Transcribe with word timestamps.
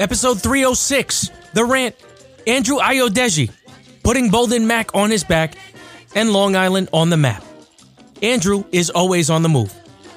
Episode 0.00 0.40
306 0.40 1.30
The 1.52 1.62
Rant. 1.62 1.94
Andrew 2.46 2.78
Ayodeji 2.78 3.50
putting 4.02 4.30
Bolden 4.30 4.66
Mac 4.66 4.94
on 4.94 5.10
his 5.10 5.24
back 5.24 5.56
and 6.14 6.32
Long 6.32 6.56
Island 6.56 6.88
on 6.94 7.10
the 7.10 7.18
map. 7.18 7.44
Andrew 8.22 8.64
is 8.72 8.88
always 8.88 9.28
on 9.28 9.42
the 9.42 9.50
move. 9.50 9.70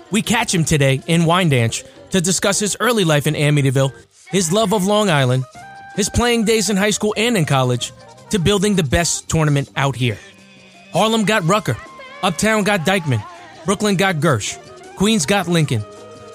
We 0.09 0.21
catch 0.21 0.55
him 0.55 0.63
today 0.63 1.01
in 1.05 1.23
Wyandanch 1.23 1.85
to 2.11 2.21
discuss 2.21 2.61
his 2.61 2.77
early 2.79 3.03
life 3.03 3.27
in 3.27 3.33
Amityville, 3.33 3.91
his 4.29 4.53
love 4.53 4.73
of 4.73 4.85
Long 4.85 5.09
Island, 5.09 5.43
his 5.97 6.09
playing 6.09 6.45
days 6.45 6.69
in 6.69 6.77
high 6.77 6.91
school 6.91 7.13
and 7.17 7.35
in 7.35 7.43
college, 7.43 7.91
to 8.29 8.39
building 8.39 8.77
the 8.77 8.83
best 8.83 9.27
tournament 9.27 9.69
out 9.75 9.97
here. 9.97 10.17
Harlem 10.93 11.25
got 11.25 11.43
Rucker, 11.43 11.75
Uptown 12.21 12.63
got 12.63 12.85
Dyckman, 12.85 13.21
Brooklyn 13.65 13.97
got 13.97 14.15
Gersh, 14.15 14.57
Queens 14.95 15.25
got 15.25 15.49
Lincoln, 15.49 15.83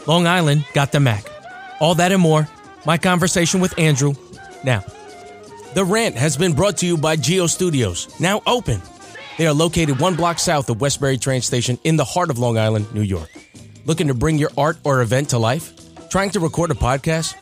Long 0.06 0.26
Island 0.26 0.66
got 0.74 0.92
the 0.92 1.00
Mac. 1.00 1.24
All 1.80 1.94
that 1.94 2.12
and 2.12 2.20
more, 2.20 2.46
my 2.88 2.96
conversation 2.96 3.60
with 3.60 3.78
Andrew 3.78 4.14
now. 4.64 4.82
The 5.74 5.84
Rant 5.84 6.14
has 6.16 6.38
been 6.38 6.54
brought 6.54 6.78
to 6.78 6.86
you 6.86 6.96
by 6.96 7.16
Geo 7.16 7.46
Studios, 7.46 8.18
now 8.18 8.40
open. 8.46 8.80
They 9.36 9.46
are 9.46 9.52
located 9.52 10.00
one 10.00 10.16
block 10.16 10.38
south 10.38 10.70
of 10.70 10.80
Westbury 10.80 11.18
train 11.18 11.42
station 11.42 11.78
in 11.84 11.98
the 11.98 12.04
heart 12.04 12.30
of 12.30 12.38
Long 12.38 12.56
Island, 12.56 12.94
New 12.94 13.02
York. 13.02 13.28
Looking 13.84 14.06
to 14.08 14.14
bring 14.14 14.38
your 14.38 14.50
art 14.56 14.78
or 14.84 15.02
event 15.02 15.28
to 15.30 15.38
life? 15.38 15.74
Trying 16.08 16.30
to 16.30 16.40
record 16.40 16.70
a 16.70 16.74
podcast? 16.74 17.34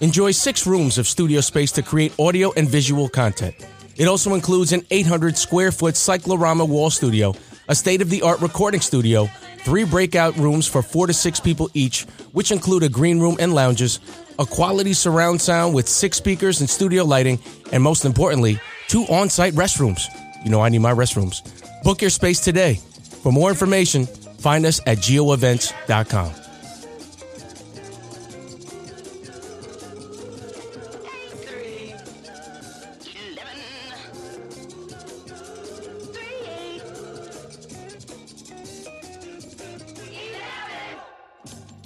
Enjoy 0.00 0.30
six 0.30 0.66
rooms 0.66 0.96
of 0.96 1.06
studio 1.06 1.42
space 1.42 1.72
to 1.72 1.82
create 1.82 2.18
audio 2.18 2.54
and 2.54 2.66
visual 2.66 3.10
content. 3.10 3.54
It 3.96 4.08
also 4.08 4.32
includes 4.32 4.72
an 4.72 4.86
800 4.90 5.36
square 5.36 5.70
foot 5.70 5.98
cyclorama 5.98 6.64
wall 6.64 6.88
studio, 6.88 7.34
a 7.68 7.74
state 7.74 8.00
of 8.00 8.08
the 8.08 8.22
art 8.22 8.40
recording 8.40 8.80
studio, 8.80 9.28
three 9.58 9.84
breakout 9.84 10.34
rooms 10.36 10.66
for 10.66 10.80
four 10.80 11.06
to 11.06 11.12
six 11.12 11.40
people 11.40 11.70
each, 11.74 12.04
which 12.32 12.52
include 12.52 12.82
a 12.82 12.88
green 12.88 13.20
room 13.20 13.36
and 13.38 13.54
lounges, 13.54 14.00
a 14.38 14.46
quality 14.46 14.92
surround 14.92 15.40
sound 15.40 15.74
with 15.74 15.88
six 15.88 16.16
speakers 16.16 16.60
and 16.60 16.68
studio 16.68 17.04
lighting, 17.04 17.38
and 17.72 17.82
most 17.82 18.04
importantly, 18.04 18.60
two 18.88 19.04
on 19.04 19.28
site 19.28 19.54
restrooms. 19.54 20.04
You 20.44 20.50
know, 20.50 20.60
I 20.60 20.68
need 20.68 20.80
my 20.80 20.92
restrooms. 20.92 21.42
Book 21.82 22.00
your 22.00 22.10
space 22.10 22.40
today. 22.40 22.74
For 23.22 23.32
more 23.32 23.50
information, 23.50 24.06
find 24.06 24.66
us 24.66 24.80
at 24.86 24.98
geoevents.com. 24.98 26.43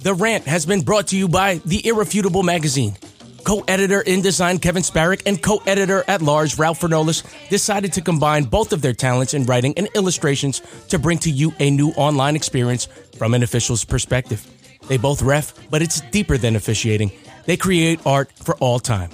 The 0.09 0.15
Rant 0.15 0.45
has 0.45 0.65
been 0.65 0.81
brought 0.81 1.05
to 1.09 1.15
you 1.15 1.27
by 1.27 1.61
The 1.65 1.85
Irrefutable 1.87 2.41
Magazine. 2.41 2.97
Co 3.43 3.63
editor 3.67 4.01
in 4.01 4.23
design 4.23 4.57
Kevin 4.57 4.81
Sparrick 4.81 5.21
and 5.27 5.39
co 5.39 5.61
editor 5.67 6.03
at 6.07 6.23
large 6.23 6.57
Ralph 6.57 6.79
Fernolis 6.79 7.21
decided 7.51 7.93
to 7.93 8.01
combine 8.01 8.45
both 8.45 8.73
of 8.73 8.81
their 8.81 8.93
talents 8.93 9.35
in 9.35 9.45
writing 9.45 9.75
and 9.77 9.87
illustrations 9.93 10.63
to 10.87 10.97
bring 10.97 11.19
to 11.19 11.29
you 11.29 11.53
a 11.59 11.69
new 11.69 11.89
online 11.89 12.35
experience 12.35 12.87
from 13.19 13.35
an 13.35 13.43
official's 13.43 13.85
perspective. 13.85 14.43
They 14.87 14.97
both 14.97 15.21
ref, 15.21 15.53
but 15.69 15.83
it's 15.83 16.01
deeper 16.01 16.39
than 16.39 16.55
officiating. 16.55 17.11
They 17.45 17.55
create 17.55 17.99
art 18.03 18.31
for 18.31 18.55
all 18.55 18.79
time. 18.79 19.11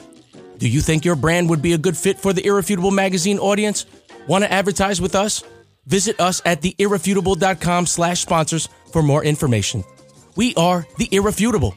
Do 0.59 0.69
you 0.69 0.79
think 0.79 1.03
your 1.03 1.17
brand 1.17 1.49
would 1.49 1.61
be 1.61 1.73
a 1.73 1.77
good 1.77 1.97
fit 1.97 2.19
for 2.19 2.31
the 2.31 2.45
Irrefutable 2.45 2.91
Magazine 2.91 3.38
audience? 3.38 3.85
Want 4.29 4.45
to 4.45 4.53
advertise 4.53 5.01
with 5.01 5.13
us? 5.13 5.43
Visit 5.88 6.21
us 6.21 6.41
at 6.45 6.61
theirrefutable.com 6.61 7.85
slash 7.85 8.21
sponsors 8.21 8.69
for 8.94 9.03
more 9.03 9.25
information. 9.25 9.83
We 10.35 10.53
are 10.56 10.85
the 10.97 11.07
Irrefutable. 11.12 11.75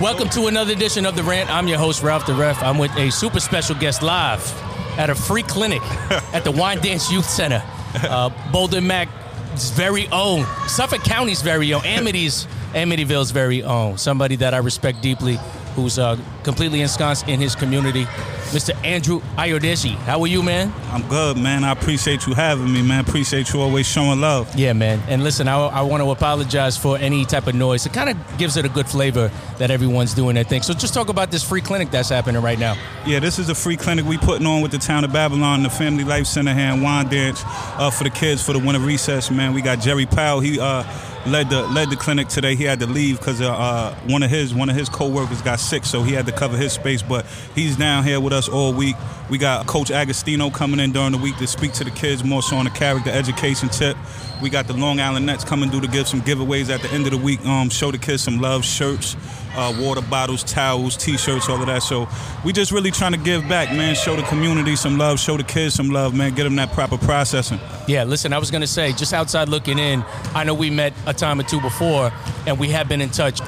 Welcome 0.00 0.28
to 0.30 0.46
another 0.46 0.72
edition 0.72 1.06
of 1.06 1.14
The 1.14 1.22
Rant. 1.22 1.50
I'm 1.50 1.68
your 1.68 1.78
host, 1.78 2.02
Ralph 2.02 2.26
the 2.26 2.34
Ref. 2.34 2.60
I'm 2.62 2.78
with 2.78 2.94
a 2.96 3.10
super 3.10 3.38
special 3.38 3.76
guest 3.76 4.02
live 4.02 4.40
at 4.98 5.08
a 5.08 5.14
free 5.14 5.42
clinic 5.44 5.82
at 6.32 6.42
the 6.42 6.52
Wyandanch 6.52 7.12
Youth 7.12 7.28
Center. 7.28 7.62
Uh, 7.94 8.30
Bolden 8.50 8.86
Mac's 8.86 9.70
very 9.70 10.08
own, 10.08 10.44
Suffolk 10.66 11.02
County's 11.02 11.42
very 11.42 11.72
own, 11.72 11.84
Amity's, 11.84 12.46
Amityville's 12.72 13.30
very 13.30 13.62
own. 13.62 13.98
Somebody 13.98 14.36
that 14.36 14.52
I 14.52 14.58
respect 14.58 15.00
deeply, 15.00 15.38
who's 15.82 15.98
uh, 15.98 16.18
completely 16.42 16.80
ensconced 16.80 17.28
in 17.28 17.40
his 17.40 17.54
community, 17.54 18.04
Mr. 18.50 18.74
Andrew 18.84 19.20
Ayodeji. 19.36 19.94
How 20.06 20.20
are 20.20 20.26
you, 20.26 20.42
man? 20.42 20.72
I'm 20.90 21.06
good, 21.08 21.36
man. 21.36 21.64
I 21.64 21.72
appreciate 21.72 22.26
you 22.26 22.34
having 22.34 22.72
me, 22.72 22.82
man. 22.82 23.00
Appreciate 23.00 23.52
you 23.52 23.60
always 23.60 23.86
showing 23.86 24.20
love. 24.20 24.54
Yeah, 24.56 24.72
man. 24.72 25.00
And 25.08 25.22
listen, 25.22 25.48
I, 25.48 25.58
I 25.58 25.82
want 25.82 26.02
to 26.02 26.10
apologize 26.10 26.76
for 26.76 26.98
any 26.98 27.24
type 27.24 27.46
of 27.46 27.54
noise. 27.54 27.86
It 27.86 27.92
kind 27.92 28.10
of 28.10 28.38
gives 28.38 28.56
it 28.56 28.64
a 28.64 28.68
good 28.68 28.88
flavor 28.88 29.30
that 29.58 29.70
everyone's 29.70 30.14
doing 30.14 30.34
their 30.34 30.44
thing. 30.44 30.62
So 30.62 30.74
just 30.74 30.94
talk 30.94 31.08
about 31.08 31.30
this 31.30 31.46
free 31.46 31.60
clinic 31.60 31.90
that's 31.90 32.08
happening 32.08 32.42
right 32.42 32.58
now. 32.58 32.76
Yeah, 33.06 33.20
this 33.20 33.38
is 33.38 33.48
a 33.48 33.54
free 33.54 33.76
clinic 33.76 34.04
we 34.04 34.18
putting 34.18 34.46
on 34.46 34.62
with 34.62 34.72
the 34.72 34.78
town 34.78 35.04
of 35.04 35.12
Babylon, 35.12 35.62
the 35.62 35.70
Family 35.70 36.04
Life 36.04 36.26
Center 36.26 36.54
here 36.54 36.72
in 36.72 36.80
Wyandanch, 36.80 37.42
uh, 37.78 37.90
for 37.90 38.04
the 38.04 38.10
kids 38.10 38.42
for 38.44 38.52
the 38.52 38.58
winter 38.58 38.80
recess, 38.80 39.30
man. 39.30 39.54
We 39.54 39.62
got 39.62 39.80
Jerry 39.80 40.06
Powell. 40.06 40.40
He 40.40 40.58
uh, 40.58 40.82
led 41.30 41.50
the 41.50 41.62
led 41.68 41.90
the 41.90 41.96
clinic 41.96 42.28
today. 42.28 42.54
He 42.54 42.64
had 42.64 42.80
to 42.80 42.86
leave 42.86 43.18
because 43.18 43.40
uh, 43.40 43.52
uh, 43.52 43.94
one 44.06 44.22
of 44.22 44.30
his 44.30 44.54
one 44.54 44.68
of 44.68 44.76
his 44.76 44.88
co-workers 44.88 45.42
got 45.42 45.60
sick, 45.60 45.84
so 45.84 46.02
he 46.02 46.12
had 46.12 46.26
to 46.26 46.32
cover 46.32 46.56
his 46.56 46.72
space. 46.72 47.02
But 47.02 47.26
he's 47.54 47.76
down 47.76 48.04
here 48.04 48.20
with 48.20 48.32
us 48.32 48.48
all 48.48 48.72
week. 48.72 48.96
We 49.30 49.38
got 49.38 49.66
Coach 49.66 49.90
Agostino 49.90 50.50
coming 50.50 50.80
in 50.80 50.92
during 50.92 51.12
the 51.12 51.18
week 51.18 51.36
to 51.38 51.46
speak 51.46 51.72
to 51.74 51.84
the 51.84 51.90
kids 51.90 52.24
more 52.24 52.42
so 52.42 52.56
on 52.56 52.64
the 52.64 52.70
character 52.70 53.10
education 53.10 53.68
tip. 53.68 53.96
We 54.42 54.50
got 54.50 54.66
the 54.66 54.72
Long 54.74 55.00
Island 55.00 55.26
Nets 55.26 55.44
coming 55.44 55.70
through 55.70 55.82
to 55.82 55.88
give 55.88 56.06
some 56.08 56.22
giveaways 56.22 56.70
at 56.70 56.80
the 56.80 56.90
end 56.90 57.06
of 57.06 57.12
the 57.12 57.18
week. 57.18 57.44
Um, 57.44 57.70
show 57.70 57.90
the 57.90 57.98
kids 57.98 58.22
some 58.22 58.40
love, 58.40 58.64
shirts, 58.64 59.16
uh, 59.58 59.74
water 59.80 60.00
bottles, 60.00 60.44
towels, 60.44 60.96
T-shirts, 60.96 61.48
all 61.48 61.60
of 61.60 61.66
that. 61.66 61.82
So 61.82 62.08
we 62.44 62.52
just 62.52 62.70
really 62.70 62.92
trying 62.92 63.12
to 63.12 63.18
give 63.18 63.48
back, 63.48 63.72
man. 63.76 63.94
Show 63.96 64.14
the 64.14 64.22
community 64.22 64.76
some 64.76 64.96
love, 64.96 65.18
show 65.18 65.36
the 65.36 65.42
kids 65.42 65.74
some 65.74 65.90
love, 65.90 66.14
man. 66.14 66.34
Get 66.34 66.44
them 66.44 66.56
that 66.56 66.72
proper 66.72 66.96
processing. 66.96 67.58
Yeah, 67.88 68.04
listen, 68.04 68.32
I 68.32 68.38
was 68.38 68.50
going 68.50 68.60
to 68.60 68.68
say, 68.68 68.92
just 68.92 69.12
outside 69.12 69.48
looking 69.48 69.78
in, 69.78 70.04
I 70.34 70.44
know 70.44 70.54
we 70.54 70.70
met 70.70 70.92
a 71.06 71.12
time 71.12 71.40
or 71.40 71.42
two 71.42 71.60
before, 71.60 72.12
and 72.46 72.58
we 72.58 72.68
have 72.68 72.88
been 72.88 73.00
in 73.00 73.10
touch 73.10 73.40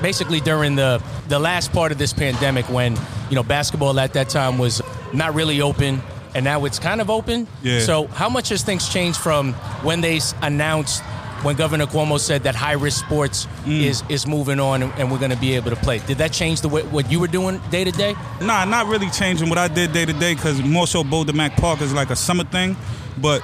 basically 0.00 0.40
during 0.40 0.76
the, 0.76 1.02
the 1.28 1.38
last 1.38 1.72
part 1.72 1.92
of 1.92 1.98
this 1.98 2.12
pandemic 2.12 2.68
when, 2.70 2.96
you 3.28 3.36
know, 3.36 3.42
basketball 3.42 3.98
at 4.00 4.14
that 4.14 4.28
time 4.28 4.58
was 4.58 4.80
not 5.12 5.34
really 5.34 5.60
open, 5.60 6.00
and 6.34 6.44
now 6.44 6.64
it's 6.64 6.78
kind 6.78 7.00
of 7.00 7.10
open. 7.10 7.46
Yeah. 7.62 7.80
So 7.80 8.06
how 8.08 8.28
much 8.28 8.48
has 8.50 8.62
things 8.62 8.88
changed 8.88 9.18
from 9.18 9.52
when 9.82 10.00
they 10.00 10.20
announced, 10.42 11.02
when 11.42 11.56
Governor 11.56 11.86
Cuomo 11.86 12.18
said 12.18 12.42
that 12.44 12.54
high-risk 12.54 13.04
sports 13.04 13.46
Mm. 13.64 13.82
is, 13.82 14.02
is 14.08 14.26
moving 14.26 14.58
on 14.60 14.82
and, 14.82 14.92
and 14.98 15.10
we're 15.10 15.18
going 15.18 15.30
to 15.30 15.36
be 15.36 15.54
able 15.54 15.70
to 15.70 15.76
play? 15.76 15.98
Did 16.00 16.18
that 16.18 16.32
change 16.32 16.60
the 16.62 16.68
way, 16.68 16.82
what 16.82 17.10
you 17.12 17.20
were 17.20 17.26
doing 17.28 17.60
day 17.70 17.84
to 17.84 17.90
day? 17.92 18.14
Nah, 18.40 18.64
not 18.64 18.86
really 18.86 19.10
changing 19.10 19.48
what 19.48 19.58
I 19.58 19.68
did 19.68 19.92
day 19.92 20.04
to 20.04 20.12
day 20.12 20.34
because 20.34 20.60
more 20.62 20.86
so 20.86 21.04
Boulder 21.04 21.32
Mac 21.32 21.56
Park 21.56 21.80
is 21.80 21.92
like 21.92 22.10
a 22.10 22.16
summer 22.16 22.44
thing, 22.44 22.76
but 23.18 23.42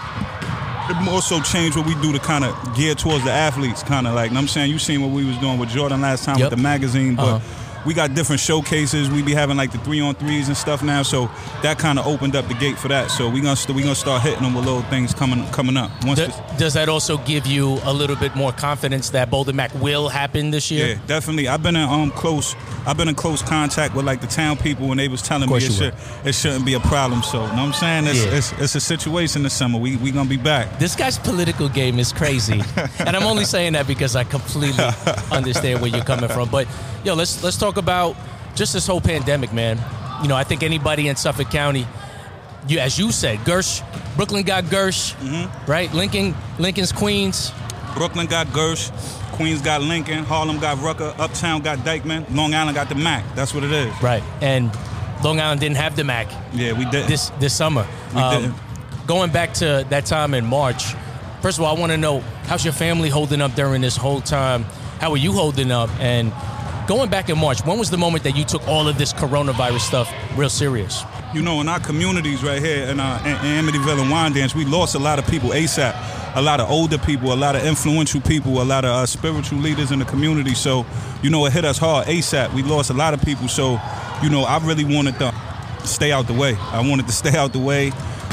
it 0.90 1.00
more 1.02 1.22
so 1.22 1.40
changed 1.40 1.76
what 1.76 1.86
we 1.86 1.94
do 1.96 2.12
to 2.12 2.18
kind 2.18 2.44
of 2.44 2.76
gear 2.76 2.94
towards 2.94 3.24
the 3.24 3.30
athletes, 3.30 3.82
kind 3.82 4.06
of 4.06 4.14
like. 4.14 4.32
know 4.32 4.38
I'm 4.40 4.48
saying 4.48 4.70
you 4.70 4.78
seen 4.78 5.00
what 5.02 5.10
we 5.10 5.24
was 5.24 5.36
doing 5.38 5.58
with 5.58 5.68
Jordan 5.70 6.00
last 6.02 6.24
time 6.24 6.38
Yep. 6.38 6.50
with 6.50 6.58
the 6.58 6.62
magazine, 6.62 7.14
but. 7.16 7.22
Uh-huh. 7.36 7.60
We 7.86 7.94
got 7.94 8.14
different 8.14 8.40
showcases. 8.40 9.10
We 9.10 9.22
be 9.22 9.34
having 9.34 9.56
like 9.56 9.72
the 9.72 9.78
three 9.78 10.00
on 10.00 10.14
threes 10.14 10.48
and 10.48 10.56
stuff 10.56 10.82
now, 10.82 11.02
so 11.02 11.30
that 11.62 11.78
kind 11.78 11.98
of 11.98 12.06
opened 12.06 12.34
up 12.36 12.48
the 12.48 12.54
gate 12.54 12.78
for 12.78 12.88
that. 12.88 13.10
So 13.10 13.28
we 13.28 13.40
gonna 13.40 13.56
st- 13.56 13.76
we 13.76 13.82
gonna 13.82 13.94
start 13.94 14.22
hitting 14.22 14.42
them 14.42 14.54
with 14.54 14.64
little 14.64 14.82
things 14.82 15.12
coming 15.14 15.46
coming 15.52 15.76
up. 15.76 15.90
Once 16.04 16.18
Do- 16.18 16.26
this- 16.26 16.40
does 16.58 16.74
that 16.74 16.88
also 16.88 17.18
give 17.18 17.46
you 17.46 17.78
a 17.84 17.92
little 17.92 18.16
bit 18.16 18.34
more 18.36 18.52
confidence 18.52 19.10
that 19.10 19.30
Boulder 19.30 19.52
Mac 19.52 19.72
will 19.74 20.08
happen 20.08 20.50
this 20.50 20.70
year? 20.70 20.86
Yeah, 20.88 20.98
definitely. 21.06 21.48
I've 21.48 21.62
been 21.62 21.76
in 21.76 21.88
um 21.88 22.10
close. 22.10 22.54
I've 22.86 22.96
been 22.96 23.08
in 23.08 23.14
close 23.14 23.42
contact 23.42 23.94
with 23.94 24.04
like 24.06 24.20
the 24.20 24.26
town 24.26 24.56
people 24.56 24.88
when 24.88 24.98
they 24.98 25.08
was 25.08 25.22
telling 25.22 25.48
me 25.48 25.56
it, 25.56 25.60
should, 25.72 25.94
it 26.24 26.34
shouldn't 26.34 26.66
be 26.66 26.74
a 26.74 26.80
problem. 26.80 27.22
So, 27.22 27.40
you 27.40 27.46
know 27.48 27.54
what 27.54 27.58
I'm 27.58 27.72
saying? 27.72 28.06
It's, 28.06 28.24
Yeah. 28.24 28.36
it's, 28.36 28.52
it's 28.60 28.74
a 28.74 28.80
situation 28.80 29.42
this 29.42 29.54
summer. 29.54 29.78
We 29.78 29.96
we 29.96 30.10
gonna 30.10 30.28
be 30.28 30.36
back. 30.36 30.78
This 30.78 30.94
guy's 30.96 31.18
political 31.18 31.68
game 31.68 31.98
is 31.98 32.12
crazy, 32.12 32.62
and 32.98 33.16
I'm 33.16 33.24
only 33.24 33.44
saying 33.44 33.72
that 33.74 33.86
because 33.86 34.16
I 34.16 34.24
completely 34.24 34.84
understand 35.32 35.80
where 35.80 35.90
you're 35.90 36.04
coming 36.04 36.28
from. 36.30 36.48
But 36.50 36.66
yo, 37.04 37.14
let's 37.14 37.42
let's 37.42 37.56
talk 37.56 37.76
about 37.76 38.16
just 38.54 38.72
this 38.72 38.86
whole 38.86 39.00
pandemic, 39.00 39.52
man. 39.52 39.78
You 40.22 40.28
know, 40.28 40.36
I 40.36 40.44
think 40.44 40.62
anybody 40.62 41.08
in 41.08 41.16
Suffolk 41.16 41.50
County, 41.50 41.86
you 42.68 42.78
as 42.78 42.98
you 42.98 43.12
said, 43.12 43.38
Gersh, 43.40 43.82
Brooklyn 44.16 44.44
got 44.44 44.64
Gersh, 44.64 45.14
Mm-hmm. 45.16 45.70
right? 45.70 45.92
Lincoln, 45.92 46.34
Lincoln's 46.58 46.92
Queens. 46.92 47.52
Brooklyn 47.96 48.26
got 48.26 48.46
Gersh, 48.48 48.90
Queens 49.32 49.60
got 49.62 49.80
Lincoln, 49.82 50.24
Harlem 50.24 50.58
got 50.58 50.80
Rucker, 50.82 51.14
Uptown 51.18 51.62
got 51.62 51.78
Dyckman, 51.78 52.24
Long 52.34 52.54
Island 52.54 52.74
got 52.74 52.88
the 52.88 52.94
Mac. 52.96 53.22
That's 53.36 53.54
what 53.54 53.62
it 53.64 53.70
is. 53.72 53.92
Right, 54.02 54.22
and 54.40 54.70
Long 55.22 55.40
Island 55.40 55.60
didn't 55.60 55.76
have 55.76 55.94
the 55.96 56.04
Mac 56.04 56.26
Yeah, 56.52 56.72
we 56.72 56.84
did. 56.86 57.06
this 57.08 57.30
this 57.40 57.54
summer. 57.54 57.86
We 58.14 58.20
didn't. 58.30 58.54
Going 59.06 59.30
back 59.30 59.52
to 59.54 59.84
that 59.90 60.06
time 60.06 60.32
in 60.34 60.46
March, 60.46 60.94
first 61.42 61.58
of 61.58 61.64
all, 61.64 61.76
I 61.76 61.78
want 61.78 61.92
to 61.92 61.98
know 61.98 62.20
how's 62.46 62.64
your 62.64 62.72
family 62.72 63.10
holding 63.10 63.40
up 63.42 63.54
during 63.54 63.82
this 63.82 63.96
whole 63.96 64.20
time? 64.22 64.64
How 65.00 65.10
are 65.10 65.16
you 65.18 65.32
holding 65.32 65.70
up? 65.70 65.90
And 66.00 66.32
going 66.86 67.10
back 67.10 67.28
in 67.28 67.38
March, 67.38 67.64
when 67.64 67.78
was 67.78 67.90
the 67.90 67.98
moment 67.98 68.24
that 68.24 68.36
you 68.36 68.44
took 68.44 68.66
all 68.68 68.88
of 68.88 68.98
this 68.98 69.12
coronavirus 69.12 69.80
stuff 69.80 70.12
real 70.36 70.50
serious? 70.50 71.04
you 71.34 71.42
know, 71.42 71.60
in 71.60 71.68
our 71.68 71.80
communities 71.80 72.44
right 72.44 72.62
here 72.62 72.84
in, 72.84 72.90
in, 72.90 72.96
in 73.00 73.64
Amityville 73.64 74.00
and 74.00 74.10
Wyandanch, 74.10 74.54
we 74.54 74.64
lost 74.64 74.94
a 74.94 75.00
lot 75.00 75.18
of 75.18 75.26
people 75.26 75.50
ASAP. 75.50 76.36
A 76.36 76.42
lot 76.42 76.60
of 76.60 76.70
older 76.70 76.98
people, 76.98 77.32
a 77.32 77.34
lot 77.34 77.56
of 77.56 77.64
influential 77.64 78.20
people, 78.20 78.62
a 78.62 78.64
lot 78.64 78.84
of 78.84 78.90
uh, 78.90 79.06
spiritual 79.06 79.58
leaders 79.58 79.90
in 79.90 79.98
the 79.98 80.04
community. 80.04 80.54
So, 80.54 80.86
you 81.22 81.30
know, 81.30 81.44
it 81.46 81.52
hit 81.52 81.64
us 81.64 81.78
hard 81.78 82.06
ASAP. 82.06 82.54
We 82.54 82.62
lost 82.62 82.90
a 82.90 82.94
lot 82.94 83.14
of 83.14 83.22
people. 83.22 83.48
So, 83.48 83.80
you 84.22 84.30
know, 84.30 84.42
I 84.44 84.58
really 84.64 84.84
wanted 84.84 85.18
to 85.18 85.34
stay 85.84 86.12
out 86.12 86.26
the 86.26 86.32
way. 86.32 86.54
I 86.56 86.88
wanted 86.88 87.06
to 87.06 87.12
stay 87.22 87.36
out 87.36 87.52
the 87.52 87.58
way. 87.58 87.90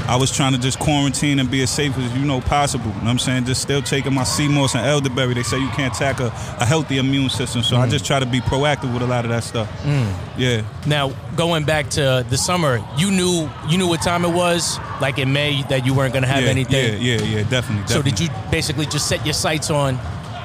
I 0.08 0.16
was 0.16 0.32
trying 0.32 0.54
to 0.54 0.60
just 0.60 0.80
quarantine 0.80 1.40
and 1.40 1.50
be 1.50 1.62
as 1.62 1.70
safe 1.70 1.98
as 1.98 2.18
you 2.18 2.26
know 2.26 2.42
possible. 2.42 2.88
You 2.88 2.94
know 2.94 3.00
what 3.00 3.10
I'm 3.10 3.20
saying? 3.20 3.46
Just 3.46 3.62
still 3.62 3.82
taking 3.82 4.14
my 4.14 4.24
sea 4.24 4.48
moss 4.48 4.76
and 4.76 4.86
elderberry. 4.86 5.34
They 5.34 5.44
say 5.44 5.60
you 5.60 5.70
can't 5.70 5.96
attack 5.96 6.20
a, 6.20 6.28
a 6.60 6.66
healthy 6.66 6.98
immune 6.98 7.30
system. 7.30 7.64
So 7.64 7.76
mm. 7.76 7.80
I 7.80 7.90
just 7.90 8.06
try 8.06 8.20
to 8.20 8.26
be 8.26 8.40
proactive 8.40 8.94
with 8.94 9.02
a 9.04 9.08
lot 9.08 9.26
of 9.26 9.32
that 9.32 9.44
stuff. 9.44 9.70
Mm. 9.84 10.14
Yeah. 10.38 10.64
Now, 10.86 11.10
going 11.36 11.64
back 11.64 11.90
to 11.92 12.26
the 12.30 12.38
summer, 12.38 12.84
you 12.98 13.12
knew 13.12 13.50
you 13.70 13.78
knew 13.78 13.88
what 13.88 14.02
time 14.02 14.26
it 14.26 14.34
was, 14.34 14.80
like 15.00 15.18
in 15.18 15.32
May, 15.34 15.64
that 15.64 15.86
you 15.86 15.94
weren't 15.94 16.14
gonna 16.14 16.28
have 16.28 16.44
yeah, 16.44 16.50
anything. 16.50 17.02
Yeah, 17.02 17.16
yeah, 17.16 17.22
yeah, 17.22 17.44
definitely, 17.50 17.84
definitely. 17.84 17.88
So 17.88 18.02
did 18.02 18.20
you 18.20 18.30
basically 18.50 18.86
just 18.86 19.08
set 19.08 19.26
your 19.26 19.34
sights 19.34 19.70
on 19.70 19.96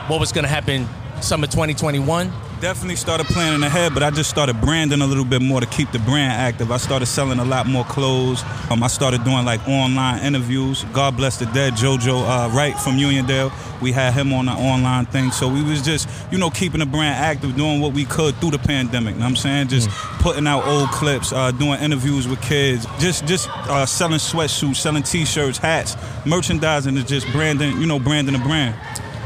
what 0.08 0.20
was 0.20 0.32
gonna 0.32 0.48
happen 0.48 0.86
summer 1.20 1.46
2021? 1.46 2.32
Definitely 2.66 2.96
started 2.96 3.28
planning 3.28 3.62
ahead, 3.62 3.94
but 3.94 4.02
I 4.02 4.10
just 4.10 4.28
started 4.28 4.60
branding 4.60 5.00
a 5.00 5.06
little 5.06 5.24
bit 5.24 5.40
more 5.40 5.60
to 5.60 5.66
keep 5.68 5.92
the 5.92 6.00
brand 6.00 6.32
active. 6.32 6.72
I 6.72 6.78
started 6.78 7.06
selling 7.06 7.38
a 7.38 7.44
lot 7.44 7.68
more 7.68 7.84
clothes. 7.84 8.42
Um, 8.70 8.82
I 8.82 8.88
started 8.88 9.22
doing 9.22 9.44
like 9.44 9.60
online 9.68 10.20
interviews. 10.24 10.82
God 10.92 11.16
bless 11.16 11.36
the 11.36 11.46
dead, 11.46 11.74
JoJo 11.74 12.24
uh, 12.24 12.50
Wright 12.50 12.76
from 12.76 12.94
Uniondale. 12.94 13.52
We 13.80 13.92
had 13.92 14.14
him 14.14 14.32
on 14.32 14.46
the 14.46 14.50
online 14.50 15.06
thing. 15.06 15.30
So 15.30 15.46
we 15.46 15.62
was 15.62 15.80
just, 15.80 16.08
you 16.32 16.38
know, 16.38 16.50
keeping 16.50 16.80
the 16.80 16.86
brand 16.86 17.14
active, 17.14 17.54
doing 17.54 17.80
what 17.80 17.92
we 17.92 18.04
could 18.04 18.34
through 18.38 18.50
the 18.50 18.58
pandemic. 18.58 19.14
You 19.14 19.20
know 19.20 19.26
what 19.26 19.30
I'm 19.30 19.36
saying? 19.36 19.68
Just 19.68 19.88
mm. 19.88 20.18
putting 20.18 20.48
out 20.48 20.66
old 20.66 20.88
clips, 20.88 21.32
uh, 21.32 21.52
doing 21.52 21.80
interviews 21.80 22.26
with 22.26 22.42
kids, 22.42 22.84
just 22.98 23.26
just 23.26 23.48
uh, 23.48 23.86
selling 23.86 24.18
sweatsuits, 24.18 24.74
selling 24.74 25.04
t-shirts, 25.04 25.58
hats, 25.58 25.94
merchandising 26.26 26.96
is 26.96 27.04
just 27.04 27.30
branding, 27.30 27.80
you 27.80 27.86
know, 27.86 28.00
branding 28.00 28.36
the 28.36 28.40
brand. 28.40 28.74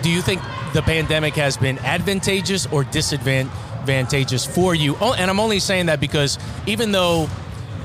Do 0.03 0.11
you 0.11 0.21
think 0.21 0.43
the 0.73 0.83
pandemic 0.83 1.35
has 1.35 1.57
been 1.57 1.79
advantageous 1.81 2.67
or 2.67 2.85
disadvantageous 2.85 4.47
for 4.47 4.75
you? 4.75 4.97
Oh, 5.01 5.15
and 5.15 5.31
I'm 5.31 5.41
only 5.41 5.59
saying 5.59 5.87
that 5.87 6.01
because 6.01 6.39
even 6.67 6.93
though 6.93 7.29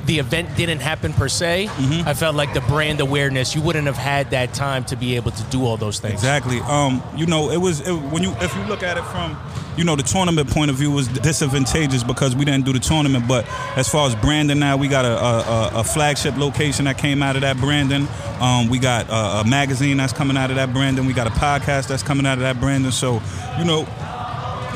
the 0.06 0.20
event 0.20 0.56
didn't 0.56 0.80
happen 0.80 1.14
per 1.14 1.28
se, 1.28 1.68
mm-hmm. 1.68 2.08
I 2.08 2.14
felt 2.14 2.36
like 2.36 2.54
the 2.54 2.62
brand 2.62 3.00
awareness, 3.00 3.56
you 3.56 3.62
wouldn't 3.62 3.88
have 3.88 3.98
had 3.98 4.32
that 4.32 4.54
time 4.54 4.86
to 4.86 4.96
be 4.96 5.16
able 5.16 5.32
to 5.32 5.44
do 5.46 5.66
all 5.66 5.78
those 5.78 6.00
things. 6.00 6.14
Exactly. 6.14 6.60
Um, 6.62 7.02
you 7.16 7.26
know, 7.26 7.50
it 7.52 7.58
was 7.58 7.82
it, 7.82 7.92
when 7.92 8.24
you 8.24 8.32
if 8.42 8.56
you 8.56 8.64
look 8.64 8.84
at 8.84 8.98
it 8.98 9.04
from 9.06 9.38
you 9.78 9.84
know 9.84 9.96
the 9.96 10.04
tournament 10.04 10.50
point 10.50 10.70
of 10.70 10.78
view 10.78 10.92
was 10.92 11.08
disadvantageous 11.08 12.04
because 12.04 12.36
we 12.36 12.46
didn't 12.46 12.66
do 12.66 12.74
the 12.74 12.80
tournament. 12.80 13.28
But 13.28 13.46
as 13.78 13.90
far 13.90 14.08
as 14.08 14.16
Brandon 14.16 14.60
now, 14.60 14.78
we 14.78 14.88
got 14.88 15.06
a, 15.06 15.18
a, 15.18 15.72
a 15.80 15.84
flagship 15.84 16.38
location 16.38 16.86
that 16.86 16.98
came 16.98 17.24
out 17.24 17.36
of 17.36 17.42
that 17.42 17.58
Brandon. 17.58 18.08
Um, 18.40 18.70
we 18.70 18.80
got 18.80 19.10
a, 19.10 19.42
a 19.42 19.44
magazine 19.48 19.98
that's 19.98 20.14
coming 20.14 20.38
out 20.38 20.50
of 20.50 20.58
that 20.58 20.74
Brandon. 20.74 21.06
We 21.06 21.14
got 21.14 21.28
a 21.28 21.32
podcast 21.32 21.88
that's 21.88 22.04
coming 22.04 22.26
out 22.26 22.38
of 22.38 22.42
that 22.42 22.60
Brandon. 22.60 22.92
So 22.92 23.22
you 23.58 23.66
know, 23.66 23.86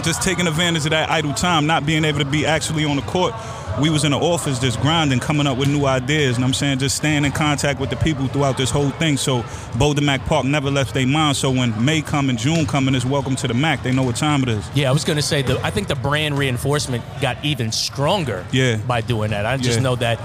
just 0.03 0.21
taking 0.21 0.47
advantage 0.47 0.85
of 0.85 0.91
that 0.91 1.09
idle 1.09 1.33
time, 1.33 1.67
not 1.67 1.85
being 1.85 2.05
able 2.05 2.19
to 2.19 2.25
be 2.25 2.45
actually 2.45 2.85
on 2.85 2.95
the 2.95 3.01
court 3.03 3.33
we 3.81 3.89
was 3.89 4.03
in 4.03 4.11
the 4.11 4.17
office 4.17 4.59
just 4.59 4.79
grinding, 4.81 5.19
coming 5.19 5.47
up 5.47 5.57
with 5.57 5.69
new 5.69 5.85
ideas, 5.85 6.35
and 6.35 6.43
I'm 6.43 6.53
saying 6.53 6.79
just 6.79 6.97
staying 6.97 7.25
in 7.25 7.31
contact 7.31 7.79
with 7.79 7.89
the 7.89 7.95
people 7.95 8.27
throughout 8.27 8.57
this 8.57 8.69
whole 8.69 8.89
thing. 8.91 9.17
So 9.17 9.45
Boulder 9.77 10.01
Mac 10.01 10.25
Park 10.25 10.45
never 10.45 10.69
left 10.69 10.93
their 10.93 11.07
mind. 11.07 11.37
So 11.37 11.51
when 11.51 11.83
May 11.83 12.01
come 12.01 12.29
and 12.29 12.37
June 12.37 12.65
come 12.65 12.87
and 12.87 12.95
it's 12.95 13.05
welcome 13.05 13.35
to 13.37 13.47
the 13.47 13.53
Mac, 13.53 13.83
they 13.83 13.93
know 13.93 14.03
what 14.03 14.15
time 14.15 14.43
it 14.43 14.49
is. 14.49 14.69
Yeah, 14.73 14.89
I 14.89 14.91
was 14.91 15.03
gonna 15.03 15.21
say 15.21 15.41
the 15.41 15.59
I 15.63 15.71
think 15.71 15.87
the 15.87 15.95
brand 15.95 16.37
reinforcement 16.37 17.03
got 17.21 17.43
even 17.43 17.71
stronger. 17.71 18.45
Yeah. 18.51 18.77
by 18.77 19.01
doing 19.01 19.31
that. 19.31 19.45
I 19.45 19.57
just 19.57 19.77
yeah. 19.77 19.83
know 19.83 19.95
that 19.97 20.19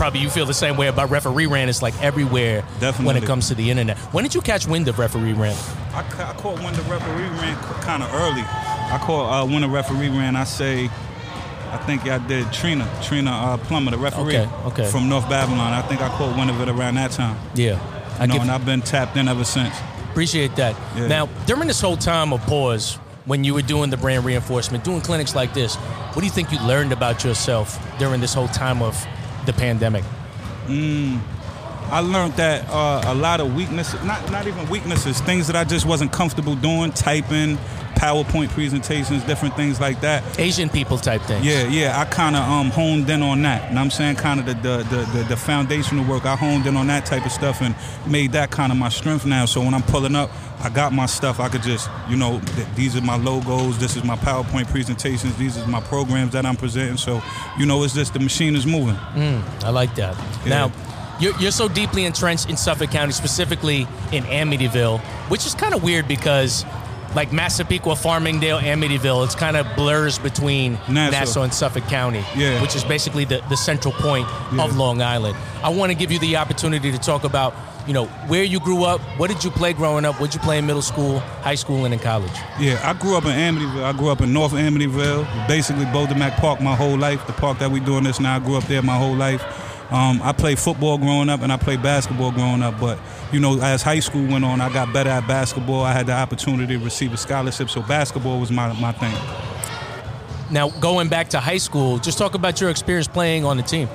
probably 0.00 0.20
you 0.20 0.30
feel 0.30 0.46
the 0.46 0.54
same 0.54 0.78
way 0.78 0.86
about 0.86 1.10
referee 1.10 1.44
rant. 1.44 1.68
It's 1.68 1.82
like 1.82 1.92
everywhere 2.02 2.62
Definitely. 2.80 3.04
when 3.04 3.16
it 3.22 3.26
comes 3.26 3.48
to 3.48 3.54
the 3.54 3.70
internet. 3.70 3.98
When 4.14 4.24
did 4.24 4.34
you 4.34 4.40
catch 4.40 4.66
wind 4.66 4.88
of 4.88 4.98
referee 4.98 5.34
rant? 5.34 5.58
I, 5.92 6.00
I 6.00 6.32
caught 6.38 6.58
wind 6.62 6.78
of 6.78 6.88
referee 6.88 7.28
rant 7.28 7.60
kind 7.82 8.02
of 8.02 8.10
early. 8.14 8.40
I 8.40 8.98
caught 9.02 9.28
uh, 9.28 9.46
when 9.46 9.62
a 9.62 9.68
referee 9.68 10.08
rant. 10.08 10.38
I 10.38 10.44
say 10.44 10.86
I 11.68 11.76
think 11.84 12.06
I 12.06 12.16
did 12.26 12.50
Trina, 12.50 12.90
Trina 13.02 13.30
uh, 13.30 13.56
Plummer, 13.58 13.90
the 13.90 13.98
referee 13.98 14.38
okay, 14.38 14.50
okay. 14.64 14.86
from 14.86 15.10
North 15.10 15.28
Babylon. 15.28 15.74
I 15.74 15.82
think 15.82 16.00
I 16.00 16.08
caught 16.08 16.34
wind 16.34 16.48
of 16.48 16.62
it 16.62 16.70
around 16.70 16.94
that 16.94 17.10
time. 17.10 17.38
Yeah. 17.54 17.78
I 18.18 18.24
know, 18.24 18.40
and 18.40 18.50
I've 18.50 18.64
been 18.64 18.80
tapped 18.80 19.18
in 19.18 19.28
ever 19.28 19.44
since. 19.44 19.74
Appreciate 20.10 20.56
that. 20.56 20.76
Yeah. 20.96 21.08
Now, 21.08 21.26
during 21.44 21.68
this 21.68 21.80
whole 21.80 21.98
time 21.98 22.32
of 22.32 22.40
pause, 22.46 22.94
when 23.26 23.44
you 23.44 23.52
were 23.52 23.60
doing 23.60 23.90
the 23.90 23.98
brand 23.98 24.24
reinforcement, 24.24 24.82
doing 24.82 25.02
clinics 25.02 25.34
like 25.34 25.52
this, 25.52 25.76
what 25.76 26.20
do 26.20 26.24
you 26.24 26.32
think 26.32 26.50
you 26.52 26.58
learned 26.60 26.92
about 26.92 27.22
yourself 27.22 27.78
during 27.98 28.22
this 28.22 28.32
whole 28.32 28.48
time 28.48 28.80
of 28.80 28.96
the 29.50 29.58
pandemic? 29.58 30.04
Mm, 30.66 31.20
I 31.90 32.00
learned 32.00 32.34
that 32.34 32.68
uh, 32.68 33.02
a 33.06 33.14
lot 33.14 33.40
of 33.40 33.54
weaknesses, 33.54 34.02
not 34.04 34.30
not 34.30 34.46
even 34.46 34.68
weaknesses, 34.68 35.20
things 35.20 35.46
that 35.48 35.56
I 35.56 35.64
just 35.64 35.86
wasn't 35.86 36.12
comfortable 36.12 36.54
doing, 36.54 36.92
typing, 36.92 37.58
PowerPoint 38.00 38.48
presentations, 38.48 39.22
different 39.24 39.54
things 39.56 39.78
like 39.78 40.00
that. 40.00 40.24
Asian 40.38 40.70
people 40.70 40.96
type 40.96 41.20
things. 41.22 41.44
Yeah, 41.44 41.68
yeah. 41.68 42.00
I 42.00 42.06
kind 42.06 42.34
of 42.34 42.42
um, 42.42 42.70
honed 42.70 43.10
in 43.10 43.22
on 43.22 43.42
that. 43.42 43.68
And 43.68 43.78
I'm 43.78 43.90
saying 43.90 44.16
kind 44.16 44.40
of 44.40 44.46
the 44.46 44.54
the, 44.54 44.78
the, 44.84 45.18
the, 45.18 45.24
the 45.28 45.36
foundational 45.36 46.06
work. 46.06 46.24
I 46.24 46.34
honed 46.34 46.66
in 46.66 46.76
on 46.76 46.86
that 46.86 47.04
type 47.04 47.26
of 47.26 47.32
stuff 47.32 47.60
and 47.60 47.74
made 48.06 48.32
that 48.32 48.50
kind 48.50 48.72
of 48.72 48.78
my 48.78 48.88
strength 48.88 49.26
now. 49.26 49.44
So 49.44 49.60
when 49.60 49.74
I'm 49.74 49.82
pulling 49.82 50.16
up, 50.16 50.30
I 50.60 50.70
got 50.70 50.94
my 50.94 51.04
stuff. 51.04 51.40
I 51.40 51.50
could 51.50 51.62
just, 51.62 51.90
you 52.08 52.16
know, 52.16 52.40
th- 52.40 52.68
these 52.74 52.96
are 52.96 53.02
my 53.02 53.16
logos. 53.16 53.78
This 53.78 53.96
is 53.96 54.04
my 54.04 54.16
PowerPoint 54.16 54.68
presentations. 54.68 55.36
These 55.36 55.58
are 55.58 55.66
my 55.66 55.80
programs 55.82 56.32
that 56.32 56.46
I'm 56.46 56.56
presenting. 56.56 56.96
So, 56.96 57.22
you 57.58 57.66
know, 57.66 57.82
it's 57.84 57.94
just 57.94 58.14
the 58.14 58.20
machine 58.20 58.56
is 58.56 58.66
moving. 58.66 58.96
Mm, 58.96 59.42
I 59.62 59.70
like 59.70 59.94
that. 59.96 60.16
Yeah. 60.44 60.48
Now, 60.48 60.72
you're, 61.20 61.38
you're 61.38 61.50
so 61.50 61.68
deeply 61.68 62.06
entrenched 62.06 62.48
in 62.48 62.56
Suffolk 62.56 62.90
County, 62.92 63.12
specifically 63.12 63.86
in 64.10 64.24
Amityville, 64.24 65.00
which 65.28 65.44
is 65.44 65.54
kind 65.54 65.74
of 65.74 65.82
weird 65.82 66.08
because 66.08 66.64
like 67.14 67.32
Massapequa, 67.32 67.94
Farmingdale, 67.94 68.60
Amityville, 68.60 69.24
it's 69.24 69.34
kind 69.34 69.56
of 69.56 69.66
blurs 69.76 70.18
between 70.18 70.74
Nassau. 70.88 71.10
Nassau, 71.10 71.42
and 71.42 71.54
Suffolk 71.54 71.84
County, 71.84 72.24
yeah. 72.36 72.60
which 72.62 72.76
is 72.76 72.84
basically 72.84 73.24
the, 73.24 73.42
the 73.48 73.56
central 73.56 73.92
point 73.94 74.28
yeah. 74.52 74.64
of 74.64 74.76
Long 74.76 75.02
Island. 75.02 75.36
I 75.62 75.70
want 75.70 75.90
to 75.90 75.98
give 75.98 76.12
you 76.12 76.18
the 76.18 76.36
opportunity 76.36 76.92
to 76.92 76.98
talk 76.98 77.24
about, 77.24 77.54
you 77.86 77.92
know, 77.92 78.06
where 78.28 78.44
you 78.44 78.60
grew 78.60 78.84
up, 78.84 79.00
what 79.18 79.28
did 79.28 79.42
you 79.42 79.50
play 79.50 79.72
growing 79.72 80.04
up, 80.04 80.20
what 80.20 80.30
did 80.30 80.34
you 80.34 80.40
play 80.40 80.58
in 80.58 80.66
middle 80.66 80.82
school, 80.82 81.18
high 81.18 81.56
school, 81.56 81.84
and 81.84 81.92
in 81.92 82.00
college? 82.00 82.30
Yeah, 82.58 82.80
I 82.84 82.92
grew 82.92 83.16
up 83.16 83.24
in 83.24 83.30
Amityville. 83.32 83.82
I 83.82 83.92
grew 83.92 84.10
up 84.10 84.20
in 84.20 84.32
North 84.32 84.52
Amityville, 84.52 85.48
basically 85.48 85.86
Boulder 85.86 86.14
Mac 86.14 86.36
Park 86.36 86.60
my 86.60 86.76
whole 86.76 86.96
life. 86.96 87.26
The 87.26 87.32
park 87.32 87.58
that 87.58 87.70
we 87.70 87.80
doing 87.80 88.04
this 88.04 88.20
now, 88.20 88.36
I 88.36 88.38
grew 88.38 88.56
up 88.56 88.64
there 88.64 88.82
my 88.82 88.96
whole 88.96 89.16
life. 89.16 89.42
Um, 89.90 90.20
I 90.22 90.32
played 90.32 90.58
football 90.58 90.98
growing 90.98 91.28
up 91.28 91.42
and 91.42 91.52
I 91.52 91.56
played 91.56 91.82
basketball 91.82 92.30
growing 92.30 92.62
up, 92.62 92.78
but 92.78 92.98
you 93.32 93.40
know, 93.40 93.60
as 93.60 93.82
high 93.82 93.98
school 93.98 94.24
went 94.26 94.44
on, 94.44 94.60
I 94.60 94.72
got 94.72 94.92
better 94.92 95.10
at 95.10 95.26
basketball. 95.26 95.82
I 95.82 95.92
had 95.92 96.06
the 96.06 96.12
opportunity 96.12 96.78
to 96.78 96.84
receive 96.84 97.12
a 97.12 97.16
scholarship, 97.16 97.70
so 97.70 97.82
basketball 97.82 98.38
was 98.38 98.52
my, 98.52 98.72
my 98.80 98.92
thing. 98.92 99.14
Now, 100.52 100.68
going 100.68 101.08
back 101.08 101.28
to 101.30 101.40
high 101.40 101.58
school, 101.58 101.98
just 101.98 102.18
talk 102.18 102.34
about 102.34 102.60
your 102.60 102.70
experience 102.70 103.08
playing 103.08 103.44
on 103.44 103.56
the 103.56 103.62
team. 103.64 103.88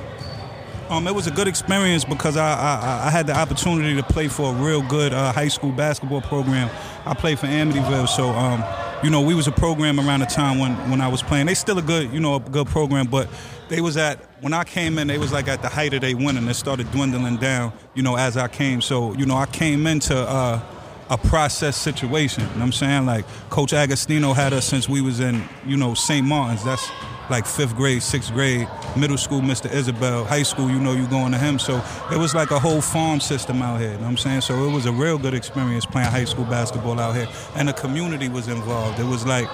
Um, 0.90 1.08
it 1.08 1.16
was 1.16 1.28
a 1.28 1.32
good 1.32 1.48
experience 1.48 2.06
because 2.06 2.38
I, 2.38 2.54
I, 2.54 3.08
I 3.08 3.10
had 3.10 3.26
the 3.26 3.36
opportunity 3.36 3.96
to 3.96 4.04
play 4.04 4.28
for 4.28 4.54
a 4.54 4.54
real 4.54 4.82
good 4.84 5.14
uh, 5.14 5.32
high 5.32 5.48
school 5.48 5.72
basketball 5.72 6.22
program. 6.22 6.70
I 7.06 7.14
played 7.14 7.40
for 7.40 7.48
Amityville, 7.48 8.08
so 8.08 8.30
um, 8.30 8.64
you 9.04 9.10
know 9.10 9.22
we 9.22 9.34
was 9.36 9.48
a 9.48 9.52
program 9.52 10.00
around 10.00 10.22
the 10.22 10.26
time 10.26 10.60
when, 10.60 10.74
when 10.90 11.02
I 11.02 11.08
was 11.08 11.22
playing. 11.22 11.46
They 11.46 11.54
still 11.54 11.78
a 11.78 11.82
good 11.82 12.12
you 12.12 12.20
know 12.20 12.36
a 12.36 12.40
good 12.40 12.68
program, 12.68 13.08
but 13.08 13.30
they 13.70 13.82
was 13.82 13.98
at 13.98 14.20
when 14.42 14.54
I 14.54 14.64
came 14.64 14.98
in, 15.00 15.08
they 15.08 15.18
was 15.18 15.34
like 15.34 15.48
at 15.48 15.62
the 15.62 15.70
height 15.70 15.94
of 15.94 16.02
their 16.02 16.16
winning. 16.16 16.48
It 16.48 16.54
started 16.54 16.92
dwindling 16.92 17.38
down, 17.38 17.74
you 17.94 18.04
know, 18.04 18.16
as 18.16 18.38
I 18.38 18.48
came. 18.48 18.82
So, 18.82 19.14
you 19.14 19.26
know, 19.26 19.36
I 19.36 19.48
came 19.48 19.88
into 19.88 20.16
uh, 20.16 20.62
a 21.10 21.18
process 21.18 21.76
situation. 21.76 22.44
You 22.44 22.50
know 22.50 22.56
what 22.56 22.62
I'm 22.64 22.72
saying? 22.72 23.06
Like 23.06 23.26
Coach 23.50 23.74
Agostino 23.74 24.34
had 24.34 24.54
us 24.54 24.66
since 24.66 24.88
we 24.88 25.02
was 25.02 25.20
in, 25.20 25.44
you 25.66 25.78
know, 25.78 25.94
St. 25.94 26.26
Martin's. 26.26 26.64
That's 26.64 26.88
like 27.30 27.46
fifth 27.46 27.76
grade, 27.76 28.04
sixth 28.04 28.34
grade, 28.34 28.68
middle 28.96 29.18
school, 29.18 29.42
Mr. 29.42 29.72
Isabel, 29.72 30.26
high 30.26 30.44
school, 30.44 30.70
you 30.70 30.80
know, 30.80 30.94
you 30.94 31.08
going 31.08 31.32
to 31.32 31.38
him. 31.38 31.60
So 31.60 31.82
it 32.12 32.18
was 32.18 32.34
like 32.36 32.52
a 32.52 32.60
whole 32.60 32.82
farm 32.82 33.20
system 33.20 33.62
out 33.62 33.80
here. 33.80 33.92
You 33.92 33.98
know 33.98 34.04
what 34.04 34.10
I'm 34.10 34.18
saying? 34.18 34.42
So 34.42 34.68
it 34.68 34.72
was 34.72 34.86
a 34.86 34.92
real 34.92 35.18
good 35.18 35.34
experience 35.34 35.86
playing 35.86 36.10
high 36.10 36.26
school 36.26 36.46
basketball 36.46 37.00
out 37.00 37.16
here. 37.16 37.28
And 37.56 37.68
the 37.68 37.74
community 37.74 38.30
was 38.30 38.48
involved. 38.48 39.00
It 39.00 39.06
was 39.06 39.26
like 39.26 39.50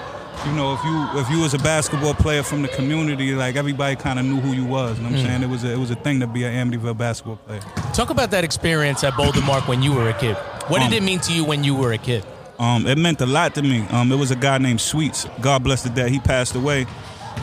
you 0.46 0.52
know, 0.52 0.74
if 0.74 0.82
you 0.82 1.20
if 1.20 1.30
you 1.30 1.38
was 1.40 1.54
a 1.54 1.58
basketball 1.58 2.14
player 2.14 2.42
from 2.42 2.62
the 2.62 2.68
community, 2.68 3.32
like 3.34 3.54
everybody 3.54 3.94
kind 3.94 4.18
of 4.18 4.24
knew 4.24 4.40
who 4.40 4.52
you 4.52 4.64
was. 4.64 4.96
You 4.96 5.04
know 5.04 5.10
what 5.10 5.18
I'm 5.18 5.24
mm. 5.24 5.28
saying? 5.28 5.42
It 5.42 5.48
was 5.48 5.62
a, 5.62 5.72
it 5.72 5.78
was 5.78 5.90
a 5.90 5.94
thing 5.94 6.18
to 6.20 6.26
be 6.26 6.42
an 6.42 6.70
Amityville 6.70 6.98
basketball 6.98 7.36
player. 7.36 7.60
Talk 7.92 8.10
about 8.10 8.32
that 8.32 8.42
experience 8.42 9.04
at 9.04 9.16
Boulder 9.16 9.42
Mark 9.42 9.68
when 9.68 9.82
you 9.82 9.92
were 9.92 10.08
a 10.08 10.14
kid. 10.14 10.36
What 10.66 10.80
did 10.80 10.88
um, 10.88 10.94
it 10.94 11.02
mean 11.02 11.20
to 11.20 11.32
you 11.32 11.44
when 11.44 11.62
you 11.62 11.76
were 11.76 11.92
a 11.92 11.98
kid? 11.98 12.24
Um, 12.58 12.86
it 12.86 12.98
meant 12.98 13.20
a 13.20 13.26
lot 13.26 13.54
to 13.56 13.62
me. 13.62 13.86
Um, 13.88 14.10
it 14.10 14.16
was 14.16 14.30
a 14.30 14.36
guy 14.36 14.58
named 14.58 14.80
Sweets. 14.80 15.26
God 15.40 15.62
bless 15.62 15.82
the 15.82 15.90
dead. 15.90 16.10
He 16.10 16.18
passed 16.18 16.54
away 16.54 16.86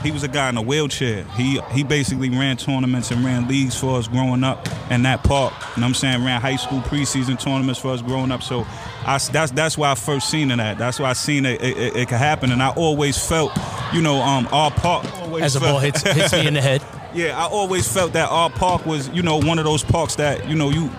he 0.03 0.11
was 0.11 0.23
a 0.23 0.27
guy 0.27 0.49
in 0.49 0.57
a 0.57 0.61
wheelchair. 0.61 1.23
He 1.35 1.59
he 1.71 1.83
basically 1.83 2.29
ran 2.29 2.57
tournaments 2.57 3.11
and 3.11 3.23
ran 3.23 3.47
leagues 3.47 3.77
for 3.77 3.97
us 3.97 4.07
growing 4.07 4.43
up 4.43 4.67
in 4.89 5.03
that 5.03 5.23
park. 5.23 5.53
You 5.53 5.81
know 5.81 5.87
what 5.87 5.87
I'm 5.87 5.93
saying? 5.93 6.25
Ran 6.25 6.39
high 6.41 6.55
school 6.55 6.79
preseason 6.81 7.39
tournaments 7.39 7.79
for 7.79 7.91
us 7.91 8.01
growing 8.01 8.31
up. 8.31 8.41
So 8.43 8.65
I, 9.05 9.17
that's 9.31 9.51
that's 9.51 9.77
why 9.77 9.91
I 9.91 9.95
first 9.95 10.29
seen 10.29 10.51
it 10.51 10.59
at. 10.59 10.77
That's 10.77 10.99
why 10.99 11.09
I 11.09 11.13
seen 11.13 11.45
it 11.45 11.61
it, 11.61 11.77
it, 11.77 11.95
it 11.95 12.07
could 12.09 12.17
happen. 12.17 12.51
And 12.51 12.63
I 12.63 12.69
always 12.69 13.17
felt, 13.17 13.51
you 13.93 14.01
know, 14.01 14.21
um, 14.21 14.47
our 14.51 14.71
park 14.71 15.05
as 15.41 15.55
a 15.55 15.59
ball 15.59 15.79
hits, 15.79 16.01
hits 16.01 16.33
me 16.33 16.47
in 16.47 16.53
the 16.53 16.61
head. 16.61 16.83
Yeah, 17.11 17.43
I 17.43 17.47
always 17.49 17.91
felt 17.91 18.13
that 18.13 18.29
our 18.29 18.51
park 18.51 18.85
was, 18.85 19.09
you 19.09 19.23
know, 19.23 19.37
one 19.37 19.57
of 19.57 19.65
those 19.65 19.83
parks 19.83 20.13
that, 20.17 20.47
you 20.47 20.55
know, 20.55 20.69
you 20.69 20.91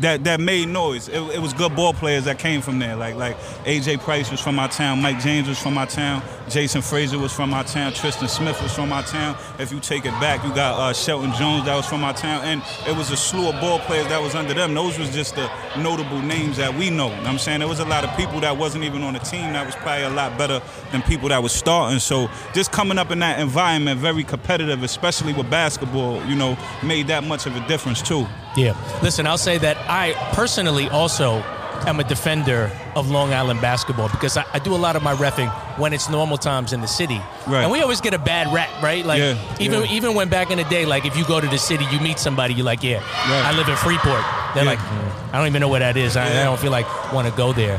that 0.00 0.24
that 0.24 0.40
made 0.40 0.68
noise. 0.68 1.08
It, 1.08 1.20
it, 1.34 1.40
was 1.40 1.52
good 1.52 1.74
ball 1.74 1.92
players 1.92 2.24
that 2.24 2.38
came 2.38 2.60
from 2.60 2.78
there. 2.78 2.96
Like 2.96 3.14
like 3.16 3.36
AJ 3.64 4.00
Price 4.00 4.30
was 4.30 4.40
from 4.40 4.58
our 4.58 4.68
town, 4.68 5.00
Mike 5.00 5.20
James 5.20 5.48
was 5.48 5.58
from 5.58 5.78
our 5.78 5.86
town, 5.86 6.22
Jason 6.48 6.82
Fraser 6.82 7.18
was 7.18 7.32
from 7.32 7.54
our 7.54 7.64
town, 7.64 7.92
Tristan 7.92 8.28
Smith 8.28 8.60
was 8.62 8.72
from 8.74 8.92
our 8.92 9.02
town. 9.02 9.36
If 9.58 9.72
you 9.72 9.80
take 9.80 10.04
it 10.04 10.12
back, 10.20 10.44
you 10.44 10.54
got 10.54 10.78
uh, 10.78 10.92
Shelton 10.92 11.32
Jones 11.34 11.64
that 11.66 11.74
was 11.74 11.86
from 11.86 12.04
our 12.04 12.14
town, 12.14 12.44
and 12.44 12.62
it 12.86 12.96
was 12.96 13.10
a 13.10 13.16
slew 13.16 13.48
of 13.48 13.60
ball 13.60 13.78
players 13.80 14.08
that 14.08 14.20
was 14.20 14.34
under 14.34 14.54
them. 14.54 14.74
Those 14.74 14.98
was 14.98 15.12
just 15.12 15.34
the 15.34 15.50
notable 15.78 16.20
names 16.20 16.56
that 16.56 16.74
we 16.74 16.90
know 16.90 17.06
I'm 17.24 17.38
saying 17.38 17.60
there 17.60 17.68
was 17.68 17.80
a 17.80 17.84
lot 17.84 18.04
of 18.04 18.16
people 18.16 18.40
that 18.40 18.56
wasn't 18.56 18.84
even 18.84 19.02
on 19.02 19.14
the 19.14 19.18
team 19.20 19.52
that 19.52 19.66
was 19.66 19.74
probably 19.76 20.04
a 20.04 20.10
lot 20.10 20.36
better 20.38 20.60
than 20.92 21.02
people 21.02 21.28
that 21.30 21.42
was 21.42 21.52
starting. 21.52 21.98
So 21.98 22.28
just 22.52 22.72
coming 22.72 22.98
up 22.98 23.10
in 23.10 23.18
that 23.20 23.40
environment, 23.40 24.00
very 24.00 24.24
competitive, 24.24 24.82
especially 24.82 25.32
with 25.32 25.50
basketball, 25.50 26.24
you 26.26 26.34
know, 26.34 26.56
made 26.82 27.08
that 27.08 27.24
much 27.24 27.46
of 27.46 27.56
a 27.56 27.66
difference 27.68 28.02
too. 28.02 28.26
Yeah. 28.56 29.00
Listen, 29.02 29.26
I'll 29.26 29.38
say 29.38 29.58
that 29.58 29.76
I 29.88 30.14
personally 30.34 30.88
also 30.88 31.42
am 31.86 32.00
a 32.00 32.04
defender 32.04 32.70
of 32.94 33.10
Long 33.10 33.32
Island 33.32 33.60
basketball 33.60 34.08
because 34.08 34.36
I, 34.36 34.44
I, 34.54 34.58
do 34.58 34.74
a 34.74 34.76
lot 34.76 34.96
of 34.96 35.02
my 35.02 35.14
refing 35.14 35.50
when 35.78 35.92
it's 35.92 36.08
normal 36.08 36.38
times 36.38 36.72
in 36.72 36.80
the 36.80 36.88
city. 36.88 37.20
Right. 37.46 37.62
And 37.62 37.70
we 37.70 37.80
always 37.80 38.00
get 38.00 38.14
a 38.14 38.18
bad 38.18 38.52
rap, 38.52 38.70
right? 38.82 39.04
Like 39.04 39.18
yeah, 39.18 39.56
even 39.60 39.82
yeah. 39.82 39.92
even 39.92 40.14
when 40.14 40.28
back 40.28 40.50
in 40.50 40.58
the 40.58 40.64
day, 40.64 40.86
like 40.86 41.04
if 41.04 41.16
you 41.16 41.24
go 41.26 41.40
to 41.40 41.46
the 41.46 41.58
city, 41.58 41.84
you 41.92 42.00
meet 42.00 42.18
somebody, 42.18 42.54
you're 42.54 42.64
like, 42.64 42.82
yeah, 42.82 42.96
right. 42.96 43.44
I 43.44 43.56
live 43.56 43.68
in 43.68 43.76
Freeport. 43.76 44.24
They're 44.54 44.64
yeah. 44.64 44.70
like, 44.70 44.78
hmm, 44.78 45.34
I 45.34 45.38
don't 45.38 45.46
even 45.46 45.60
know 45.60 45.68
where 45.68 45.80
that 45.80 45.96
is. 45.96 46.16
I, 46.16 46.28
I 46.28 46.44
don't 46.44 46.58
feel 46.58 46.72
like 46.72 46.86
want 47.12 47.28
to 47.28 47.34
go 47.36 47.52
there. 47.52 47.78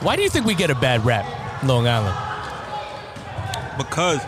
Why 0.00 0.16
do 0.16 0.22
you 0.22 0.28
think 0.28 0.44
we 0.44 0.54
get 0.54 0.70
a 0.70 0.74
bad 0.74 1.04
rap, 1.04 1.24
Long 1.64 1.86
Island? 1.86 2.16
Because 3.78 4.20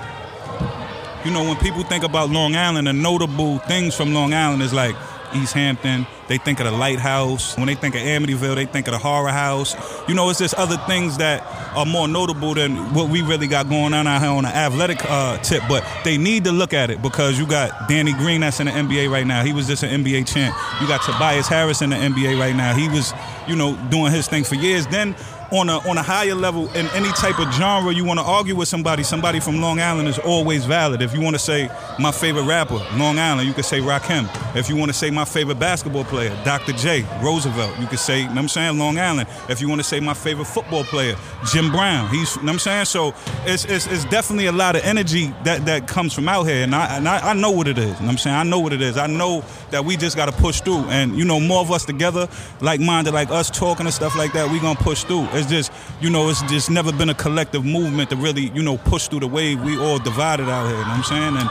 you 1.24 1.32
know, 1.32 1.42
when 1.42 1.56
people 1.56 1.82
think 1.82 2.04
about 2.04 2.30
Long 2.30 2.56
Island, 2.56 2.86
the 2.86 2.92
notable 2.92 3.58
things 3.58 3.94
from 3.94 4.14
Long 4.14 4.32
Island 4.32 4.62
is 4.62 4.72
like 4.72 4.94
East 5.34 5.52
Hampton. 5.52 6.06
They 6.28 6.38
think 6.38 6.60
of 6.60 6.66
the 6.66 6.72
lighthouse. 6.72 7.56
When 7.56 7.66
they 7.66 7.74
think 7.74 7.94
of 7.94 8.02
Amityville, 8.02 8.54
they 8.54 8.66
think 8.66 8.86
of 8.86 8.92
the 8.92 8.98
horror 8.98 9.30
house. 9.30 9.74
You 10.08 10.14
know, 10.14 10.28
it's 10.30 10.38
just 10.38 10.54
other 10.54 10.76
things 10.86 11.18
that 11.18 11.42
are 11.76 11.86
more 11.86 12.06
notable 12.06 12.54
than 12.54 12.92
what 12.94 13.08
we 13.08 13.22
really 13.22 13.46
got 13.46 13.68
going 13.68 13.94
on 13.94 14.06
out 14.06 14.20
here 14.20 14.30
on 14.30 14.44
the 14.44 14.54
athletic 14.54 14.98
uh, 15.04 15.38
tip. 15.38 15.62
But 15.68 15.86
they 16.04 16.18
need 16.18 16.44
to 16.44 16.52
look 16.52 16.74
at 16.74 16.90
it 16.90 17.00
because 17.00 17.38
you 17.38 17.46
got 17.46 17.88
Danny 17.88 18.12
Green 18.12 18.42
that's 18.42 18.60
in 18.60 18.66
the 18.66 18.72
NBA 18.72 19.10
right 19.10 19.26
now. 19.26 19.42
He 19.42 19.52
was 19.52 19.66
just 19.66 19.82
an 19.82 20.04
NBA 20.04 20.32
champ. 20.32 20.54
You 20.80 20.88
got 20.88 21.02
Tobias 21.02 21.48
Harris 21.48 21.82
in 21.82 21.90
the 21.90 21.96
NBA 21.96 22.38
right 22.38 22.54
now. 22.54 22.74
He 22.74 22.88
was, 22.88 23.12
you 23.46 23.56
know, 23.56 23.76
doing 23.88 24.12
his 24.12 24.28
thing 24.28 24.44
for 24.44 24.54
years. 24.54 24.86
Then 24.86 25.14
on 25.50 25.68
a 25.68 25.78
on 25.88 25.96
a 25.96 26.02
higher 26.02 26.34
level 26.34 26.68
in 26.74 26.86
any 26.88 27.10
type 27.12 27.38
of 27.38 27.52
genre 27.54 27.92
you 27.92 28.04
want 28.04 28.20
to 28.20 28.24
argue 28.24 28.54
with 28.54 28.68
somebody, 28.68 29.02
somebody 29.02 29.40
from 29.40 29.60
Long 29.60 29.80
Island 29.80 30.08
is 30.08 30.18
always 30.18 30.64
valid. 30.66 31.00
If 31.00 31.14
you 31.14 31.20
want 31.20 31.34
to 31.34 31.38
say 31.38 31.70
my 31.98 32.12
favorite 32.12 32.44
rapper, 32.44 32.78
Long 32.96 33.18
Island, 33.18 33.48
you 33.48 33.54
could 33.54 33.64
say 33.64 33.80
Rakim. 33.80 34.28
If 34.54 34.68
you 34.68 34.76
want 34.76 34.90
to 34.90 34.96
say 34.96 35.10
my 35.10 35.24
favorite 35.24 35.58
basketball 35.58 36.04
player, 36.04 36.36
Dr. 36.44 36.72
J, 36.72 37.06
Roosevelt, 37.22 37.78
you 37.78 37.86
could 37.86 37.98
say, 37.98 38.20
you 38.20 38.24
know 38.26 38.34
what 38.34 38.38
I'm 38.40 38.48
saying, 38.48 38.78
Long 38.78 38.98
Island. 38.98 39.28
If 39.48 39.60
you 39.60 39.68
want 39.68 39.80
to 39.80 39.86
say 39.86 40.00
my 40.00 40.14
favorite 40.14 40.46
football 40.46 40.84
player, 40.84 41.16
Jim 41.46 41.70
Brown, 41.70 42.08
he's, 42.10 42.36
you 42.36 42.42
know 42.42 42.46
what 42.46 42.52
I'm 42.54 42.58
saying? 42.58 42.84
So 42.86 43.14
it's, 43.44 43.64
it's, 43.64 43.86
it's, 43.86 44.04
definitely 44.08 44.46
a 44.46 44.52
lot 44.52 44.74
of 44.74 44.82
energy 44.84 45.34
that, 45.44 45.66
that 45.66 45.86
comes 45.86 46.14
from 46.14 46.28
out 46.28 46.44
here. 46.44 46.64
And 46.64 46.74
I, 46.74 46.96
and 46.96 47.08
I, 47.08 47.30
I 47.30 47.32
know 47.34 47.50
what 47.50 47.68
it 47.68 47.78
is, 47.78 47.98
you 48.00 48.06
know 48.06 48.12
I'm 48.12 48.18
saying? 48.18 48.36
I 48.36 48.42
know 48.42 48.58
what 48.58 48.72
it 48.72 48.80
is. 48.80 48.96
I 48.96 49.06
know 49.06 49.44
that 49.70 49.84
we 49.84 49.96
just 49.96 50.16
got 50.16 50.26
to 50.26 50.32
push 50.32 50.60
through. 50.60 50.84
And, 50.88 51.16
you 51.16 51.24
know, 51.24 51.38
more 51.40 51.60
of 51.60 51.70
us 51.70 51.84
together, 51.84 52.28
like-minded, 52.60 53.12
like 53.12 53.30
us 53.30 53.50
talking 53.50 53.86
and 53.86 53.94
stuff 53.94 54.16
like 54.16 54.32
that, 54.32 54.50
we 54.50 54.60
going 54.60 54.76
to 54.76 54.82
push 54.82 55.04
through. 55.04 55.26
It's 55.38 55.48
just, 55.48 55.72
you 56.00 56.10
know, 56.10 56.28
it's 56.28 56.42
just 56.42 56.70
never 56.70 56.92
been 56.92 57.08
a 57.08 57.14
collective 57.14 57.64
movement 57.64 58.10
to 58.10 58.16
really, 58.16 58.50
you 58.50 58.62
know, 58.62 58.76
push 58.76 59.08
through 59.08 59.20
the 59.20 59.28
wave. 59.28 59.62
We 59.62 59.78
all 59.78 59.98
divided 59.98 60.48
out 60.48 60.66
here, 60.66 60.76
you 60.76 60.82
know 60.82 60.88
what 60.88 60.98
I'm 60.98 61.04
saying? 61.04 61.36
And 61.36 61.48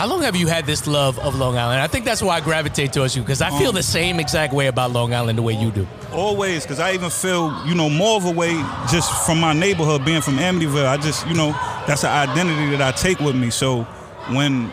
how 0.00 0.06
long 0.06 0.22
have 0.22 0.34
you 0.34 0.46
had 0.46 0.64
this 0.64 0.86
love 0.86 1.18
of 1.18 1.34
Long 1.34 1.58
Island? 1.58 1.82
I 1.82 1.86
think 1.86 2.06
that's 2.06 2.22
why 2.22 2.36
I 2.36 2.40
gravitate 2.40 2.92
towards 2.92 3.14
you 3.14 3.22
because 3.22 3.42
I 3.42 3.50
feel 3.58 3.68
um, 3.68 3.74
the 3.74 3.82
same 3.82 4.18
exact 4.18 4.54
way 4.54 4.66
about 4.66 4.92
Long 4.92 5.12
Island 5.12 5.36
the 5.36 5.42
way 5.42 5.52
you 5.52 5.70
do. 5.70 5.86
Always, 6.10 6.62
because 6.62 6.80
I 6.80 6.94
even 6.94 7.10
feel, 7.10 7.54
you 7.66 7.74
know, 7.74 7.90
more 7.90 8.16
of 8.16 8.24
a 8.24 8.30
way 8.30 8.54
just 8.90 9.26
from 9.26 9.40
my 9.40 9.52
neighborhood, 9.52 10.04
being 10.04 10.22
from 10.22 10.38
Amityville. 10.38 10.86
I 10.86 10.96
just, 10.96 11.26
you 11.28 11.34
know, 11.34 11.52
that's 11.86 12.02
an 12.02 12.30
identity 12.30 12.70
that 12.76 12.82
I 12.82 12.96
take 12.96 13.18
with 13.20 13.36
me. 13.36 13.50
So 13.50 13.82
when 14.30 14.72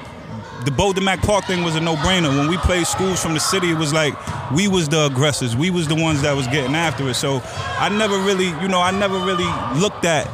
the 0.67 0.71
Bolden 0.71 1.05
Mac 1.05 1.21
Park 1.21 1.45
thing 1.45 1.63
was 1.63 1.77
a 1.77 1.79
no-brainer. 1.79 2.27
When 2.37 2.49
we 2.49 2.57
played 2.57 2.85
schools 2.85 3.23
from 3.23 3.33
the 3.33 3.39
city, 3.39 3.71
it 3.71 3.77
was 3.77 3.93
like 3.93 4.13
we 4.51 4.67
was 4.67 4.89
the 4.89 5.05
aggressors. 5.05 5.55
We 5.55 5.69
was 5.69 5.87
the 5.87 5.95
ones 5.95 6.23
that 6.23 6.35
was 6.35 6.45
getting 6.47 6.75
after 6.75 7.07
it. 7.07 7.13
So 7.13 7.41
I 7.79 7.87
never 7.87 8.17
really, 8.19 8.47
you 8.61 8.67
know, 8.67 8.81
I 8.81 8.91
never 8.91 9.17
really 9.17 9.47
looked 9.79 10.03
at 10.03 10.27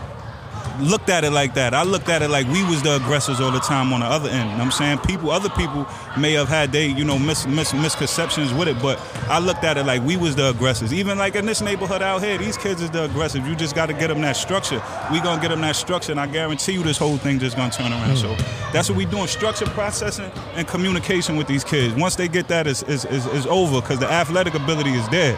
looked 0.79 1.09
at 1.09 1.23
it 1.23 1.31
like 1.31 1.53
that. 1.53 1.73
I 1.73 1.83
looked 1.83 2.09
at 2.09 2.21
it 2.21 2.29
like 2.29 2.47
we 2.47 2.63
was 2.63 2.81
the 2.81 2.95
aggressors 2.95 3.39
all 3.39 3.51
the 3.51 3.59
time 3.59 3.93
on 3.93 3.99
the 3.99 4.05
other 4.05 4.29
end. 4.29 4.51
You 4.51 4.57
know 4.57 4.63
I'm 4.63 4.71
saying 4.71 4.99
people, 4.99 5.31
other 5.31 5.49
people 5.49 5.87
may 6.17 6.33
have 6.33 6.47
had 6.47 6.71
they, 6.71 6.87
you 6.87 7.03
know, 7.03 7.19
mis, 7.19 7.45
mis, 7.47 7.73
misconceptions 7.73 8.53
with 8.53 8.67
it, 8.67 8.81
but 8.81 8.99
I 9.29 9.39
looked 9.39 9.63
at 9.63 9.77
it 9.77 9.85
like 9.85 10.01
we 10.03 10.17
was 10.17 10.35
the 10.35 10.49
aggressors. 10.49 10.93
Even 10.93 11.17
like 11.17 11.35
in 11.35 11.45
this 11.45 11.61
neighborhood 11.61 12.01
out 12.01 12.23
here, 12.23 12.37
these 12.37 12.57
kids 12.57 12.81
is 12.81 12.91
the 12.91 13.05
aggressive. 13.05 13.47
You 13.47 13.55
just 13.55 13.75
got 13.75 13.87
to 13.87 13.93
get 13.93 14.07
them 14.07 14.21
that 14.21 14.35
structure. 14.35 14.81
We 15.11 15.19
gonna 15.19 15.41
get 15.41 15.49
them 15.49 15.61
that 15.61 15.75
structure, 15.75 16.11
and 16.11 16.19
I 16.19 16.27
guarantee 16.27 16.73
you, 16.73 16.83
this 16.83 16.97
whole 16.97 17.17
thing 17.17 17.39
just 17.39 17.55
gonna 17.55 17.71
turn 17.71 17.91
around. 17.91 18.17
So 18.17 18.35
that's 18.71 18.89
what 18.89 18.97
we 18.97 19.05
doing: 19.05 19.27
structure, 19.27 19.65
processing, 19.65 20.31
and 20.55 20.67
communication 20.67 21.35
with 21.35 21.47
these 21.47 21.63
kids. 21.63 21.93
Once 21.95 22.15
they 22.15 22.27
get 22.27 22.47
that, 22.47 22.67
is 22.67 22.83
is 22.83 23.05
is 23.05 23.45
over 23.47 23.81
because 23.81 23.99
the 23.99 24.11
athletic 24.11 24.55
ability 24.55 24.91
is 24.91 25.07
there. 25.09 25.37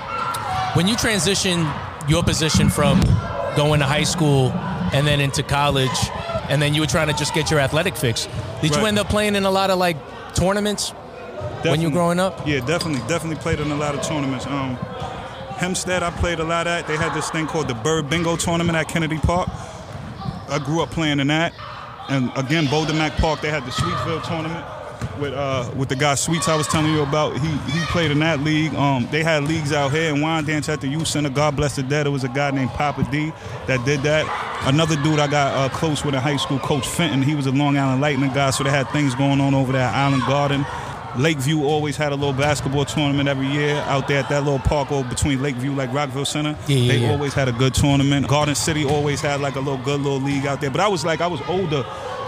When 0.74 0.88
you 0.88 0.96
transition 0.96 1.66
your 2.08 2.24
position 2.24 2.70
from 2.70 3.02
going 3.56 3.80
to 3.80 3.86
high 3.86 4.04
school 4.04 4.50
and 4.96 5.06
then 5.06 5.20
into 5.20 5.44
college, 5.44 6.10
and 6.50 6.62
then 6.62 6.74
you 6.74 6.82
were 6.82 6.88
trying 6.88 7.08
to 7.08 7.14
just 7.14 7.34
get 7.34 7.52
your 7.52 7.60
athletic 7.60 7.96
fix. 7.96 8.26
Did 8.62 8.72
right. 8.72 8.80
you 8.80 8.86
end 8.86 8.98
up 8.98 9.10
playing 9.10 9.36
in 9.36 9.46
a 9.46 9.52
lot 9.52 9.70
of 9.70 9.78
like 9.78 9.98
tournaments 10.34 10.92
definitely. 10.92 11.72
when 11.72 11.82
you 11.82 11.90
were 11.90 11.94
growing 11.94 12.20
up? 12.20 12.48
Yeah, 12.48 12.66
definitely, 12.66 13.06
definitely 13.08 13.42
played 13.42 13.60
in 13.60 13.72
a 13.72 13.76
lot 13.76 13.94
of 13.94 14.02
tournaments. 14.02 14.48
Um, 14.48 14.78
Hempstead, 15.58 16.04
I 16.04 16.12
played 16.12 16.40
a 16.40 16.44
lot 16.44 16.68
at. 16.68 16.88
They 16.88 16.98
had 16.98 17.14
this 17.14 17.30
thing 17.30 17.48
called 17.48 17.68
the 17.68 17.74
Bird 17.74 18.10
Bingo 18.10 18.36
Tournament 18.36 18.78
at 18.78 18.88
Kennedy 18.90 19.18
Park. 19.18 19.50
I 20.50 20.60
grew 20.64 20.82
up 20.82 20.92
playing 20.92 21.20
in 21.20 21.28
that. 21.28 21.54
And 22.10 22.32
again, 22.36 22.68
Bolden 22.68 22.98
Mac 22.98 23.14
Park, 23.18 23.42
they 23.42 23.50
had 23.50 23.66
the 23.66 23.72
Sweetsville 23.72 24.24
tournament 24.24 24.66
with 25.20 25.34
uh, 25.34 25.70
with 25.76 25.90
the 25.90 25.96
guy 25.96 26.16
Sweets 26.16 26.48
I 26.48 26.56
was 26.56 26.68
telling 26.68 26.94
you 26.94 27.02
about. 27.02 27.38
He 27.38 27.48
he 27.48 27.86
played 27.88 28.12
in 28.12 28.20
that 28.20 28.40
league. 28.42 28.74
Um, 28.76 29.08
they 29.12 29.24
had 29.24 29.44
leagues 29.44 29.72
out 29.72 29.92
here 29.92 30.14
in 30.14 30.22
Wyandanch 30.22 30.70
at 30.70 30.82
the 30.82 30.88
youth 30.88 31.08
center. 31.08 31.30
God 31.30 31.56
bless 31.56 31.76
the 31.76 31.84
dead. 31.84 32.08
It 32.08 32.12
was 32.12 32.24
a 32.24 32.30
guy 32.30 32.52
named 32.52 32.72
Papa 32.72 33.08
D 33.12 33.32
that 33.68 33.84
did 33.86 34.02
that. 34.02 34.26
Another 34.66 34.96
dude 34.98 35.20
I 35.20 35.28
got 35.28 35.54
uh, 35.54 35.74
close 35.76 36.04
with 36.04 36.16
in 36.16 36.22
high 36.22 36.38
school, 36.38 36.60
Coach 36.60 36.88
Fenton. 36.88 37.22
He 37.22 37.36
was 37.36 37.46
a 37.46 37.52
Long 37.52 37.78
Island 37.78 38.02
Lightning 38.02 38.34
guy, 38.34 38.50
so 38.50 38.64
they 38.64 38.72
had 38.72 38.90
things 38.90 39.14
going 39.16 39.40
on 39.42 39.54
over 39.54 39.72
there 39.72 39.82
at 39.82 39.94
Island 39.94 40.24
Garden. 40.24 40.66
Lakeview 41.18 41.64
always 41.64 41.96
had 41.96 42.12
a 42.12 42.16
little 42.16 42.34
basketball 42.34 42.86
tournament 42.86 43.30
every 43.30 43.48
year 43.48 43.76
out 43.88 44.08
there 44.08 44.20
at 44.20 44.30
that 44.30 44.44
little 44.44 44.60
park 44.60 44.92
over 44.92 45.08
between 45.08 45.42
Lakeview, 45.42 45.74
like 45.74 45.92
Rockville 45.94 46.26
Center. 46.26 46.58
Yeah, 46.68 46.78
yeah, 46.78 46.92
they 46.92 46.98
yeah. 47.00 47.12
always 47.12 47.34
had 47.34 47.48
a 47.48 47.54
good 47.54 47.74
tournament. 47.74 48.28
Garden 48.28 48.56
City 48.56 48.86
always 48.86 49.22
had 49.22 49.40
like 49.40 49.56
a 49.56 49.60
little 49.60 49.84
good 49.84 50.02
little 50.02 50.20
league 50.20 50.46
out 50.46 50.62
there. 50.62 50.72
But 50.72 50.82
I 50.82 50.88
was 50.88 51.06
like, 51.06 51.22
I 51.22 51.28
was 51.28 51.42
older 51.48 51.84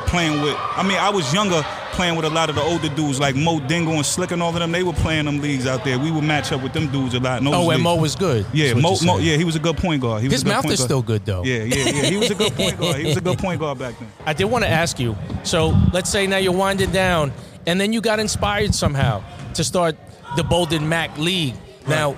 playing 0.07 0.41
with. 0.41 0.55
I 0.57 0.83
mean, 0.83 0.97
I 0.97 1.09
was 1.09 1.33
younger 1.33 1.65
playing 1.93 2.15
with 2.15 2.25
a 2.25 2.29
lot 2.29 2.49
of 2.49 2.55
the 2.55 2.61
older 2.61 2.89
dudes 2.89 3.19
like 3.19 3.35
Mo 3.35 3.59
Dingo 3.59 3.91
and 3.93 4.05
Slick 4.05 4.31
and 4.31 4.41
all 4.41 4.49
of 4.49 4.55
them. 4.59 4.71
They 4.71 4.83
were 4.83 4.93
playing 4.93 5.25
them 5.25 5.39
leagues 5.41 5.65
out 5.67 5.83
there. 5.83 5.97
We 5.99 6.11
would 6.11 6.23
match 6.23 6.51
up 6.51 6.61
with 6.61 6.73
them 6.73 6.87
dudes 6.91 7.13
a 7.15 7.19
lot. 7.19 7.41
Oh, 7.45 7.69
and 7.71 7.81
Mo 7.81 7.95
was 7.95 8.15
good. 8.15 8.45
Yeah, 8.53 8.73
Mo, 8.73 8.95
Mo, 9.03 9.17
Yeah, 9.17 9.37
he 9.37 9.43
was 9.43 9.55
a 9.55 9.59
good 9.59 9.77
point 9.77 10.01
guard. 10.01 10.21
He 10.23 10.29
His 10.29 10.45
mouth 10.45 10.65
is 10.65 10.79
guard. 10.79 10.87
still 10.87 11.01
good 11.01 11.25
though. 11.25 11.43
Yeah, 11.43 11.63
yeah, 11.63 11.75
yeah. 11.89 12.03
He 12.09 12.17
was 12.17 12.29
a 12.31 12.35
good 12.35 12.53
point 12.53 12.77
guard. 12.79 12.95
He 12.97 13.05
was 13.05 13.17
a 13.17 13.21
good 13.21 13.37
point 13.39 13.59
guard 13.59 13.79
back 13.79 13.97
then. 13.99 14.09
I 14.25 14.33
did 14.33 14.45
want 14.45 14.63
to 14.63 14.69
ask 14.69 14.99
you. 14.99 15.15
So 15.43 15.69
let's 15.93 16.09
say 16.09 16.27
now 16.27 16.37
you're 16.37 16.51
winding 16.53 16.91
down, 16.91 17.31
and 17.65 17.79
then 17.81 17.93
you 17.93 18.01
got 18.01 18.19
inspired 18.19 18.73
somehow 18.75 19.23
to 19.53 19.63
start 19.63 19.95
the 20.35 20.43
Bolden 20.43 20.87
Mac 20.87 21.17
League. 21.17 21.55
Right. 21.81 21.89
Now 21.89 22.15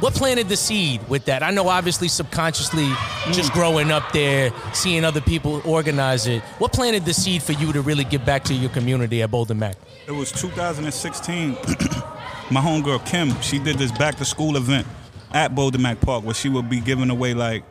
what 0.00 0.14
planted 0.14 0.48
the 0.48 0.56
seed 0.56 1.06
with 1.08 1.26
that? 1.26 1.42
I 1.42 1.50
know 1.50 1.68
obviously 1.68 2.08
subconsciously 2.08 2.88
just 3.32 3.52
growing 3.52 3.90
up 3.90 4.12
there, 4.12 4.52
seeing 4.72 5.04
other 5.04 5.20
people 5.20 5.62
organize 5.64 6.26
it. 6.26 6.42
What 6.58 6.72
planted 6.72 7.04
the 7.04 7.14
seed 7.14 7.42
for 7.42 7.52
you 7.52 7.72
to 7.72 7.82
really 7.82 8.04
give 8.04 8.24
back 8.24 8.44
to 8.44 8.54
your 8.54 8.70
community 8.70 9.22
at 9.22 9.30
Bolden 9.30 9.58
Mac? 9.58 9.76
It 10.06 10.12
was 10.12 10.32
2016. 10.32 11.52
My 12.50 12.60
homegirl 12.60 13.06
Kim, 13.06 13.38
she 13.42 13.58
did 13.58 13.78
this 13.78 13.92
back 13.92 14.16
to 14.16 14.24
school 14.24 14.56
event 14.56 14.86
at 15.32 15.54
Bolden 15.54 15.82
Mac 15.82 16.00
Park 16.00 16.24
where 16.24 16.34
she 16.34 16.48
would 16.48 16.68
be 16.68 16.80
giving 16.80 17.10
away 17.10 17.34
like 17.34 17.62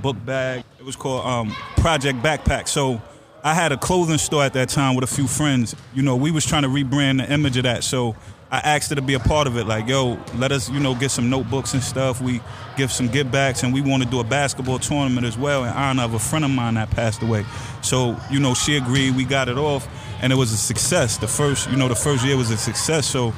book 0.00 0.16
bag. 0.24 0.64
It 0.78 0.84
was 0.84 0.94
called 0.94 1.26
um, 1.26 1.56
Project 1.76 2.22
Backpack. 2.22 2.68
So 2.68 3.02
I 3.42 3.54
had 3.54 3.72
a 3.72 3.76
clothing 3.76 4.18
store 4.18 4.44
at 4.44 4.52
that 4.52 4.68
time 4.68 4.94
with 4.94 5.04
a 5.04 5.12
few 5.12 5.26
friends. 5.26 5.74
You 5.94 6.02
know, 6.02 6.16
we 6.16 6.30
was 6.30 6.44
trying 6.44 6.62
to 6.62 6.68
rebrand 6.68 7.18
the 7.18 7.32
image 7.32 7.56
of 7.56 7.64
that. 7.64 7.82
So 7.82 8.14
I 8.50 8.58
asked 8.58 8.88
her 8.90 8.96
to 8.96 9.02
be 9.02 9.14
a 9.14 9.20
part 9.20 9.46
of 9.46 9.56
it. 9.56 9.66
Like, 9.66 9.88
yo, 9.88 10.18
let 10.36 10.52
us, 10.52 10.70
you 10.70 10.80
know, 10.80 10.94
get 10.94 11.10
some 11.10 11.28
notebooks 11.28 11.74
and 11.74 11.82
stuff. 11.82 12.20
We 12.20 12.40
give 12.76 12.90
some 12.90 13.08
give 13.08 13.30
backs, 13.30 13.62
and 13.62 13.74
we 13.74 13.80
want 13.80 14.02
to 14.02 14.08
do 14.08 14.20
a 14.20 14.24
basketball 14.24 14.78
tournament 14.78 15.26
as 15.26 15.36
well 15.36 15.64
in 15.64 15.70
honor 15.70 16.04
of 16.04 16.14
a 16.14 16.18
friend 16.18 16.44
of 16.44 16.50
mine 16.50 16.74
that 16.74 16.90
passed 16.90 17.22
away. 17.22 17.44
So, 17.82 18.16
you 18.30 18.40
know, 18.40 18.54
she 18.54 18.76
agreed. 18.76 19.16
We 19.16 19.24
got 19.24 19.48
it 19.48 19.58
off, 19.58 19.86
and 20.22 20.32
it 20.32 20.36
was 20.36 20.52
a 20.52 20.56
success. 20.56 21.18
The 21.18 21.28
first, 21.28 21.70
you 21.70 21.76
know, 21.76 21.88
the 21.88 21.96
first 21.96 22.24
year 22.24 22.36
was 22.36 22.50
a 22.50 22.56
success. 22.56 23.06
So 23.06 23.34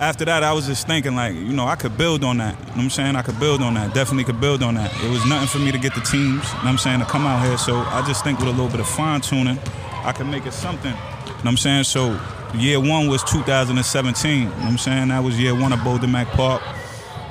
after 0.00 0.24
that, 0.24 0.42
I 0.42 0.52
was 0.52 0.66
just 0.66 0.86
thinking, 0.86 1.14
like, 1.14 1.34
you 1.34 1.52
know, 1.52 1.66
I 1.66 1.76
could 1.76 1.96
build 1.96 2.24
on 2.24 2.38
that. 2.38 2.58
You 2.58 2.64
know 2.64 2.70
what 2.70 2.82
I'm 2.82 2.90
saying? 2.90 3.16
I 3.16 3.22
could 3.22 3.38
build 3.38 3.62
on 3.62 3.74
that. 3.74 3.94
Definitely 3.94 4.24
could 4.24 4.40
build 4.40 4.62
on 4.62 4.74
that. 4.74 4.92
It 5.04 5.10
was 5.10 5.24
nothing 5.26 5.48
for 5.48 5.58
me 5.58 5.70
to 5.70 5.78
get 5.78 5.94
the 5.94 6.00
teams, 6.00 6.16
you 6.16 6.54
know 6.54 6.58
what 6.58 6.66
I'm 6.66 6.78
saying, 6.78 7.00
to 7.00 7.06
come 7.06 7.26
out 7.26 7.46
here. 7.46 7.58
So 7.58 7.76
I 7.76 8.04
just 8.06 8.24
think 8.24 8.38
with 8.38 8.48
a 8.48 8.52
little 8.52 8.68
bit 8.68 8.80
of 8.80 8.88
fine 8.88 9.20
tuning 9.20 9.58
I 10.02 10.12
can 10.12 10.30
make 10.30 10.46
it 10.46 10.52
something. 10.52 10.92
You 10.92 10.96
know 10.96 11.34
what 11.34 11.46
I'm 11.46 11.56
saying? 11.56 11.84
So 11.84 12.18
year 12.54 12.80
one 12.80 13.08
was 13.08 13.22
2017. 13.24 14.38
You 14.38 14.44
know 14.44 14.50
what 14.50 14.64
I'm 14.64 14.78
saying? 14.78 15.08
That 15.08 15.22
was 15.22 15.38
year 15.38 15.54
one 15.54 15.72
of 15.72 15.82
Bolden 15.84 16.12
Mac 16.12 16.26
Park. 16.28 16.62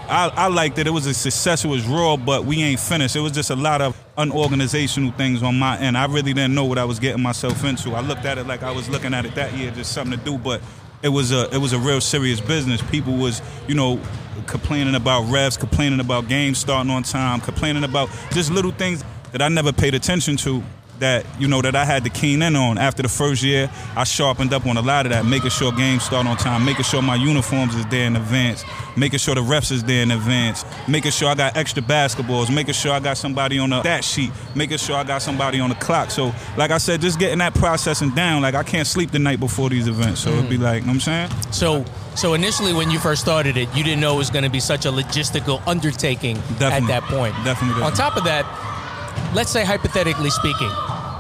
I, 0.10 0.32
I 0.36 0.48
liked 0.48 0.80
it. 0.80 0.88
It 0.88 0.92
was 0.92 1.06
a 1.06 1.14
success. 1.14 1.64
It 1.64 1.68
was 1.68 1.86
raw, 1.86 2.18
but 2.18 2.44
we 2.44 2.64
ain't 2.64 2.80
finished. 2.80 3.16
It 3.16 3.20
was 3.20 3.32
just 3.32 3.52
a 3.52 3.56
lot 3.56 3.82
of 3.82 3.96
unorganizational 4.18 5.16
things 5.16 5.44
on 5.44 5.60
my 5.60 5.78
end. 5.78 5.96
I 5.96 6.06
really 6.06 6.34
didn't 6.34 6.56
know 6.56 6.66
what 6.66 6.80
I 6.80 6.86
was 6.86 7.00
getting 7.00 7.22
myself 7.22 7.64
into. 7.64 7.92
I 7.92 8.02
looked 8.02 8.26
at 8.26 8.40
it 8.40 8.48
like 8.48 8.64
I 8.64 8.72
was 8.72 8.90
looking 8.90 9.14
at 9.14 9.26
it 9.26 9.36
that 9.36 9.54
year, 9.54 9.70
just 9.70 9.92
something 9.92 10.18
to 10.18 10.26
do. 10.26 10.38
But 10.38 10.62
it 11.04 11.10
was 11.10 11.32
a 11.32 11.54
it 11.54 11.58
was 11.58 11.74
a 11.74 11.80
real 11.80 12.02
serious 12.02 12.42
business. 12.42 12.82
People 12.82 13.18
was 13.18 13.42
you 13.68 13.76
know 13.76 14.02
complaining 14.48 14.96
about 14.96 15.26
refs, 15.26 15.60
complaining 15.60 16.00
about 16.00 16.28
games 16.28 16.58
starting 16.58 16.92
on 16.92 17.04
time, 17.04 17.40
complaining 17.40 17.84
about 17.84 18.10
just 18.32 18.52
little 18.52 18.72
things 18.72 19.04
that 19.32 19.44
I 19.44 19.48
never 19.48 19.72
paid 19.72 19.94
attention 19.94 20.38
to 20.38 20.64
that 21.00 21.26
you 21.40 21.48
know 21.48 21.62
that 21.62 21.76
I 21.76 21.86
had 21.86 22.04
to 22.04 22.10
keen 22.10 22.42
in 22.42 22.56
on. 22.56 22.78
After 22.78 23.02
the 23.02 23.10
first 23.10 23.44
year, 23.44 23.70
I 23.96 24.04
sharpened 24.04 24.54
up 24.54 24.66
on 24.66 24.78
a 24.78 24.82
lot 24.82 25.06
of 25.06 25.12
that, 25.12 25.26
making 25.26 25.50
sure 25.50 25.72
games 25.72 26.04
start 26.04 26.28
on 26.28 26.38
time, 26.38 26.66
making 26.66 26.84
sure 26.84 27.02
my 27.02 27.16
uniforms 27.16 27.76
is 27.76 27.86
there 27.88 28.08
in 28.08 28.16
advance, 28.16 28.64
making 28.96 29.20
sure 29.20 29.36
the 29.36 29.42
refs 29.42 29.72
is 29.72 29.84
there 29.84 30.04
in 30.04 30.12
advance, 30.12 30.66
making 30.88 31.12
sure 31.12 31.30
I 31.30 31.36
got 31.36 31.58
extra 31.58 31.82
basketballs, 31.82 32.54
making 32.54 32.74
sure 32.74 32.92
I 32.92 33.00
got 33.00 33.18
somebody 33.18 33.60
on 33.60 33.70
the 33.70 33.82
stat 33.82 34.04
sheet, 34.04 34.32
making 34.56 34.78
sure 34.78 34.96
I 34.96 35.04
got 35.04 35.22
somebody 35.22 35.60
on 35.60 35.70
the 35.70 35.76
clock. 35.76 36.12
So, 36.12 36.34
like 36.58 36.72
I 36.72 36.78
said, 36.78 37.02
just 37.02 37.20
getting 37.20 37.40
that 37.40 37.54
processing 37.54 38.12
down. 38.12 38.42
Like 38.42 38.56
I 38.56 38.64
can't 38.64 38.88
sleep 38.88 39.12
the 39.12 39.20
night 39.20 39.40
before 39.40 39.70
these 39.70 39.88
events, 39.88 40.22
so 40.22 40.32
mm. 40.32 40.38
it'd 40.40 40.50
be 40.50 40.58
like, 40.58 40.82
you 40.82 40.88
know 40.88 40.94
what 40.94 41.08
I'm 41.08 41.30
saying. 41.30 41.52
So. 41.52 41.86
So 42.16 42.34
initially, 42.34 42.74
when 42.74 42.92
you 42.92 43.00
first 43.00 43.22
started 43.22 43.56
it, 43.56 43.74
you 43.74 43.82
didn't 43.82 44.02
know 44.02 44.16
it 44.16 44.18
was 44.18 44.30
going 44.30 44.44
to 44.44 44.50
be 44.50 44.60
such 44.60 44.86
a 44.86 44.90
logistical 44.90 45.66
undertaking 45.66 46.36
Definitely. 46.58 46.66
at 46.68 46.88
that 46.88 47.04
point. 47.04 47.34
Definitely. 47.46 47.80
Definitely. 47.80 47.84
On 47.84 47.94
top 47.94 48.18
of 48.18 48.26
that, 48.26 48.44
let's 49.34 49.52
say 49.52 49.64
hypothetically 49.64 50.30
speaking, 50.30 50.72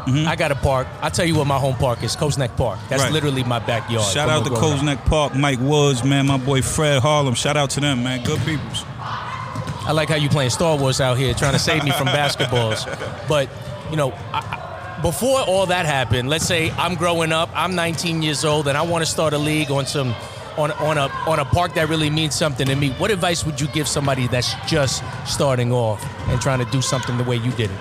Mm-hmm. 0.09 0.27
I 0.27 0.35
got 0.35 0.51
a 0.51 0.55
park. 0.55 0.87
I'll 1.01 1.11
tell 1.11 1.25
you 1.25 1.35
what 1.35 1.47
my 1.47 1.57
home 1.57 1.75
park 1.75 2.03
is, 2.03 2.15
Coles 2.15 2.37
Neck 2.37 2.55
Park. 2.57 2.79
That's 2.89 3.03
right. 3.03 3.11
literally 3.11 3.43
my 3.43 3.59
backyard. 3.59 4.11
Shout 4.11 4.29
out 4.29 4.45
to 4.45 4.51
Coles 4.51 4.83
Neck 4.83 5.05
Park, 5.05 5.35
Mike 5.35 5.59
Woods, 5.59 6.03
man, 6.03 6.27
my 6.27 6.37
boy 6.37 6.61
Fred 6.61 7.01
Harlem. 7.01 7.33
Shout 7.35 7.57
out 7.57 7.69
to 7.71 7.79
them, 7.79 8.03
man. 8.03 8.23
Good 8.23 8.39
peoples. 8.41 8.83
I 8.99 9.91
like 9.91 10.09
how 10.09 10.15
you 10.15 10.29
playing 10.29 10.51
Star 10.51 10.77
Wars 10.77 11.01
out 11.01 11.17
here, 11.17 11.33
trying 11.33 11.53
to 11.53 11.59
save 11.59 11.83
me 11.83 11.91
from 11.91 12.07
basketballs. 12.21 12.85
But, 13.27 13.49
you 13.89 13.95
know, 13.95 14.11
I, 14.31 14.99
before 15.01 15.39
all 15.41 15.65
that 15.67 15.85
happened, 15.85 16.29
let's 16.29 16.45
say 16.45 16.71
I'm 16.71 16.95
growing 16.95 17.31
up, 17.31 17.49
I'm 17.53 17.73
19 17.75 18.21
years 18.21 18.45
old, 18.45 18.67
and 18.67 18.77
I 18.77 18.81
want 18.81 19.03
to 19.03 19.09
start 19.09 19.33
a 19.33 19.37
league 19.37 19.71
on 19.71 19.85
some 19.85 20.13
on, 20.57 20.71
on 20.73 20.97
a 20.97 21.07
on 21.25 21.39
a 21.39 21.45
park 21.45 21.73
that 21.75 21.87
really 21.87 22.09
means 22.09 22.35
something 22.35 22.67
to 22.67 22.75
me. 22.75 22.89
What 22.91 23.11
advice 23.11 23.45
would 23.45 23.61
you 23.61 23.67
give 23.67 23.87
somebody 23.87 24.27
that's 24.27 24.53
just 24.67 25.03
starting 25.25 25.71
off 25.71 26.03
and 26.27 26.39
trying 26.41 26.59
to 26.59 26.69
do 26.71 26.81
something 26.81 27.17
the 27.17 27.23
way 27.23 27.37
you 27.37 27.51
did 27.51 27.71
it? 27.71 27.79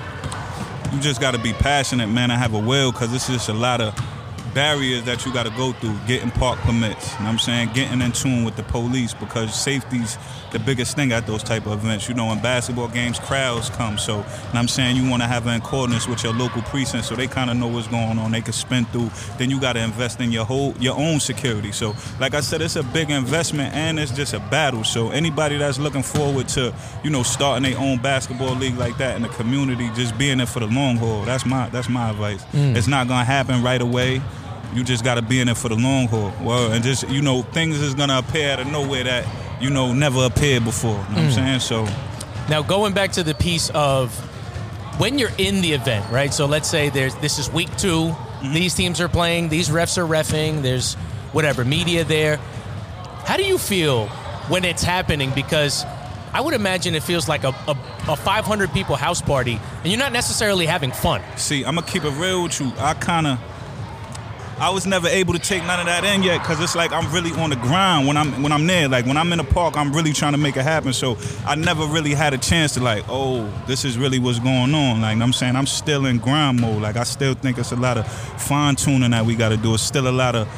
You 0.92 1.00
just 1.00 1.20
got 1.20 1.32
to 1.32 1.38
be 1.38 1.52
passionate, 1.52 2.08
man. 2.08 2.30
I 2.30 2.36
have 2.36 2.54
a 2.54 2.58
will 2.58 2.92
because 2.92 3.12
it's 3.12 3.26
just 3.26 3.48
a 3.48 3.54
lot 3.54 3.80
of 3.80 3.94
barriers 4.54 5.04
that 5.04 5.24
you 5.24 5.32
got 5.32 5.44
to 5.44 5.50
go 5.50 5.72
through 5.72 5.96
getting 6.06 6.30
park 6.30 6.58
permits. 6.60 7.12
You 7.12 7.18
know 7.20 7.24
what 7.26 7.32
I'm 7.32 7.38
saying? 7.38 7.70
Getting 7.74 8.00
in 8.00 8.12
tune 8.12 8.44
with 8.44 8.56
the 8.56 8.62
police 8.62 9.14
because 9.14 9.54
safety's 9.54 10.16
the 10.50 10.58
biggest 10.58 10.96
thing 10.96 11.12
at 11.12 11.26
those 11.26 11.42
type 11.42 11.66
of 11.66 11.72
events. 11.84 12.08
You 12.08 12.14
know, 12.14 12.32
in 12.32 12.40
basketball 12.40 12.88
games, 12.88 13.18
crowds 13.18 13.70
come. 13.70 13.98
So, 13.98 14.18
know 14.18 14.26
I'm 14.54 14.68
saying? 14.68 14.96
You 14.96 15.08
want 15.08 15.22
to 15.22 15.28
have 15.28 15.46
an 15.46 15.54
accordance 15.54 16.06
with 16.06 16.22
your 16.24 16.32
local 16.32 16.62
precinct 16.62 17.06
so 17.06 17.14
they 17.14 17.26
kind 17.26 17.50
of 17.50 17.56
know 17.56 17.66
what's 17.66 17.88
going 17.88 18.18
on. 18.18 18.30
They 18.32 18.40
can 18.40 18.52
spin 18.52 18.84
through. 18.86 19.10
Then 19.38 19.50
you 19.50 19.60
got 19.60 19.74
to 19.74 19.80
invest 19.80 20.20
in 20.20 20.32
your 20.32 20.44
whole 20.44 20.74
your 20.78 20.96
own 20.96 21.20
security. 21.20 21.72
So, 21.72 21.94
like 22.20 22.34
I 22.34 22.40
said, 22.40 22.62
it's 22.62 22.76
a 22.76 22.82
big 22.82 23.10
investment 23.10 23.74
and 23.74 23.98
it's 23.98 24.12
just 24.12 24.34
a 24.34 24.40
battle. 24.40 24.84
So, 24.84 25.10
anybody 25.10 25.58
that's 25.58 25.78
looking 25.78 26.02
forward 26.02 26.48
to, 26.48 26.74
you 27.04 27.10
know, 27.10 27.22
starting 27.22 27.70
their 27.70 27.80
own 27.80 27.98
basketball 27.98 28.54
league 28.54 28.76
like 28.76 28.96
that 28.98 29.16
in 29.16 29.22
the 29.22 29.28
community, 29.28 29.90
just 29.94 30.16
being 30.18 30.38
there 30.38 30.46
for 30.46 30.60
the 30.60 30.66
long 30.66 30.96
haul. 30.96 31.24
That's 31.24 31.44
my 31.44 31.68
that's 31.70 31.88
my 31.88 32.10
advice. 32.10 32.44
Mm. 32.52 32.76
It's 32.76 32.88
not 32.88 33.08
gonna 33.08 33.24
happen 33.24 33.62
right 33.62 33.80
away. 33.80 34.22
You 34.74 34.84
just 34.84 35.02
got 35.02 35.14
to 35.14 35.22
be 35.22 35.40
in 35.40 35.48
it 35.48 35.56
for 35.56 35.70
the 35.70 35.76
long 35.76 36.08
haul. 36.08 36.32
Well, 36.42 36.72
and 36.72 36.84
just 36.84 37.08
you 37.08 37.22
know, 37.22 37.42
things 37.42 37.80
is 37.80 37.94
gonna 37.94 38.18
appear 38.18 38.52
out 38.52 38.60
of 38.60 38.66
nowhere 38.66 39.04
that 39.04 39.24
you 39.60 39.70
know 39.70 39.92
never 39.92 40.24
appeared 40.24 40.64
before. 40.64 40.90
You 40.90 40.96
know 40.96 41.02
mm. 41.02 41.08
what 41.08 41.18
I'm 41.18 41.30
mm. 41.30 41.34
saying? 41.34 41.60
So 41.60 41.84
now 42.48 42.62
going 42.62 42.94
back 42.94 43.12
to 43.12 43.22
the 43.22 43.34
piece 43.34 43.70
of 43.70 44.14
when 44.98 45.18
you're 45.18 45.32
in 45.38 45.60
the 45.60 45.72
event, 45.72 46.10
right? 46.10 46.32
So 46.32 46.46
let's 46.46 46.68
say 46.68 46.88
there's 46.88 47.14
this 47.16 47.38
is 47.38 47.50
week 47.50 47.74
2 47.76 47.88
mm-hmm. 47.88 48.54
These 48.54 48.74
teams 48.74 49.00
are 49.00 49.08
playing. 49.08 49.48
These 49.48 49.68
refs 49.68 49.98
are 49.98 50.06
refing. 50.06 50.62
There's 50.62 50.94
whatever 51.32 51.64
media 51.64 52.04
there. 52.04 52.36
How 53.24 53.36
do 53.36 53.44
you 53.44 53.58
feel 53.58 54.06
when 54.48 54.64
it's 54.64 54.82
happening? 54.82 55.30
Because 55.34 55.84
I 56.32 56.40
would 56.40 56.54
imagine 56.54 56.94
it 56.94 57.02
feels 57.02 57.28
like 57.28 57.44
a, 57.44 57.48
a, 57.66 57.76
a, 58.08 58.16
500 58.16 58.72
people 58.72 58.96
house 58.96 59.20
party, 59.22 59.58
and 59.82 59.86
you're 59.86 59.98
not 59.98 60.12
necessarily 60.12 60.66
having 60.66 60.92
fun. 60.92 61.22
See, 61.36 61.64
I'm 61.64 61.74
gonna 61.74 61.86
keep 61.86 62.04
it 62.04 62.10
real 62.10 62.42
with 62.42 62.60
you. 62.60 62.72
I 62.78 62.94
kind 62.94 63.26
of 63.26 63.38
I 64.60 64.70
was 64.70 64.86
never 64.86 65.06
able 65.06 65.34
to 65.34 65.38
take 65.38 65.62
none 65.64 65.78
of 65.78 65.86
that 65.86 66.02
in 66.02 66.24
yet 66.24 66.42
because 66.42 66.60
it's 66.60 66.74
like 66.74 66.92
I'm 66.92 67.12
really 67.12 67.30
on 67.40 67.50
the 67.50 67.56
grind 67.56 68.08
when 68.08 68.16
I'm 68.16 68.42
when 68.42 68.50
I'm 68.50 68.66
there. 68.66 68.88
Like 68.88 69.06
when 69.06 69.16
I'm 69.16 69.30
in 69.30 69.38
the 69.38 69.44
park, 69.44 69.76
I'm 69.76 69.92
really 69.92 70.12
trying 70.12 70.32
to 70.32 70.38
make 70.38 70.56
it 70.56 70.64
happen. 70.64 70.92
So 70.92 71.16
I 71.46 71.54
never 71.54 71.86
really 71.86 72.12
had 72.12 72.34
a 72.34 72.38
chance 72.38 72.74
to 72.74 72.82
like, 72.82 73.04
oh, 73.08 73.48
this 73.68 73.84
is 73.84 73.96
really 73.96 74.18
what's 74.18 74.40
going 74.40 74.74
on. 74.74 75.00
Like 75.00 75.16
I'm 75.18 75.32
saying, 75.32 75.54
I'm 75.54 75.66
still 75.66 76.06
in 76.06 76.18
grind 76.18 76.60
mode. 76.60 76.82
Like 76.82 76.96
I 76.96 77.04
still 77.04 77.34
think 77.34 77.56
it's 77.58 77.70
a 77.70 77.76
lot 77.76 77.98
of 77.98 78.10
fine 78.40 78.74
tuning 78.74 79.12
that 79.12 79.24
we 79.24 79.36
got 79.36 79.50
to 79.50 79.56
do. 79.56 79.74
It's 79.74 79.82
still 79.82 80.08
a 80.08 80.10
lot 80.10 80.34
of 80.34 80.48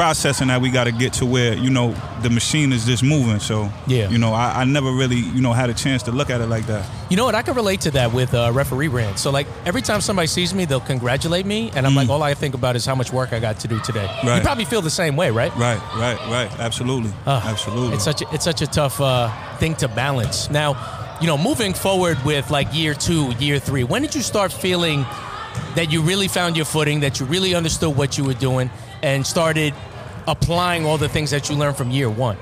processing 0.00 0.48
that 0.48 0.62
we 0.62 0.70
got 0.70 0.84
to 0.84 0.92
get 0.92 1.12
to 1.12 1.26
where 1.26 1.52
you 1.52 1.68
know 1.68 1.92
the 2.22 2.30
machine 2.30 2.72
is 2.72 2.86
just 2.86 3.02
moving. 3.02 3.38
So 3.38 3.68
yeah, 3.86 4.08
you 4.08 4.16
know, 4.16 4.32
I, 4.32 4.62
I, 4.62 4.64
never 4.64 4.90
really 4.90 5.16
you 5.18 5.42
know 5.42 5.52
had 5.52 5.68
a 5.68 5.74
chance 5.74 6.02
to 6.04 6.10
look 6.10 6.30
at 6.30 6.40
it 6.40 6.46
like 6.46 6.66
that. 6.68 6.88
You 7.10 7.18
know 7.18 7.26
what? 7.26 7.34
I 7.34 7.42
can 7.42 7.54
relate 7.54 7.82
to 7.82 7.90
that 7.90 8.14
with 8.14 8.32
uh, 8.32 8.50
referee 8.54 8.88
brand. 8.88 9.18
So 9.18 9.30
like 9.30 9.46
every 9.66 9.82
time 9.82 10.00
somebody 10.00 10.26
sees 10.26 10.54
me, 10.54 10.64
they'll 10.64 10.80
congratulate 10.80 11.44
me, 11.44 11.70
and 11.74 11.86
I'm 11.86 11.92
mm. 11.92 11.96
like, 11.96 12.08
all 12.08 12.22
I 12.22 12.32
think 12.32 12.54
about 12.54 12.76
is 12.76 12.86
how 12.86 12.94
much 12.94 13.12
work 13.12 13.34
I 13.34 13.40
got 13.40 13.60
to 13.60 13.68
do 13.68 13.78
today. 13.80 14.06
Right. 14.24 14.36
You 14.36 14.42
probably 14.42 14.64
feel 14.64 14.80
the 14.80 14.88
same 14.88 15.16
way, 15.16 15.30
right? 15.30 15.54
Right, 15.54 15.78
right, 15.94 16.18
right. 16.30 16.50
Absolutely, 16.58 17.12
uh, 17.26 17.42
absolutely. 17.44 17.96
It's 17.96 18.04
such 18.04 18.22
a, 18.22 18.34
it's 18.34 18.44
such 18.44 18.62
a 18.62 18.66
tough 18.66 19.02
uh, 19.02 19.28
thing 19.58 19.74
to 19.76 19.88
balance. 19.88 20.48
Now, 20.48 21.18
you 21.20 21.26
know, 21.26 21.36
moving 21.36 21.74
forward 21.74 22.16
with 22.24 22.50
like 22.50 22.72
year 22.72 22.94
two, 22.94 23.32
year 23.32 23.58
three, 23.58 23.84
when 23.84 24.00
did 24.00 24.14
you 24.14 24.22
start 24.22 24.50
feeling? 24.50 25.04
That 25.74 25.92
you 25.92 26.02
really 26.02 26.28
found 26.28 26.56
your 26.56 26.64
footing, 26.64 27.00
that 27.00 27.18
you 27.18 27.26
really 27.26 27.54
understood 27.54 27.96
what 27.96 28.16
you 28.16 28.24
were 28.24 28.34
doing, 28.34 28.70
and 29.02 29.26
started 29.26 29.74
applying 30.30 30.86
all 30.86 30.96
the 30.96 31.08
things 31.08 31.30
that 31.32 31.50
you 31.50 31.56
learned 31.56 31.76
from 31.76 31.90
year 31.90 32.08
one? 32.08 32.36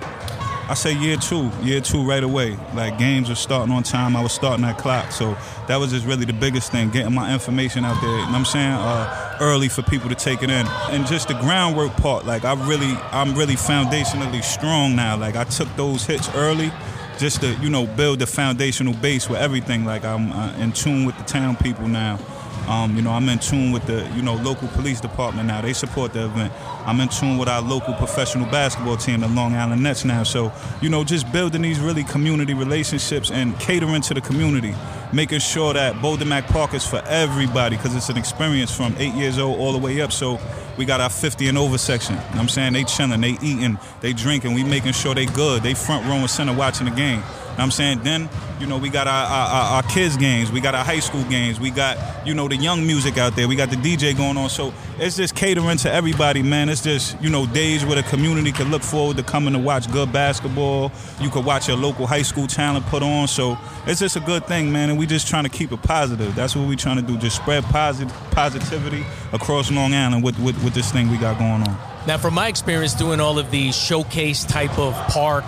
I 0.70 0.74
say 0.74 0.92
year 0.94 1.16
two, 1.16 1.50
year 1.62 1.80
two 1.80 2.06
right 2.06 2.22
away. 2.22 2.58
Like 2.74 2.98
games 2.98 3.30
were 3.30 3.34
starting 3.34 3.74
on 3.74 3.82
time. 3.82 4.14
I 4.14 4.22
was 4.22 4.32
starting 4.32 4.66
that 4.66 4.76
clock. 4.76 5.12
So 5.12 5.34
that 5.66 5.76
was 5.76 5.92
just 5.92 6.06
really 6.06 6.26
the 6.26 6.34
biggest 6.34 6.70
thing, 6.70 6.90
getting 6.90 7.14
my 7.14 7.32
information 7.32 7.86
out 7.86 7.98
there. 8.02 8.10
You 8.10 8.16
know 8.18 8.24
what 8.26 8.34
I'm 8.34 8.44
saying? 8.44 8.72
Uh, 8.72 9.38
early 9.40 9.70
for 9.70 9.80
people 9.80 10.10
to 10.10 10.14
take 10.14 10.42
it 10.42 10.50
in. 10.50 10.66
And 10.90 11.06
just 11.06 11.28
the 11.28 11.34
groundwork 11.34 11.92
part, 11.96 12.26
like 12.26 12.44
I 12.44 12.52
really, 12.68 12.92
I'm 13.12 13.34
really 13.34 13.54
foundationally 13.54 14.44
strong 14.44 14.94
now. 14.94 15.16
Like 15.16 15.36
I 15.36 15.44
took 15.44 15.74
those 15.76 16.04
hits 16.04 16.28
early 16.34 16.70
just 17.18 17.40
to, 17.40 17.54
you 17.54 17.70
know, 17.70 17.86
build 17.86 18.18
the 18.18 18.26
foundational 18.26 18.92
base 18.92 19.26
with 19.26 19.38
everything. 19.38 19.86
Like 19.86 20.04
I'm 20.04 20.30
uh, 20.32 20.52
in 20.58 20.72
tune 20.72 21.06
with 21.06 21.16
the 21.16 21.24
town 21.24 21.56
people 21.56 21.88
now. 21.88 22.18
Um, 22.66 22.96
you 22.96 23.02
know, 23.02 23.10
I'm 23.10 23.28
in 23.28 23.38
tune 23.38 23.72
with 23.72 23.86
the 23.86 24.10
you 24.14 24.22
know 24.22 24.34
local 24.34 24.68
police 24.68 25.00
department 25.00 25.48
now. 25.48 25.60
They 25.60 25.72
support 25.72 26.12
the 26.12 26.24
event. 26.24 26.52
I'm 26.86 27.00
in 27.00 27.08
tune 27.08 27.38
with 27.38 27.48
our 27.48 27.62
local 27.62 27.94
professional 27.94 28.50
basketball 28.50 28.96
team, 28.96 29.20
the 29.20 29.28
Long 29.28 29.54
Island 29.54 29.82
Nets 29.82 30.04
now. 30.04 30.22
So 30.22 30.52
you 30.80 30.88
know, 30.88 31.04
just 31.04 31.30
building 31.32 31.62
these 31.62 31.80
really 31.80 32.04
community 32.04 32.54
relationships 32.54 33.30
and 33.30 33.58
catering 33.60 34.02
to 34.02 34.14
the 34.14 34.20
community, 34.20 34.74
making 35.12 35.40
sure 35.40 35.72
that 35.74 36.00
Bolden 36.02 36.28
Mac 36.28 36.46
Park 36.46 36.74
is 36.74 36.86
for 36.86 37.02
everybody 37.06 37.76
because 37.76 37.94
it's 37.94 38.08
an 38.08 38.16
experience 38.16 38.74
from 38.74 38.94
eight 38.98 39.14
years 39.14 39.38
old 39.38 39.58
all 39.58 39.72
the 39.72 39.78
way 39.78 40.00
up. 40.00 40.12
So 40.12 40.38
we 40.76 40.84
got 40.84 41.00
our 41.00 41.10
50 41.10 41.48
and 41.48 41.58
over 41.58 41.78
section. 41.78 42.14
You 42.14 42.34
know 42.34 42.40
I'm 42.40 42.48
saying 42.48 42.72
they 42.72 42.84
chilling, 42.84 43.20
they 43.20 43.36
eating, 43.42 43.78
they 44.00 44.12
drinking. 44.12 44.54
We 44.54 44.64
making 44.64 44.92
sure 44.92 45.14
they 45.14 45.26
good. 45.26 45.62
They 45.62 45.74
front 45.74 46.06
row 46.06 46.16
and 46.16 46.30
center 46.30 46.54
watching 46.54 46.88
the 46.88 46.94
game. 46.94 47.22
I'm 47.64 47.70
saying? 47.70 48.00
Then, 48.04 48.28
you 48.60 48.66
know, 48.66 48.78
we 48.78 48.88
got 48.88 49.06
our, 49.06 49.26
our, 49.26 49.76
our, 49.76 49.82
kids' 49.84 50.16
games, 50.16 50.52
we 50.52 50.60
got 50.60 50.74
our 50.74 50.84
high 50.84 51.00
school 51.00 51.24
games, 51.24 51.58
we 51.58 51.70
got, 51.70 52.26
you 52.26 52.34
know, 52.34 52.48
the 52.48 52.56
young 52.56 52.86
music 52.86 53.18
out 53.18 53.36
there, 53.36 53.48
we 53.48 53.56
got 53.56 53.70
the 53.70 53.76
DJ 53.76 54.16
going 54.16 54.36
on. 54.36 54.48
So 54.48 54.72
it's 54.98 55.16
just 55.16 55.34
catering 55.34 55.76
to 55.78 55.92
everybody, 55.92 56.42
man. 56.42 56.68
It's 56.68 56.82
just, 56.82 57.20
you 57.20 57.30
know, 57.30 57.46
days 57.46 57.84
where 57.84 57.96
the 57.96 58.02
community 58.08 58.52
can 58.52 58.70
look 58.70 58.82
forward 58.82 59.16
to 59.16 59.22
coming 59.22 59.52
to 59.54 59.58
watch 59.58 59.90
good 59.90 60.12
basketball. 60.12 60.92
You 61.20 61.30
could 61.30 61.44
watch 61.44 61.68
your 61.68 61.76
local 61.76 62.06
high 62.06 62.22
school 62.22 62.46
talent 62.46 62.86
put 62.86 63.02
on. 63.02 63.28
So 63.28 63.58
it's 63.86 64.00
just 64.00 64.16
a 64.16 64.20
good 64.20 64.46
thing, 64.46 64.72
man. 64.72 64.90
And 64.90 64.98
we 64.98 65.06
just 65.06 65.28
trying 65.28 65.44
to 65.44 65.50
keep 65.50 65.72
it 65.72 65.82
positive. 65.82 66.34
That's 66.34 66.54
what 66.54 66.68
we 66.68 66.76
trying 66.76 66.96
to 66.96 67.02
do. 67.02 67.18
Just 67.18 67.36
spread 67.36 67.64
positive 67.64 68.14
positivity 68.30 69.04
across 69.32 69.70
Long 69.70 69.94
Island 69.94 70.22
with, 70.22 70.38
with, 70.38 70.62
with 70.62 70.74
this 70.74 70.92
thing 70.92 71.10
we 71.10 71.18
got 71.18 71.38
going 71.38 71.66
on. 71.66 71.78
Now, 72.06 72.16
from 72.16 72.34
my 72.34 72.48
experience 72.48 72.94
doing 72.94 73.20
all 73.20 73.38
of 73.38 73.50
these 73.50 73.76
showcase 73.76 74.44
type 74.44 74.78
of 74.78 74.94
park 75.08 75.44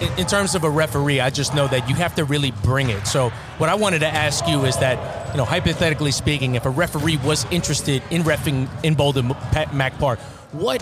in 0.00 0.26
terms 0.26 0.54
of 0.54 0.64
a 0.64 0.70
referee, 0.70 1.20
I 1.20 1.30
just 1.30 1.54
know 1.54 1.68
that 1.68 1.88
you 1.88 1.94
have 1.96 2.14
to 2.16 2.24
really 2.24 2.50
bring 2.62 2.90
it. 2.90 3.06
So, 3.06 3.30
what 3.58 3.68
I 3.68 3.74
wanted 3.74 4.00
to 4.00 4.06
ask 4.06 4.46
you 4.48 4.64
is 4.64 4.76
that, 4.78 5.32
you 5.32 5.36
know, 5.38 5.44
hypothetically 5.44 6.10
speaking, 6.10 6.54
if 6.54 6.64
a 6.66 6.70
referee 6.70 7.18
was 7.18 7.44
interested 7.50 8.02
in 8.10 8.22
refing 8.22 8.68
in 8.82 8.94
Bolden 8.94 9.28
Mac 9.72 9.98
Park, 9.98 10.18
what 10.52 10.80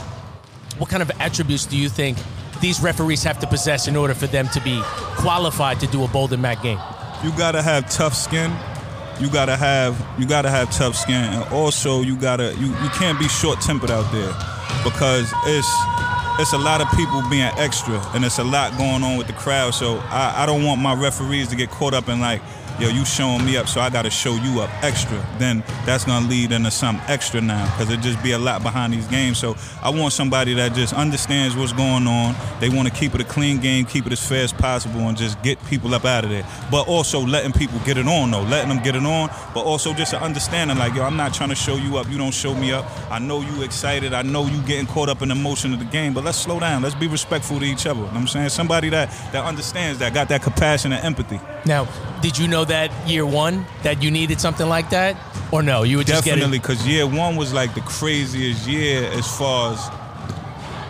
what 0.79 0.89
kind 0.89 1.03
of 1.03 1.11
attributes 1.21 1.67
do 1.67 1.77
you 1.77 1.89
think 1.89 2.17
these 2.61 2.81
referees 2.81 3.25
have 3.25 3.39
to 3.41 3.47
possess 3.47 3.89
in 3.89 3.97
order 3.97 4.15
for 4.15 4.27
them 4.29 4.49
to 4.49 4.61
be 4.61 4.81
qualified 5.17 5.81
to 5.81 5.87
do 5.89 6.05
a 6.05 6.09
Bolden 6.09 6.41
Mac 6.41 6.63
game? 6.63 6.79
You 7.25 7.37
got 7.37 7.53
to 7.53 7.63
have 7.63 7.91
tough 7.91 8.15
skin. 8.15 8.53
you 9.21 9.29
gotta 9.31 9.57
have 9.57 10.01
you 10.19 10.27
gotta 10.27 10.49
have 10.51 10.71
tough 10.71 10.95
skin, 10.95 11.25
and 11.25 11.43
also 11.53 12.03
you 12.03 12.17
gotta 12.17 12.55
you, 12.59 12.67
you 12.67 12.89
can't 12.91 13.19
be 13.19 13.27
short 13.29 13.61
tempered 13.61 13.91
out 13.91 14.11
there 14.13 14.33
because 14.85 15.33
it's 15.47 15.69
it's 16.39 16.53
a 16.53 16.59
lot 16.59 16.81
of 16.81 16.89
people 16.97 17.23
being 17.29 17.51
extra, 17.57 18.01
and 18.15 18.25
it's 18.25 18.39
a 18.39 18.45
lot 18.45 18.77
going 18.79 19.03
on 19.03 19.17
with 19.17 19.27
the 19.27 19.33
crowd. 19.33 19.75
So 19.75 19.99
I, 20.11 20.43
I 20.43 20.47
don't 20.47 20.65
want 20.65 20.81
my 20.81 20.95
referees 20.95 21.49
to 21.49 21.57
get 21.57 21.71
caught 21.71 21.95
up 21.95 22.09
in 22.09 22.21
like 22.21 22.41
yo, 22.81 22.89
you 22.89 23.05
showing 23.05 23.45
me 23.45 23.57
up, 23.57 23.69
so 23.69 23.81
I 23.81 23.91
got 23.91 24.03
to 24.03 24.11
show 24.11 24.35
you 24.35 24.61
up 24.61 24.71
extra. 24.83 25.19
Then 25.39 25.63
that's 25.85 26.05
gonna 26.05 26.27
lead 26.27 26.53
into 26.53 26.71
some 26.71 27.01
extra 27.07 27.41
now, 27.41 27.65
because 27.67 27.93
it 27.93 28.01
just 28.01 28.23
be 28.23 28.33
a 28.33 28.39
lot 28.39 28.63
behind 28.63 28.93
these 28.93 29.07
games. 29.07 29.39
So 29.39 29.57
I 29.83 29.91
want 29.91 30.13
somebody 30.13 30.55
that 30.55 30.75
just 30.75 30.95
understands 30.95 31.57
what's 31.57 31.73
going 31.73 32.07
on. 32.07 32.35
They 32.61 32.69
want 32.69 32.89
to 32.89 32.95
keep 32.95 33.15
it 33.15 33.21
a 33.21 33.25
clean 33.25 33.59
game, 33.59 33.85
keep 33.85 34.07
it 34.07 34.13
as 34.13 34.27
fair 34.27 34.45
as 34.45 34.53
possible, 34.53 35.01
and 35.01 35.17
just 35.17 35.41
get 35.43 35.65
people 35.67 35.95
up 35.95 36.05
out 36.05 36.25
of 36.25 36.31
there. 36.31 36.47
But 36.71 36.89
also 36.89 37.21
letting 37.21 37.53
people 37.53 37.79
get 37.85 37.99
it 37.99 38.07
on 38.07 38.31
though, 38.31 38.43
letting 38.43 38.69
them 38.69 38.83
get 38.83 38.97
it 38.97 39.05
on. 39.05 39.31
But 39.55 39.65
also 39.65 39.93
just 39.93 40.13
an 40.13 40.23
understanding, 40.23 40.79
like 40.79 40.95
yo, 40.95 41.03
I'm 41.03 41.17
not 41.17 41.35
trying 41.35 41.51
to 41.51 41.55
show 41.55 41.77
you 41.77 41.99
up. 41.99 42.09
You 42.09 42.19
don't 42.19 42.35
show 42.35 42.55
me 42.55 42.73
up. 42.73 42.87
I 43.11 43.19
know 43.19 43.41
you 43.41 43.63
excited. 43.63 44.13
I 44.13 44.23
know 44.23 44.47
you 44.47 44.61
getting 44.63 44.87
caught 44.87 45.09
up 45.09 45.23
in 45.23 45.29
the 45.29 45.35
motion 45.35 45.73
of 45.73 45.79
the 45.79 45.85
game. 45.87 46.15
But 46.15 46.25
let's 46.25 46.39
slow 46.39 46.61
down. 46.61 46.83
Let's 46.83 46.95
be 46.95 47.09
respectful 47.09 47.59
to 47.61 47.65
each 47.65 47.87
other. 47.87 48.01
You 48.01 48.07
know 48.07 48.13
what 48.13 48.21
I'm 48.21 48.27
saying 48.27 48.49
somebody 48.51 48.89
that 48.91 49.11
that 49.33 49.45
understands 49.45 49.99
that, 49.99 50.15
got 50.15 50.29
that 50.29 50.43
compassion 50.43 50.93
and 50.93 51.05
empathy. 51.05 51.41
Now, 51.69 51.87
did 52.23 52.39
you 52.39 52.49
know 52.49 52.65
that 52.65 52.91
year 53.07 53.27
one 53.27 53.67
that 53.83 54.03
you 54.03 54.11
needed 54.11 54.41
something 54.41 54.69
like 54.69 54.89
that, 54.91 55.17
or 55.53 55.63
no? 55.63 55.83
You 55.83 55.99
were 55.99 56.05
definitely 56.05 56.59
because 56.59 56.85
year 56.87 57.07
one 57.07 57.37
was 57.37 57.53
like 57.53 57.75
the 57.75 57.83
craziest 57.83 58.67
year 58.67 59.05
as 59.13 59.27
far 59.37 59.75
as 59.75 59.91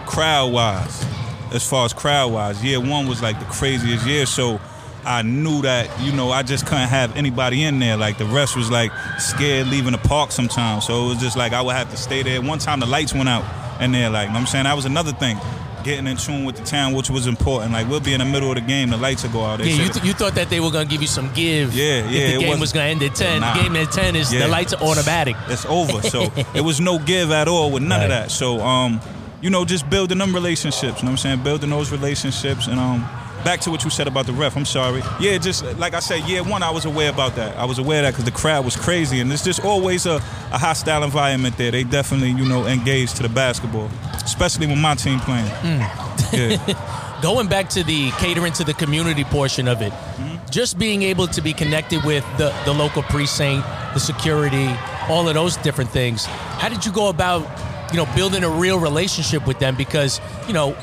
crowd 0.06 0.52
wise. 0.52 1.04
As 1.52 1.68
far 1.68 1.84
as 1.84 1.92
crowd 1.92 2.32
wise, 2.32 2.62
year 2.62 2.80
one 2.80 3.08
was 3.08 3.20
like 3.20 3.38
the 3.40 3.46
craziest 3.46 4.06
year. 4.06 4.24
So 4.24 4.60
I 5.04 5.22
knew 5.22 5.62
that 5.62 5.90
you 6.00 6.12
know 6.12 6.30
I 6.30 6.44
just 6.44 6.64
couldn't 6.64 6.88
have 6.88 7.16
anybody 7.16 7.64
in 7.64 7.80
there. 7.80 7.96
Like 7.96 8.16
the 8.16 8.26
rest 8.26 8.56
was 8.56 8.70
like 8.70 8.92
scared 9.18 9.66
leaving 9.66 9.92
the 9.92 9.98
park 9.98 10.30
sometimes. 10.30 10.86
So 10.86 11.06
it 11.06 11.08
was 11.08 11.18
just 11.18 11.36
like 11.36 11.52
I 11.52 11.60
would 11.60 11.74
have 11.74 11.90
to 11.90 11.96
stay 11.96 12.22
there. 12.22 12.40
One 12.40 12.60
time 12.60 12.78
the 12.78 12.86
lights 12.86 13.12
went 13.12 13.28
out 13.28 13.44
in 13.82 13.90
there. 13.90 14.10
Like 14.10 14.28
you 14.28 14.34
know 14.34 14.38
I'm 14.38 14.46
saying 14.46 14.64
that 14.64 14.76
was 14.76 14.84
another 14.84 15.12
thing 15.12 15.38
getting 15.84 16.06
in 16.06 16.16
tune 16.16 16.44
with 16.44 16.56
the 16.56 16.64
town, 16.64 16.92
which 16.92 17.10
was 17.10 17.26
important. 17.26 17.72
Like 17.72 17.88
we'll 17.88 18.00
be 18.00 18.12
in 18.12 18.20
the 18.20 18.24
middle 18.24 18.50
of 18.50 18.56
the 18.56 18.60
game, 18.60 18.90
the 18.90 18.96
lights 18.96 19.22
will 19.22 19.30
go 19.30 19.44
out. 19.44 19.58
They 19.58 19.70
yeah, 19.70 19.84
you, 19.84 19.88
th- 19.88 20.04
you, 20.04 20.12
thought 20.12 20.34
that 20.34 20.50
they 20.50 20.60
were 20.60 20.70
gonna 20.70 20.88
give 20.88 21.00
you 21.00 21.08
some 21.08 21.32
give. 21.34 21.74
Yeah, 21.74 22.08
yeah. 22.08 22.20
If 22.20 22.40
the 22.40 22.46
game 22.46 22.60
was 22.60 22.72
gonna 22.72 22.86
end 22.86 23.02
at 23.02 23.14
ten. 23.14 23.40
Nah. 23.40 23.54
The 23.54 23.62
game 23.62 23.76
at 23.76 23.92
ten 23.92 24.16
is 24.16 24.32
yeah. 24.32 24.40
the 24.40 24.48
lights 24.48 24.72
are 24.74 24.82
automatic. 24.82 25.36
It's 25.48 25.64
over. 25.64 26.02
So 26.02 26.22
it 26.54 26.60
was 26.60 26.80
no 26.80 26.98
give 26.98 27.30
at 27.30 27.48
all 27.48 27.70
with 27.70 27.82
none 27.82 28.00
right. 28.00 28.04
of 28.04 28.10
that. 28.10 28.30
So 28.30 28.60
um, 28.60 29.00
you 29.40 29.50
know, 29.50 29.64
just 29.64 29.88
building 29.88 30.18
them 30.18 30.34
relationships. 30.34 30.82
You 31.00 31.06
know 31.06 31.12
what 31.12 31.12
I'm 31.12 31.16
saying? 31.16 31.42
Building 31.42 31.70
those 31.70 31.90
relationships 31.90 32.66
and 32.66 32.78
um 32.78 33.08
back 33.44 33.60
to 33.60 33.70
what 33.70 33.84
you 33.84 33.90
said 33.90 34.06
about 34.06 34.26
the 34.26 34.32
ref. 34.32 34.56
I'm 34.56 34.64
sorry. 34.64 35.02
Yeah, 35.20 35.38
just 35.38 35.64
like 35.78 35.94
I 35.94 36.00
said, 36.00 36.28
year 36.28 36.42
one, 36.42 36.62
I 36.62 36.70
was 36.70 36.84
aware 36.84 37.10
about 37.10 37.36
that. 37.36 37.56
I 37.56 37.64
was 37.64 37.78
aware 37.78 38.00
of 38.00 38.04
that 38.04 38.10
because 38.12 38.24
the 38.24 38.36
crowd 38.36 38.64
was 38.64 38.76
crazy, 38.76 39.20
and 39.20 39.32
it's 39.32 39.44
just 39.44 39.64
always 39.64 40.06
a, 40.06 40.16
a, 40.52 40.58
hostile 40.58 41.02
environment 41.02 41.56
there. 41.56 41.70
They 41.70 41.84
definitely, 41.84 42.30
you 42.30 42.48
know, 42.48 42.66
engaged 42.66 43.16
to 43.16 43.22
the 43.22 43.28
basketball, 43.28 43.88
especially 44.28 44.66
when 44.66 44.80
my 44.80 44.94
team 44.94 45.18
playing. 45.20 45.46
Mm. 45.46 45.80
Yeah. 46.32 47.18
Going 47.22 47.48
back 47.48 47.68
to 47.70 47.82
the 47.82 48.10
catering 48.12 48.52
to 48.54 48.64
the 48.64 48.74
community 48.74 49.24
portion 49.24 49.66
of 49.66 49.82
it, 49.82 49.92
mm-hmm. 49.92 50.36
just 50.50 50.78
being 50.78 51.02
able 51.02 51.26
to 51.28 51.40
be 51.40 51.52
connected 51.52 52.04
with 52.04 52.24
the, 52.36 52.54
the 52.64 52.72
local 52.72 53.02
precinct, 53.02 53.66
the 53.94 53.98
security, 53.98 54.68
all 55.08 55.26
of 55.26 55.34
those 55.34 55.56
different 55.56 55.90
things. 55.90 56.26
How 56.26 56.68
did 56.68 56.86
you 56.86 56.92
go 56.92 57.08
about, 57.08 57.42
you 57.90 57.96
know, 57.96 58.06
building 58.14 58.44
a 58.44 58.48
real 58.48 58.78
relationship 58.78 59.46
with 59.46 59.58
them? 59.58 59.74
Because, 59.74 60.20
you 60.46 60.52
know, 60.52 60.76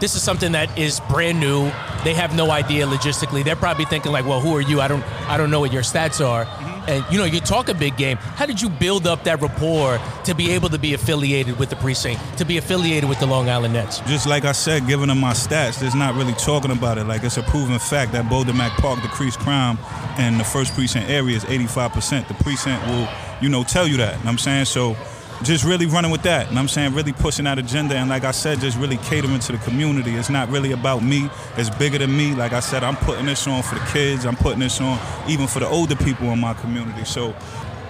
this 0.00 0.16
is 0.16 0.22
something 0.22 0.52
that 0.52 0.76
is 0.76 1.00
brand 1.08 1.38
new. 1.38 1.70
They 2.02 2.14
have 2.14 2.34
no 2.34 2.50
idea 2.50 2.86
logistically. 2.86 3.44
They're 3.44 3.56
probably 3.56 3.84
thinking 3.84 4.10
like, 4.10 4.26
"Well, 4.26 4.40
who 4.40 4.54
are 4.56 4.60
you? 4.60 4.80
I 4.80 4.88
don't, 4.88 5.04
I 5.28 5.36
don't 5.36 5.50
know 5.50 5.60
what 5.60 5.72
your 5.72 5.82
stats 5.82 6.24
are." 6.24 6.44
Mm-hmm. 6.44 6.73
And 6.88 7.04
you 7.10 7.18
know, 7.18 7.24
you 7.24 7.40
talk 7.40 7.68
a 7.68 7.74
big 7.74 7.96
game. 7.96 8.16
How 8.16 8.46
did 8.46 8.60
you 8.60 8.68
build 8.68 9.06
up 9.06 9.24
that 9.24 9.40
rapport 9.40 9.98
to 10.24 10.34
be 10.34 10.52
able 10.52 10.68
to 10.70 10.78
be 10.78 10.94
affiliated 10.94 11.58
with 11.58 11.70
the 11.70 11.76
precinct, 11.76 12.20
to 12.38 12.44
be 12.44 12.58
affiliated 12.58 13.08
with 13.08 13.20
the 13.20 13.26
Long 13.26 13.48
Island 13.48 13.74
Nets? 13.74 14.00
Just 14.00 14.26
like 14.26 14.44
I 14.44 14.52
said, 14.52 14.86
giving 14.86 15.08
them 15.08 15.18
my 15.18 15.32
stats, 15.32 15.78
there's 15.78 15.94
not 15.94 16.14
really 16.14 16.34
talking 16.34 16.70
about 16.70 16.98
it. 16.98 17.04
Like 17.04 17.22
it's 17.24 17.36
a 17.36 17.42
proven 17.42 17.78
fact 17.78 18.12
that 18.12 18.28
Boulder 18.28 18.52
Mac 18.52 18.72
Park 18.78 19.02
decreased 19.02 19.38
crime 19.38 19.78
in 20.18 20.38
the 20.38 20.44
first 20.44 20.74
precinct 20.74 21.08
area 21.08 21.36
is 21.36 21.44
85%. 21.44 22.28
The 22.28 22.34
precinct 22.34 22.86
will, 22.86 23.08
you 23.40 23.48
know, 23.48 23.64
tell 23.64 23.86
you 23.86 23.96
that. 23.98 24.18
You 24.18 24.24
know 24.24 24.30
I'm 24.30 24.38
saying 24.38 24.66
so 24.66 24.96
just 25.42 25.64
really 25.64 25.86
running 25.86 26.10
with 26.10 26.22
that. 26.22 26.48
And 26.48 26.58
I'm 26.58 26.68
saying 26.68 26.94
really 26.94 27.12
pushing 27.12 27.44
that 27.44 27.58
agenda 27.58 27.96
and 27.96 28.08
like 28.08 28.24
I 28.24 28.30
said, 28.30 28.60
just 28.60 28.78
really 28.78 28.96
catering 28.98 29.38
to 29.40 29.52
the 29.52 29.58
community. 29.58 30.14
It's 30.14 30.30
not 30.30 30.48
really 30.48 30.72
about 30.72 31.02
me. 31.02 31.28
It's 31.56 31.70
bigger 31.70 31.98
than 31.98 32.16
me. 32.16 32.34
Like 32.34 32.52
I 32.52 32.60
said, 32.60 32.84
I'm 32.84 32.96
putting 32.96 33.26
this 33.26 33.46
on 33.46 33.62
for 33.62 33.74
the 33.74 33.84
kids. 33.86 34.24
I'm 34.24 34.36
putting 34.36 34.60
this 34.60 34.80
on 34.80 34.98
even 35.28 35.46
for 35.46 35.60
the 35.60 35.68
older 35.68 35.96
people 35.96 36.28
in 36.28 36.40
my 36.40 36.54
community. 36.54 37.04
So 37.04 37.34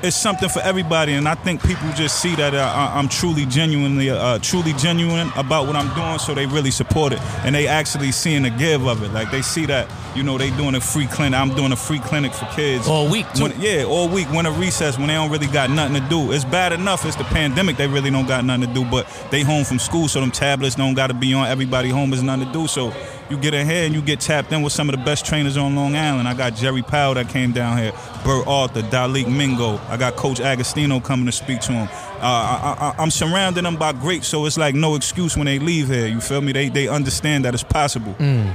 it's 0.05 0.17
something 0.17 0.51
for 0.51 0.61
everybody, 0.61 1.15
and 1.15 1.27
I 1.27 1.35
think 1.35 1.63
people 1.63 1.91
just 1.93 2.21
see 2.21 2.35
that 2.37 2.55
uh, 2.55 2.91
I'm 2.95 3.09
truly 3.09 3.47
genuinely, 3.47 4.11
uh, 4.11 4.39
truly 4.41 4.75
genuine 4.75 5.31
about 5.35 5.67
what 5.67 5.77
I'm 5.77 5.93
doing, 5.95 6.19
so 6.19 6.35
they 6.35 6.45
really 6.45 6.71
support 6.71 7.15
it, 7.15 7.21
and 7.45 7.55
they 7.55 7.67
actually 7.67 8.13
seeing 8.13 8.43
the 8.43 8.51
give 8.51 8.87
of 8.87 9.03
it. 9.03 9.13
Like 9.13 9.31
they 9.31 9.41
see 9.41 9.65
that, 9.67 9.91
you 10.15 10.23
know, 10.23 10.37
they 10.37 10.51
doing 10.51 10.75
a 10.75 10.81
free 10.81 11.07
clinic. 11.07 11.39
I'm 11.39 11.55
doing 11.55 11.73
a 11.73 11.77
free 11.77 12.01
clinic 12.01 12.35
for 12.35 12.45
kids 12.55 12.87
all 12.87 13.11
week. 13.11 13.27
When, 13.39 13.59
yeah, 13.59 13.85
all 13.85 14.09
week. 14.09 14.31
When 14.31 14.45
a 14.45 14.51
recess, 14.51 14.99
when 14.99 15.09
they 15.09 15.15
don't 15.15 15.31
really 15.31 15.47
got 15.47 15.71
nothing 15.71 16.03
to 16.03 16.09
do. 16.09 16.33
It's 16.33 16.45
bad 16.45 16.73
enough. 16.73 17.07
It's 17.07 17.17
the 17.17 17.25
pandemic. 17.25 17.79
They 17.79 17.89
really 17.89 18.11
don't 18.11 18.27
got 18.27 18.45
nothing 18.45 18.69
to 18.69 18.75
do, 18.75 18.85
but 18.85 19.09
they 19.31 19.41
home 19.41 19.65
from 19.65 19.79
school, 19.79 20.09
so 20.09 20.21
them 20.21 20.31
tablets 20.31 20.75
don't 20.75 20.95
got 20.95 21.07
to 21.07 21.15
be 21.15 21.33
on. 21.33 21.47
Everybody 21.47 21.89
home 21.89 22.13
is 22.13 22.23
nothing 22.23 22.47
to 22.47 22.53
do. 22.53 22.67
So 22.67 22.93
you 23.31 23.39
get 23.39 23.55
ahead 23.55 23.87
and 23.87 23.95
you 23.95 24.03
get 24.03 24.21
tapped 24.21 24.53
in 24.53 24.63
with 24.63 24.73
some 24.73 24.89
of 24.89 24.97
the 24.97 25.05
best 25.05 25.25
trainers 25.25 25.57
on 25.57 25.75
Long 25.75 25.97
Island. 25.97 26.29
I 26.29 26.35
got 26.35 26.55
Jerry 26.55 26.83
Powell 26.83 27.15
that 27.15 27.29
came 27.29 27.53
down 27.53 27.79
here, 27.79 27.93
Bert 28.25 28.47
Arthur, 28.47 28.83
Dalik 28.83 29.29
Mingo. 29.29 29.79
I 29.89 29.97
got 29.97 30.17
Coach 30.17 30.41
Agostino 30.41 31.01
coming 31.01 31.27
to 31.27 31.33
speak 31.33 31.61
to 31.63 31.73
him. 31.73 31.89
Uh, 32.21 32.95
I, 32.97 33.03
am 33.03 33.11
surrounding 33.11 33.65
them 33.65 33.77
by 33.77 33.93
greats, 33.93 34.29
so 34.29 34.47
it's 34.47 34.57
like 34.57 34.75
no 34.75 34.95
excuse 34.95 35.37
when 35.37 35.47
they 35.47 35.59
leave 35.59 35.89
here. 35.89 36.07
You 36.07 36.21
feel 36.21 36.41
me? 36.41 36.53
They 36.53 36.69
they 36.69 36.89
understand 36.89 37.45
that 37.45 37.55
it's 37.55 37.63
possible. 37.63 38.15
Mm. 38.15 38.55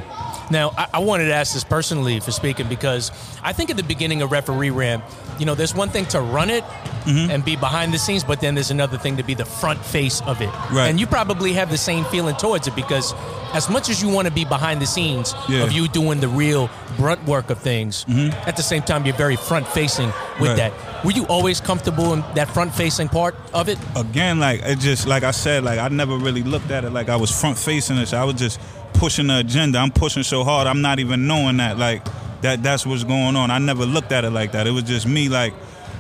Now, 0.52 0.74
I, 0.78 0.88
I, 0.96 1.00
wanted 1.00 1.26
to 1.26 1.34
ask 1.34 1.54
this 1.54 1.64
personally 1.64 2.20
for 2.20 2.32
speaking 2.32 2.68
because 2.68 3.12
I 3.44 3.54
think 3.54 3.70
at 3.70 3.78
the 3.78 3.84
beginning 3.84 4.22
of 4.22 4.32
referee 4.32 4.72
rant, 4.72 5.04
you 5.38 5.46
know, 5.46 5.56
there's 5.56 5.76
one 5.76 5.90
thing 5.90 6.06
to 6.08 6.22
run 6.22 6.50
it 6.50 6.64
mm-hmm. 6.64 7.32
and 7.32 7.46
be 7.46 7.56
behind 7.56 7.94
the 7.94 8.00
scenes, 8.00 8.24
but 8.24 8.42
then 8.42 8.56
there's 8.56 8.72
another 8.72 8.98
thing 8.98 9.18
to 9.18 9.24
be 9.24 9.34
the 9.34 9.46
front 9.46 9.84
face 9.84 10.22
of 10.22 10.42
it. 10.42 10.50
Right. 10.72 10.88
And 10.88 11.00
you 11.00 11.08
probably 11.08 11.54
have 11.54 11.70
the 11.70 11.78
same 11.78 12.04
feeling 12.06 12.36
towards 12.36 12.68
it 12.68 12.76
because 12.76 13.14
as 13.54 13.70
much 13.70 13.90
as 13.90 14.02
you 14.02 14.10
want 14.10 14.28
to 14.28 14.34
be 14.34 14.46
behind 14.46 14.82
the 14.82 14.86
scenes 14.86 15.34
yeah. 15.48 15.64
of 15.64 15.72
you 15.72 15.88
doing 15.88 16.20
the 16.20 16.28
real 16.28 16.70
brunt 16.98 17.24
work 17.26 17.50
of 17.50 17.60
things, 17.60 18.06
mm-hmm. 18.06 18.32
at 18.48 18.58
the 18.58 18.64
same 18.64 18.82
time 18.82 19.06
you're 19.06 19.16
very 19.16 19.36
front 19.36 19.68
facing 19.68 20.08
with 20.40 20.50
right. 20.50 20.58
that. 20.58 21.06
Were 21.06 21.12
you 21.12 21.26
always 21.28 21.62
comfortable 21.62 22.14
in 22.14 22.22
that 22.36 22.50
front 22.50 22.74
facing 22.74 23.08
part 23.08 23.36
of 23.54 23.70
it? 23.70 23.78
Again, 23.96 24.40
like 24.40 24.62
it 24.64 24.80
just 24.80 25.08
like 25.08 25.24
I 25.24 25.32
said, 25.32 25.64
like 25.64 25.80
I 25.80 25.88
never 25.88 26.18
really 26.18 26.44
looked 26.44 26.72
at 26.72 26.84
it 26.84 26.90
like 26.92 27.08
I 27.08 27.16
was 27.16 27.32
front 27.32 27.58
facing 27.58 27.98
it. 27.98 28.14
I 28.14 28.26
was 28.26 28.36
just 28.36 28.60
pushing 28.94 29.28
the 29.28 29.40
agenda. 29.40 29.80
I'm 29.80 29.92
pushing 29.92 30.24
so 30.24 30.44
hard. 30.44 30.68
I'm 30.68 30.82
not 30.82 31.00
even 31.00 31.28
knowing 31.28 31.58
that 31.58 31.78
like 31.78 32.06
that 32.42 32.64
that's 32.64 32.86
what's 32.86 33.04
going 33.04 33.36
on. 33.36 33.52
I 33.52 33.58
never 33.58 33.86
looked 33.86 34.12
at 34.12 34.26
it 34.26 34.32
like 34.32 34.52
that. 34.54 34.68
It 34.68 34.72
was 34.72 34.84
just 34.84 35.08
me 35.08 35.30
like 35.30 35.54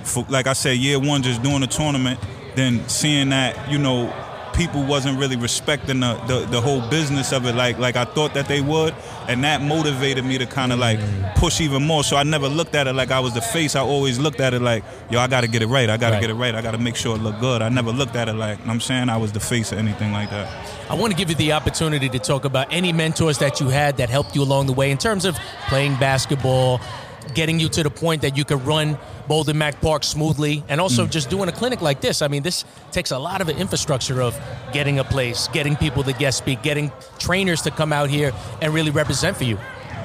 for, 0.03 0.25
like 0.29 0.47
I 0.47 0.53
said, 0.53 0.77
year 0.77 0.99
one 0.99 1.21
just 1.21 1.43
doing 1.43 1.61
the 1.61 1.67
tournament, 1.67 2.19
then 2.55 2.87
seeing 2.87 3.29
that 3.29 3.69
you 3.71 3.77
know 3.77 4.13
people 4.59 4.83
wasn't 4.83 5.17
really 5.17 5.37
respecting 5.37 6.01
the, 6.01 6.15
the, 6.27 6.45
the, 6.51 6.59
whole 6.59 6.81
business 6.89 7.31
of 7.31 7.45
it 7.45 7.55
like 7.55 7.79
like 7.79 7.95
I 7.95 8.03
thought 8.03 8.33
that 8.33 8.49
they 8.49 8.59
would, 8.59 8.93
and 9.29 9.41
that 9.45 9.61
motivated 9.61 10.25
me 10.25 10.37
to 10.37 10.45
kind 10.45 10.73
of 10.73 10.79
like 10.79 10.99
push 11.35 11.61
even 11.61 11.81
more. 11.87 12.03
So 12.03 12.17
I 12.17 12.23
never 12.23 12.49
looked 12.49 12.75
at 12.75 12.85
it 12.85 12.91
like 12.91 13.09
I 13.09 13.21
was 13.21 13.33
the 13.33 13.39
face. 13.39 13.77
I 13.77 13.79
always 13.79 14.19
looked 14.19 14.41
at 14.41 14.53
it 14.53 14.61
like, 14.61 14.83
yo, 15.09 15.21
I 15.21 15.27
got 15.27 15.41
to 15.41 15.47
get 15.47 15.61
it 15.61 15.67
right. 15.67 15.89
I 15.89 15.95
got 15.95 16.09
to 16.09 16.15
right. 16.15 16.21
get 16.21 16.29
it 16.29 16.33
right. 16.33 16.53
I 16.53 16.61
got 16.61 16.71
to 16.71 16.77
make 16.77 16.97
sure 16.97 17.15
it 17.15 17.19
look 17.19 17.39
good. 17.39 17.61
I 17.61 17.69
never 17.69 17.91
looked 17.91 18.17
at 18.17 18.27
it 18.27 18.33
like 18.33 18.59
I'm 18.67 18.81
saying 18.81 19.07
I 19.07 19.15
was 19.15 19.31
the 19.31 19.39
face 19.39 19.71
or 19.71 19.77
anything 19.77 20.11
like 20.11 20.29
that. 20.29 20.49
I 20.89 20.95
want 20.95 21.13
to 21.13 21.17
give 21.17 21.29
you 21.29 21.35
the 21.35 21.53
opportunity 21.53 22.09
to 22.09 22.19
talk 22.19 22.43
about 22.43 22.67
any 22.69 22.91
mentors 22.91 23.37
that 23.37 23.61
you 23.61 23.69
had 23.69 23.95
that 23.95 24.09
helped 24.09 24.35
you 24.35 24.43
along 24.43 24.65
the 24.67 24.73
way 24.73 24.91
in 24.91 24.97
terms 24.97 25.23
of 25.23 25.37
playing 25.69 25.95
basketball, 25.99 26.81
getting 27.33 27.59
you 27.59 27.69
to 27.69 27.83
the 27.83 27.89
point 27.89 28.21
that 28.21 28.37
you 28.37 28.45
could 28.45 28.65
run 28.65 28.97
Boulder 29.27 29.53
Mac 29.53 29.79
Park 29.81 30.03
smoothly, 30.03 30.63
and 30.67 30.81
also 30.81 31.05
mm. 31.05 31.11
just 31.11 31.29
doing 31.29 31.49
a 31.49 31.51
clinic 31.51 31.81
like 31.81 32.01
this. 32.01 32.21
I 32.21 32.27
mean, 32.27 32.43
this 32.43 32.65
takes 32.91 33.11
a 33.11 33.19
lot 33.19 33.41
of 33.41 33.47
the 33.47 33.55
infrastructure 33.55 34.21
of 34.21 34.39
getting 34.73 34.99
a 34.99 35.03
place, 35.03 35.47
getting 35.49 35.75
people 35.75 36.03
to 36.03 36.13
guest 36.13 36.39
speak, 36.39 36.63
getting 36.63 36.91
trainers 37.19 37.61
to 37.63 37.71
come 37.71 37.93
out 37.93 38.09
here 38.09 38.31
and 38.61 38.73
really 38.73 38.91
represent 38.91 39.37
for 39.37 39.43
you. 39.43 39.57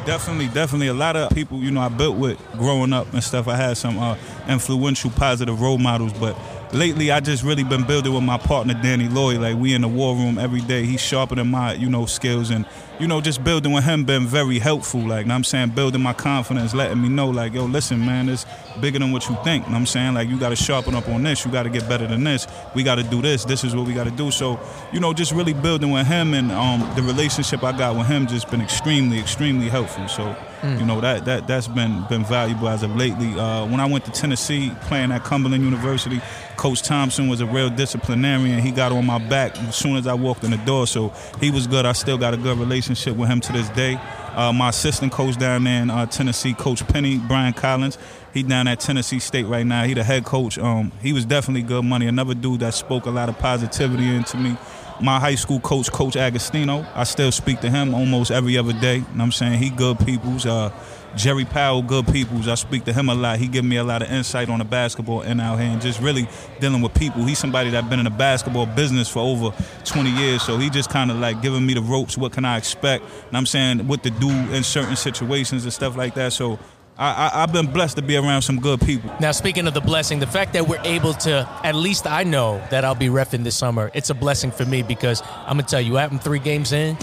Definitely, 0.04 0.48
definitely. 0.48 0.88
A 0.88 0.94
lot 0.94 1.16
of 1.16 1.30
people, 1.30 1.60
you 1.60 1.70
know, 1.70 1.80
I 1.80 1.88
built 1.88 2.18
with 2.18 2.38
growing 2.58 2.92
up 2.92 3.10
and 3.14 3.24
stuff. 3.24 3.48
I 3.48 3.56
had 3.56 3.78
some 3.78 3.98
uh, 3.98 4.18
influential, 4.46 5.10
positive 5.10 5.62
role 5.62 5.78
models, 5.78 6.12
but 6.12 6.36
lately 6.74 7.10
I 7.10 7.20
just 7.20 7.42
really 7.42 7.64
been 7.64 7.84
building 7.84 8.12
with 8.12 8.22
my 8.22 8.38
partner 8.38 8.74
Danny 8.74 9.08
Lloyd. 9.08 9.40
Like 9.40 9.56
we 9.56 9.74
in 9.74 9.82
the 9.82 9.88
war 9.88 10.14
room 10.14 10.38
every 10.38 10.60
day. 10.60 10.84
He's 10.84 11.00
sharpening 11.00 11.48
my, 11.48 11.74
you 11.74 11.88
know, 11.88 12.06
skills 12.06 12.50
and 12.50 12.66
you 13.00 13.08
know, 13.08 13.20
just 13.20 13.42
building 13.42 13.72
with 13.72 13.84
him 13.84 14.04
been 14.04 14.26
very 14.26 14.58
helpful. 14.58 15.00
Like, 15.00 15.26
I'm 15.28 15.42
saying, 15.42 15.70
building 15.70 16.00
my 16.00 16.12
confidence, 16.12 16.74
letting 16.74 17.02
me 17.02 17.08
know, 17.08 17.28
like, 17.28 17.52
yo, 17.52 17.64
listen, 17.64 18.04
man, 18.04 18.28
it's 18.28 18.46
bigger 18.80 19.00
than 19.00 19.10
what 19.10 19.28
you 19.28 19.36
think. 19.42 19.68
I'm 19.68 19.86
saying, 19.86 20.14
like, 20.14 20.28
you 20.28 20.38
got 20.38 20.50
to 20.50 20.56
sharpen 20.56 20.94
up 20.94 21.08
on 21.08 21.22
this. 21.24 21.44
You 21.44 21.50
got 21.50 21.64
to 21.64 21.70
get 21.70 21.88
better 21.88 22.06
than 22.06 22.22
this. 22.22 22.46
We 22.74 22.82
got 22.82 22.96
to 22.96 23.02
do 23.02 23.20
this. 23.20 23.44
This 23.44 23.64
is 23.64 23.74
what 23.74 23.86
we 23.86 23.94
got 23.94 24.04
to 24.04 24.12
do. 24.12 24.30
So, 24.30 24.60
you 24.92 25.00
know, 25.00 25.12
just 25.12 25.32
really 25.32 25.54
building 25.54 25.90
with 25.90 26.06
him 26.06 26.34
and 26.34 26.52
um, 26.52 26.88
the 26.94 27.02
relationship 27.02 27.64
I 27.64 27.76
got 27.76 27.96
with 27.96 28.06
him 28.06 28.26
just 28.26 28.48
been 28.50 28.60
extremely, 28.60 29.18
extremely 29.18 29.68
helpful. 29.68 30.06
So, 30.06 30.36
You 30.64 30.86
know 30.86 31.00
that 31.02 31.26
that 31.26 31.46
that's 31.46 31.68
been 31.68 32.04
been 32.08 32.24
valuable 32.24 32.68
as 32.68 32.82
of 32.82 32.96
lately. 32.96 33.38
Uh, 33.38 33.66
when 33.66 33.80
I 33.80 33.86
went 33.86 34.06
to 34.06 34.10
Tennessee 34.10 34.72
playing 34.82 35.12
at 35.12 35.22
Cumberland 35.22 35.62
University, 35.62 36.22
Coach 36.56 36.80
Thompson 36.82 37.28
was 37.28 37.42
a 37.42 37.46
real 37.46 37.68
disciplinarian. 37.68 38.60
He 38.60 38.70
got 38.70 38.90
on 38.90 39.04
my 39.04 39.18
back 39.18 39.58
as 39.58 39.76
soon 39.76 39.96
as 39.96 40.06
I 40.06 40.14
walked 40.14 40.42
in 40.42 40.50
the 40.50 40.56
door, 40.58 40.86
so 40.86 41.12
he 41.38 41.50
was 41.50 41.66
good. 41.66 41.84
I 41.84 41.92
still 41.92 42.16
got 42.16 42.32
a 42.32 42.38
good 42.38 42.56
relationship 42.58 43.14
with 43.14 43.28
him 43.28 43.40
to 43.42 43.52
this 43.52 43.68
day. 43.70 44.00
Uh, 44.34 44.52
my 44.52 44.70
assistant 44.70 45.12
coach 45.12 45.36
down 45.36 45.64
there 45.64 45.82
in 45.82 45.90
uh, 45.90 46.06
Tennessee, 46.06 46.54
Coach 46.54 46.86
Penny 46.88 47.18
Brian 47.18 47.52
Collins, 47.52 47.98
he 48.32 48.42
down 48.42 48.66
at 48.66 48.80
Tennessee 48.80 49.20
State 49.20 49.46
right 49.46 49.66
now. 49.66 49.84
He 49.84 49.94
the 49.94 50.02
head 50.02 50.24
coach. 50.24 50.58
Um, 50.58 50.92
he 51.02 51.12
was 51.12 51.24
definitely 51.24 51.62
good 51.62 51.84
money. 51.84 52.06
Another 52.06 52.34
dude 52.34 52.60
that 52.60 52.74
spoke 52.74 53.06
a 53.06 53.10
lot 53.10 53.28
of 53.28 53.38
positivity 53.38 54.08
into 54.12 54.36
me. 54.38 54.56
My 55.00 55.18
high 55.18 55.34
school 55.34 55.60
coach, 55.60 55.90
Coach 55.90 56.16
Agostino, 56.16 56.86
I 56.94 57.04
still 57.04 57.32
speak 57.32 57.60
to 57.60 57.70
him 57.70 57.94
almost 57.94 58.30
every 58.30 58.56
other 58.56 58.72
day. 58.72 58.96
You 58.96 59.00
know 59.00 59.08
what 59.08 59.20
I'm 59.24 59.32
saying? 59.32 59.58
He 59.58 59.70
good 59.70 59.98
peoples. 59.98 60.46
Uh, 60.46 60.70
Jerry 61.16 61.44
Powell, 61.44 61.82
good 61.82 62.06
peoples. 62.08 62.48
I 62.48 62.54
speak 62.54 62.84
to 62.84 62.92
him 62.92 63.08
a 63.08 63.14
lot. 63.14 63.38
He 63.38 63.46
give 63.46 63.64
me 63.64 63.76
a 63.76 63.84
lot 63.84 64.02
of 64.02 64.10
insight 64.10 64.48
on 64.48 64.58
the 64.58 64.64
basketball 64.64 65.20
and 65.22 65.40
out 65.40 65.60
here 65.60 65.68
and 65.68 65.80
just 65.80 66.00
really 66.00 66.28
dealing 66.60 66.82
with 66.82 66.94
people. 66.94 67.24
He's 67.24 67.38
somebody 67.38 67.70
that 67.70 67.88
been 67.88 68.00
in 68.00 68.04
the 68.04 68.10
basketball 68.10 68.66
business 68.66 69.08
for 69.08 69.20
over 69.20 69.54
20 69.84 70.10
years. 70.10 70.42
So 70.42 70.58
he 70.58 70.70
just 70.70 70.90
kind 70.90 71.10
of 71.10 71.18
like 71.18 71.40
giving 71.40 71.64
me 71.64 71.74
the 71.74 71.82
ropes. 71.82 72.18
What 72.18 72.32
can 72.32 72.44
I 72.44 72.56
expect? 72.56 73.04
And 73.28 73.36
I'm 73.36 73.46
saying 73.46 73.86
what 73.86 74.02
to 74.02 74.10
do 74.10 74.28
in 74.28 74.62
certain 74.64 74.96
situations 74.96 75.64
and 75.64 75.72
stuff 75.72 75.96
like 75.96 76.14
that. 76.14 76.32
So 76.32 76.58
I, 76.96 77.30
I, 77.34 77.40
have 77.40 77.52
been 77.52 77.66
blessed 77.66 77.96
to 77.96 78.02
be 78.02 78.16
around 78.16 78.42
some 78.42 78.60
good 78.60 78.80
people. 78.80 79.12
Now, 79.18 79.32
speaking 79.32 79.66
of 79.66 79.74
the 79.74 79.80
blessing, 79.80 80.20
the 80.20 80.28
fact 80.28 80.52
that 80.52 80.68
we're 80.68 80.80
able 80.84 81.12
to, 81.14 81.48
at 81.64 81.74
least 81.74 82.06
I 82.06 82.22
know 82.22 82.62
that 82.70 82.84
I'll 82.84 82.94
be 82.94 83.08
refing 83.08 83.42
this 83.42 83.56
summer, 83.56 83.90
it's 83.94 84.10
a 84.10 84.14
blessing 84.14 84.52
for 84.52 84.64
me 84.64 84.82
because 84.82 85.20
I'm 85.46 85.56
going 85.56 85.64
to 85.64 85.70
tell 85.70 85.80
you, 85.80 85.98
I'm 85.98 86.20
three 86.20 86.38
games 86.38 86.72
in, 86.72 86.96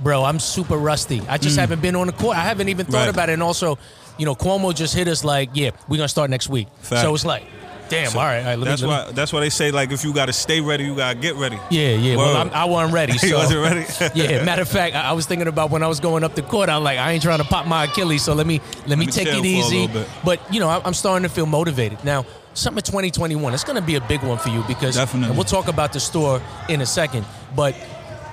bro, 0.00 0.24
I'm 0.24 0.40
super 0.40 0.76
rusty. 0.76 1.20
I 1.28 1.38
just 1.38 1.56
mm. 1.56 1.60
haven't 1.60 1.80
been 1.80 1.94
on 1.94 2.08
the 2.08 2.12
court. 2.12 2.36
I 2.36 2.40
haven't 2.40 2.68
even 2.70 2.86
thought 2.86 3.06
right. 3.06 3.08
about 3.08 3.28
it. 3.28 3.34
And 3.34 3.42
also, 3.42 3.78
you 4.18 4.26
know, 4.26 4.34
Cuomo 4.34 4.74
just 4.74 4.94
hit 4.94 5.06
us 5.06 5.22
like, 5.22 5.50
yeah, 5.54 5.70
we're 5.88 5.98
going 5.98 6.06
to 6.06 6.08
start 6.08 6.28
next 6.28 6.48
week. 6.48 6.66
Fact. 6.80 7.02
So 7.02 7.14
it's 7.14 7.24
like, 7.24 7.44
Damn. 7.88 8.10
So 8.10 8.18
all 8.18 8.24
right. 8.24 8.38
All 8.38 8.56
right 8.56 8.64
that's 8.64 8.82
me, 8.82 8.88
why. 8.88 9.10
That's 9.12 9.32
why 9.32 9.40
they 9.40 9.50
say 9.50 9.70
like 9.70 9.90
if 9.90 10.04
you 10.04 10.12
got 10.12 10.26
to 10.26 10.32
stay 10.32 10.60
ready, 10.60 10.84
you 10.84 10.96
got 10.96 11.14
to 11.14 11.18
get 11.18 11.36
ready. 11.36 11.58
Yeah, 11.70 11.90
yeah. 11.90 12.16
Well, 12.16 12.36
I'm, 12.36 12.50
I 12.50 12.64
was 12.64 12.88
not 12.88 12.94
ready. 12.94 13.18
So. 13.26 13.36
wasn't 13.38 13.60
ready. 13.60 14.14
yeah. 14.14 14.44
Matter 14.44 14.62
of 14.62 14.68
fact, 14.68 14.94
I, 14.94 15.08
I, 15.08 15.12
was 15.12 15.26
thinking 15.26 15.48
about 15.48 15.70
when 15.70 15.82
I 15.82 15.88
was 15.88 15.98
going 15.98 16.22
up 16.22 16.36
the 16.36 16.42
court. 16.42 16.68
I'm 16.68 16.84
like, 16.84 16.98
I 16.98 17.12
ain't 17.12 17.22
trying 17.22 17.38
to 17.38 17.44
pop 17.44 17.66
my 17.66 17.84
Achilles, 17.84 18.22
so 18.22 18.34
let 18.34 18.46
me 18.46 18.60
let, 18.60 18.90
let 18.90 18.98
me, 18.98 19.06
me 19.06 19.12
take 19.12 19.26
it 19.26 19.44
easy. 19.44 19.88
But 20.24 20.40
you 20.52 20.60
know, 20.60 20.68
I'm 20.68 20.94
starting 20.94 21.28
to 21.28 21.34
feel 21.34 21.46
motivated 21.46 22.04
now. 22.04 22.24
Summer 22.54 22.80
2021, 22.80 23.52
it's 23.52 23.64
going 23.64 23.76
to 23.76 23.82
be 23.82 23.96
a 23.96 24.00
big 24.00 24.22
one 24.22 24.38
for 24.38 24.48
you 24.48 24.64
because 24.66 24.96
Definitely. 24.96 25.36
we'll 25.36 25.44
talk 25.44 25.68
about 25.68 25.92
the 25.92 26.00
store 26.00 26.40
in 26.70 26.80
a 26.80 26.86
second. 26.86 27.26
But 27.54 27.74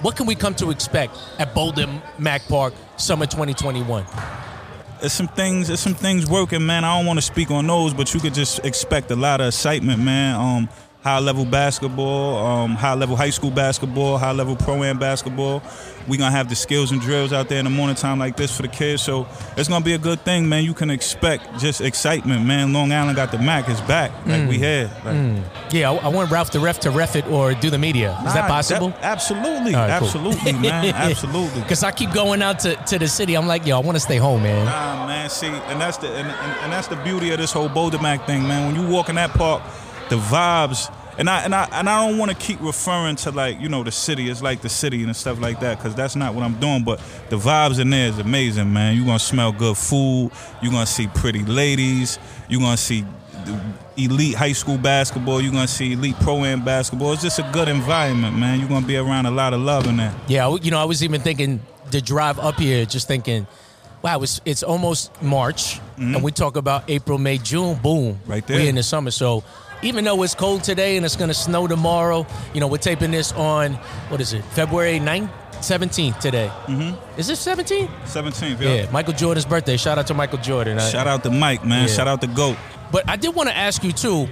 what 0.02 0.16
can 0.16 0.26
we 0.26 0.36
come 0.36 0.56
to 0.56 0.70
expect 0.70 1.18
at 1.40 1.54
Boulder 1.54 1.88
Mac 2.20 2.48
Park 2.48 2.74
Summer 2.98 3.26
2021? 3.26 4.06
There's 5.04 5.12
some 5.12 5.28
things. 5.28 5.68
There's 5.68 5.82
some 5.82 5.96
things 5.96 6.30
working, 6.30 6.66
man. 6.66 6.86
I 6.86 6.98
don't 6.98 7.06
want 7.06 7.18
to 7.18 7.22
speak 7.22 7.52
on 7.52 7.68
those, 7.68 7.94
but 7.94 8.14
you 8.14 8.22
could 8.22 8.34
just 8.34 8.60
expect 8.64 9.12
a 9.12 9.18
lot 9.18 9.42
of 9.42 9.48
excitement, 9.48 10.00
man. 10.02 10.36
Um, 10.36 10.70
high 11.04 11.20
level 11.20 11.44
basketball, 11.44 12.38
um, 12.38 12.76
high 12.76 12.94
level 12.94 13.16
high 13.18 13.30
school 13.30 13.52
basketball, 13.52 14.18
high 14.18 14.32
level 14.32 14.56
pro 14.56 14.84
am 14.84 14.98
basketball. 14.98 15.62
We're 16.08 16.18
gonna 16.18 16.32
have 16.32 16.50
the 16.50 16.56
skills 16.56 16.92
and 16.92 17.00
drills 17.02 17.34
out 17.34 17.50
there 17.50 17.60
in 17.60 17.66
the 17.66 17.72
morning 17.72 17.96
time 17.96 18.20
like 18.20 18.38
this 18.38 18.56
for 18.56 18.62
the 18.62 18.68
kids. 18.70 19.02
So 19.02 19.28
it's 19.58 19.68
gonna 19.68 19.84
be 19.84 19.94
a 19.94 19.98
good 19.98 20.22
thing, 20.22 20.48
man. 20.48 20.64
You 20.64 20.74
can 20.74 20.90
expect 20.90 21.60
just 21.60 21.82
excitement, 21.82 22.46
man. 22.46 22.74
Long 22.74 22.92
Island 22.92 23.18
got 23.18 23.32
the 23.32 23.38
Mac, 23.38 23.70
is 23.70 23.82
back 23.82 24.12
like 24.26 24.42
mm. 24.42 24.50
we 24.50 24.60
had. 24.60 24.90
Like, 25.06 25.16
mm. 25.16 25.44
Yeah, 25.72 25.92
I, 25.92 25.96
I, 25.96 26.08
want 26.08 26.32
Ralph 26.32 26.52
the 26.52 26.60
ref 26.60 26.80
to 26.82 26.92
ref 26.92 27.16
it 27.16 27.28
or 27.28 27.54
do 27.54 27.70
the 27.70 27.78
media. 27.78 28.18
Is 28.20 28.26
nah, 28.26 28.34
that 28.34 28.50
possible? 28.50 28.90
That, 28.90 29.04
absolutely, 29.04 29.74
right, 29.74 29.90
absolutely, 29.90 30.52
cool. 30.52 30.62
man, 30.62 30.86
absolutely. 30.96 31.62
Because 31.62 31.84
I 31.84 31.92
keep 31.92 32.14
going 32.14 32.42
out 32.42 32.60
to, 32.60 32.76
to 32.76 33.00
the 33.00 33.08
city. 33.08 33.36
I'm 33.36 33.48
like, 33.48 33.66
yo, 33.66 33.78
I 33.78 33.82
want 33.82 33.96
to 33.96 34.02
stay 34.02 34.18
home, 34.18 34.44
man. 34.44 34.66
Nah, 34.66 35.08
man. 35.08 35.30
See, 35.30 35.48
and 35.48 35.82
that's 35.82 35.98
the 35.98 36.08
and, 36.08 36.28
and, 36.28 36.60
and 36.62 36.72
that's 36.72 36.88
the 36.88 36.98
beauty 36.98 37.32
of 37.32 37.40
this 37.40 37.52
whole 37.52 37.70
Boulder 37.70 38.00
Mac 38.00 38.26
thing, 38.26 38.44
man. 38.44 38.72
When 38.74 38.82
you 38.82 38.90
walk 38.90 39.10
in 39.10 39.16
that 39.16 39.32
park 39.32 39.64
the 40.14 40.20
vibes 40.20 40.94
and 41.18 41.28
I 41.28 41.42
and 41.44 41.56
I 41.56 41.68
and 41.72 41.90
I 41.90 42.08
don't 42.08 42.20
want 42.20 42.30
to 42.30 42.38
keep 42.38 42.62
referring 42.62 43.16
to 43.18 43.32
like 43.32 43.60
you 43.60 43.68
know 43.68 43.84
the 43.84 43.92
city. 43.92 44.30
It's 44.30 44.44
like 44.44 44.62
the 44.62 44.70
city 44.70 45.04
and 45.04 45.16
stuff 45.16 45.40
like 45.40 45.60
that 45.62 45.78
because 45.78 45.96
that's 45.96 46.16
not 46.16 46.36
what 46.36 46.44
I'm 46.44 46.60
doing. 46.60 46.84
But 46.84 47.02
the 47.30 47.38
vibes 47.38 47.80
in 47.80 47.90
there 47.90 48.10
is 48.10 48.20
amazing, 48.20 48.72
man. 48.72 48.96
You're 48.96 49.06
gonna 49.06 49.20
smell 49.20 49.52
good 49.52 49.78
food. 49.78 50.32
You're 50.62 50.72
gonna 50.72 50.86
see 50.86 51.08
pretty 51.08 51.44
ladies. 51.44 52.20
You're 52.48 52.62
gonna 52.62 52.78
see 52.78 53.06
elite 53.98 54.36
high 54.36 54.54
school 54.54 54.78
basketball. 54.78 55.42
You're 55.42 55.52
gonna 55.52 55.68
see 55.68 55.94
elite 55.94 56.16
pro 56.22 56.44
am 56.46 56.64
basketball. 56.64 57.14
It's 57.14 57.24
just 57.24 57.40
a 57.40 57.50
good 57.52 57.70
environment, 57.70 58.38
man. 58.38 58.60
You're 58.60 58.70
gonna 58.70 58.86
be 58.86 58.98
around 58.98 59.26
a 59.26 59.32
lot 59.32 59.54
of 59.54 59.62
love 59.62 59.88
in 59.88 59.98
there. 59.98 60.14
Yeah, 60.28 60.56
you 60.62 60.70
know, 60.70 60.80
I 60.80 60.86
was 60.86 61.04
even 61.04 61.22
thinking 61.22 61.60
to 61.92 62.02
drive 62.02 62.40
up 62.40 62.60
here, 62.60 62.86
just 62.86 63.08
thinking 63.08 63.48
wow, 64.04 64.22
it's 64.22 64.42
it's 64.46 64.62
almost 64.62 65.20
March, 65.24 65.80
mm-hmm. 65.80 66.16
and 66.16 66.24
we 66.24 66.32
talk 66.32 66.58
about 66.58 66.90
April, 66.90 67.18
May, 67.18 67.38
June, 67.40 67.80
boom, 67.82 68.20
right 68.28 68.46
there. 68.46 68.58
We 68.60 68.68
in 68.68 68.76
the 68.76 68.84
summer, 68.84 69.12
so 69.12 69.44
even 69.84 70.04
though 70.04 70.24
it's 70.24 70.36
cold 70.36 70.64
today 70.64 70.98
and 70.98 71.06
it's 71.06 71.16
going 71.16 71.28
to 71.28 71.34
snow 71.34 71.68
tomorrow, 71.68 72.26
you 72.54 72.60
know, 72.60 72.68
we're 72.68 72.78
taping 72.78 73.12
this 73.12 73.32
on, 73.34 73.74
what 74.10 74.22
is 74.22 74.34
it, 74.34 74.44
February 74.46 75.00
9th? 75.00 75.30
17th 75.54 76.20
today. 76.20 76.52
Mm-hmm. 76.66 77.20
Is 77.20 77.28
this 77.28 77.46
17th? 77.46 77.88
17th, 78.04 78.60
yeah. 78.60 78.74
yeah. 78.74 78.92
Michael 78.92 79.14
Jordan's 79.14 79.46
birthday. 79.46 79.78
Shout 79.78 79.98
out 79.98 80.08
to 80.08 80.14
Michael 80.14 80.40
Jordan. 80.40 80.78
Shout 80.80 81.08
out 81.08 81.24
to 81.24 81.32
Mike, 81.32 81.66
man. 81.66 81.88
Yeah. 81.88 81.94
Shout 81.94 82.08
out 82.08 82.20
to 82.22 82.28
GOAT. 82.28 82.58
But 82.92 83.10
I 83.10 83.16
did 83.16 83.34
want 83.34 83.48
to 83.50 83.56
ask 83.56 83.82
you, 83.84 83.94
too, 83.94 84.28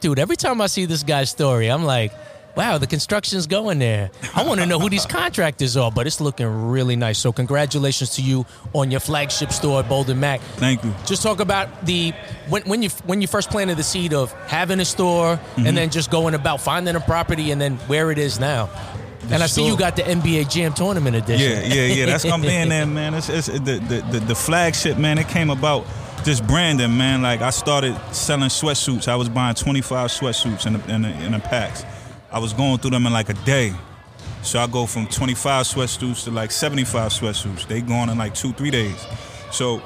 dude, 0.00 0.20
every 0.20 0.36
time 0.36 0.60
I 0.60 0.66
see 0.66 0.84
this 0.84 1.02
guy's 1.02 1.30
story, 1.30 1.68
I'm 1.68 1.84
like, 1.84 2.12
wow, 2.56 2.78
the 2.78 2.86
construction's 2.86 3.46
going 3.46 3.78
there. 3.78 4.10
I 4.34 4.44
want 4.44 4.60
to 4.60 4.66
know 4.66 4.78
who 4.78 4.88
these 4.88 5.06
contractors 5.18 5.76
are, 5.76 5.90
but 5.90 6.06
it's 6.06 6.20
looking 6.20 6.46
really 6.70 6.96
nice. 6.96 7.18
So 7.18 7.32
congratulations 7.32 8.10
to 8.16 8.22
you 8.22 8.46
on 8.72 8.90
your 8.90 9.00
flagship 9.00 9.52
store 9.52 9.80
at 9.80 9.88
Boulder 9.88 10.14
Mac. 10.14 10.40
Thank 10.56 10.84
you. 10.84 10.92
Just 11.06 11.22
talk 11.22 11.40
about 11.40 11.86
the 11.86 12.12
when, 12.48 12.62
when 12.62 12.82
you 12.82 12.90
when 13.04 13.20
you 13.20 13.28
first 13.28 13.50
planted 13.50 13.76
the 13.76 13.82
seed 13.82 14.12
of 14.12 14.32
having 14.48 14.80
a 14.80 14.84
store 14.84 15.36
mm-hmm. 15.36 15.66
and 15.66 15.76
then 15.76 15.90
just 15.90 16.10
going 16.10 16.34
about 16.34 16.60
finding 16.60 16.96
a 16.96 17.00
property 17.00 17.50
and 17.50 17.60
then 17.60 17.76
where 17.88 18.10
it 18.10 18.18
is 18.18 18.40
now. 18.40 18.68
The 19.20 19.34
and 19.34 19.42
I 19.42 19.46
store. 19.46 19.64
see 19.64 19.70
you 19.70 19.76
got 19.76 19.96
the 19.96 20.02
NBA 20.02 20.50
Jam 20.50 20.72
Tournament 20.72 21.16
edition. 21.16 21.70
Yeah, 21.70 21.74
yeah, 21.74 21.94
yeah. 21.94 22.06
That's 22.06 22.24
gonna 22.24 22.42
be 22.42 22.54
in 22.54 22.68
there, 22.68 22.86
man. 22.98 23.14
It's, 23.14 23.28
it's 23.28 23.46
the, 23.46 23.58
the, 23.58 24.06
the 24.10 24.20
the 24.20 24.34
flagship, 24.34 24.96
man. 24.96 25.18
It 25.18 25.28
came 25.28 25.50
about 25.50 25.86
just 26.24 26.46
branding, 26.46 26.96
man. 26.96 27.22
Like 27.22 27.40
I 27.40 27.50
started 27.50 27.96
selling 28.12 28.48
sweatsuits. 28.48 29.08
I 29.08 29.16
was 29.16 29.28
buying 29.28 29.54
25 29.54 30.10
sweatsuits 30.10 30.66
in 30.66 30.72
the, 30.74 30.94
in 30.94 31.34
in 31.34 31.40
packs. 31.40 31.84
I 32.30 32.38
was 32.38 32.52
going 32.52 32.78
through 32.78 32.90
them 32.90 33.06
in 33.06 33.12
like 33.12 33.30
a 33.30 33.34
day. 33.34 33.74
So 34.42 34.58
I 34.58 34.66
go 34.66 34.86
from 34.86 35.06
25 35.06 35.66
sweatsuits 35.66 36.24
to 36.24 36.30
like 36.30 36.50
75 36.50 37.10
sweatsuits. 37.12 37.66
They 37.66 37.80
gone 37.80 38.08
in 38.10 38.18
like 38.18 38.34
two, 38.34 38.52
three 38.52 38.70
days. 38.70 39.06
So 39.50 39.82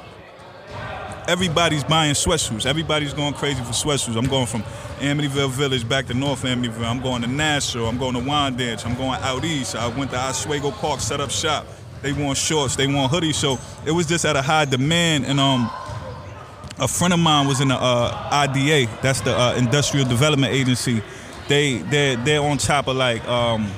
everybody's 1.27 1.83
buying 1.83 2.13
sweatsuits. 2.13 2.65
Everybody's 2.65 3.13
going 3.13 3.33
crazy 3.33 3.63
for 3.63 3.71
sweatsuits. 3.71 4.17
I'm 4.17 4.27
going 4.27 4.45
from 4.45 4.63
Amityville 4.99 5.49
Village 5.51 5.87
back 5.87 6.05
to 6.07 6.13
North 6.13 6.43
Amityville. 6.43 6.85
I'm 6.85 7.01
going 7.01 7.21
to 7.21 7.27
Nassau. 7.27 7.85
I'm 7.85 7.97
going 7.97 8.13
to 8.13 8.19
Wyandanch. 8.19 8.85
I'm 8.85 8.95
going 8.95 9.21
out 9.21 9.43
east. 9.45 9.75
I 9.75 9.87
went 9.87 10.11
to 10.11 10.17
Oswego 10.17 10.71
Park, 10.71 10.99
set 10.99 11.21
up 11.21 11.31
shop. 11.31 11.65
They 12.01 12.11
want 12.11 12.37
shorts. 12.37 12.75
They 12.75 12.87
want 12.87 13.11
hoodies. 13.11 13.35
So 13.35 13.57
it 13.85 13.91
was 13.91 14.05
just 14.05 14.25
at 14.25 14.35
a 14.35 14.41
high 14.41 14.65
demand. 14.65 15.25
And 15.25 15.39
um, 15.39 15.71
a 16.77 16.87
friend 16.87 17.13
of 17.13 17.19
mine 17.19 17.47
was 17.47 17.61
in 17.61 17.69
the 17.69 17.75
uh, 17.75 18.29
IDA. 18.31 18.91
That's 19.01 19.21
the 19.21 19.37
uh, 19.37 19.55
Industrial 19.55 20.05
Development 20.05 20.53
Agency 20.53 21.01
they 21.47 21.77
they 21.77 22.15
they're 22.15 22.41
on 22.41 22.57
top 22.57 22.87
of 22.87 22.95
like 22.95 23.23
um, 23.27 23.71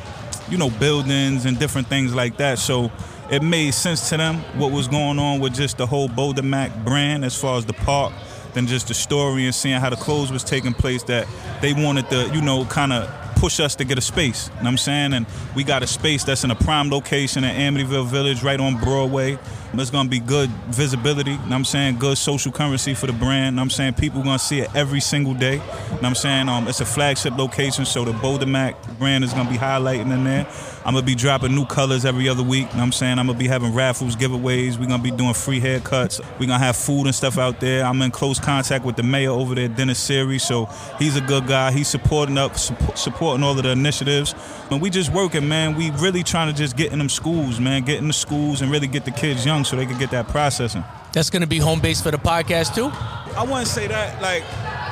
you 0.50 0.58
know 0.58 0.70
buildings 0.70 1.46
and 1.46 1.60
different 1.60 1.88
things 1.88 2.14
like 2.14 2.38
that. 2.38 2.60
So 2.60 2.92
it 3.32 3.42
made 3.42 3.74
sense 3.74 4.10
to 4.10 4.18
them 4.18 4.38
what 4.58 4.72
was 4.72 4.88
going 4.88 5.20
on 5.20 5.40
with 5.40 5.56
just 5.56 5.78
the 5.78 5.88
whole 5.88 6.08
Boulder 6.08 6.44
Mac 6.44 6.76
brand 6.86 7.26
as 7.26 7.40
far 7.40 7.58
as 7.58 7.66
the 7.66 7.74
park 7.74 8.14
than 8.54 8.68
just 8.68 8.88
the 8.88 8.94
story 8.94 9.46
and 9.46 9.54
seeing 9.54 9.80
how 9.80 9.90
the 9.90 9.96
clothes 9.96 10.32
was 10.32 10.44
taking 10.44 10.74
place 10.74 11.04
that 11.04 11.28
they 11.62 11.74
wanted 11.74 12.10
to 12.10 12.30
you 12.34 12.42
know 12.42 12.66
kind 12.66 12.94
of 12.94 13.25
push 13.36 13.60
us 13.60 13.76
to 13.76 13.86
get 13.86 13.98
a 13.98 14.02
space. 14.02 14.48
You 14.48 14.54
know 14.56 14.62
what 14.62 14.70
I'm 14.70 14.78
saying? 14.78 15.14
And 15.14 15.26
we 15.56 15.64
got 15.64 15.84
a 15.84 15.88
space 15.88 16.24
that's 16.24 16.44
in 16.44 16.52
a 16.52 16.56
prime 16.56 16.90
location 16.90 17.44
in 17.44 17.56
Amityville 17.56 18.08
Village, 18.08 18.44
right 18.44 18.60
on 18.60 18.78
Broadway. 18.80 19.38
It's 19.74 19.92
gonna 19.92 20.10
be 20.10 20.20
good 20.20 20.50
visibility. 20.70 21.32
You 21.32 21.38
know 21.38 21.44
what 21.44 21.56
I'm 21.56 21.66
saying? 21.66 22.00
Good 22.00 22.18
social 22.18 22.52
currency 22.52 22.94
for 22.94 23.08
the 23.08 23.14
brand. 23.14 23.54
You 23.54 23.58
know 23.58 23.62
I'm 23.64 23.70
saying? 23.70 23.96
People 23.96 24.24
gonna 24.24 24.40
see 24.40 24.60
it 24.60 24.74
every 24.74 25.02
single 25.02 25.34
day. 25.34 25.56
You 25.56 25.60
know 25.60 25.96
what 25.96 26.06
I'm 26.06 26.16
saying? 26.16 26.50
Um, 26.50 26.68
it's 26.68 26.80
a 26.80 26.86
flagship 26.86 27.38
location, 27.38 27.86
so 27.86 28.06
the 28.06 28.14
Boulder 28.14 28.46
Mac 28.46 28.76
brand 28.98 29.24
is 29.24 29.34
gonna 29.34 29.50
be 29.50 29.58
highlighting 29.58 30.14
in 30.14 30.24
there. 30.24 30.48
I'm 30.86 30.94
gonna 30.94 31.04
be 31.04 31.16
dropping 31.16 31.56
new 31.56 31.66
colors 31.66 32.06
every 32.06 32.30
other 32.30 32.44
week. 32.44 32.60
You 32.60 32.66
know 32.66 32.70
what 32.74 32.84
I'm 32.84 32.92
saying? 32.92 33.18
I'm 33.18 33.26
gonna 33.26 33.40
be 33.40 33.48
having 33.48 33.74
raffles, 33.74 34.16
giveaways. 34.16 34.78
We're 34.78 34.86
gonna 34.86 35.02
be 35.02 35.10
doing 35.10 35.34
free 35.34 35.60
haircuts. 35.60 36.22
We're 36.40 36.46
gonna 36.46 36.60
have 36.60 36.76
food 36.76 37.08
and 37.08 37.16
stuff 37.16 37.40
out 37.40 37.60
there. 37.60 37.84
I'm 37.84 38.00
in 38.04 38.12
close 38.12 38.40
contact 38.40 38.86
with 38.86 38.96
the 38.96 39.02
mayor 39.02 39.32
over 39.32 39.56
there, 39.56 39.68
Dennis 39.68 40.08
Siry, 40.08 40.40
so 40.40 40.70
he's 41.00 41.16
a 41.16 41.22
good 41.22 41.48
guy. 41.48 41.72
He's 41.72 41.88
supporting 41.88 42.38
up, 42.38 42.56
supporting 42.56 43.44
all 43.44 43.58
of 43.58 43.64
the 43.64 43.72
initiatives. 43.72 44.36
And 44.70 44.80
we 44.80 44.92
just 44.92 45.12
working, 45.12 45.48
man. 45.48 45.76
We 45.76 45.90
really 45.90 46.22
trying 46.22 46.54
to 46.54 46.54
just 46.54 46.78
get 46.78 46.92
in 46.92 47.00
them 47.00 47.10
schools, 47.10 47.60
man. 47.60 47.82
Get 47.82 47.98
in 47.98 48.08
the 48.08 48.14
schools 48.14 48.62
and 48.62 48.72
really 48.72 48.88
get 48.88 49.06
the 49.06 49.12
kids 49.12 49.44
young 49.44 49.64
so 49.66 49.76
they 49.76 49.88
can 49.88 49.98
get 49.98 50.12
that 50.12 50.28
processing. 50.28 50.84
That's 51.14 51.32
gonna 51.32 51.48
be 51.48 51.58
home 51.58 51.80
base 51.80 52.00
for 52.00 52.12
the 52.12 52.20
podcast 52.20 52.76
too. 52.76 52.92
I 53.36 53.44
wouldn't 53.44 53.68
say 53.68 53.88
that. 53.88 54.22
Like 54.22 54.44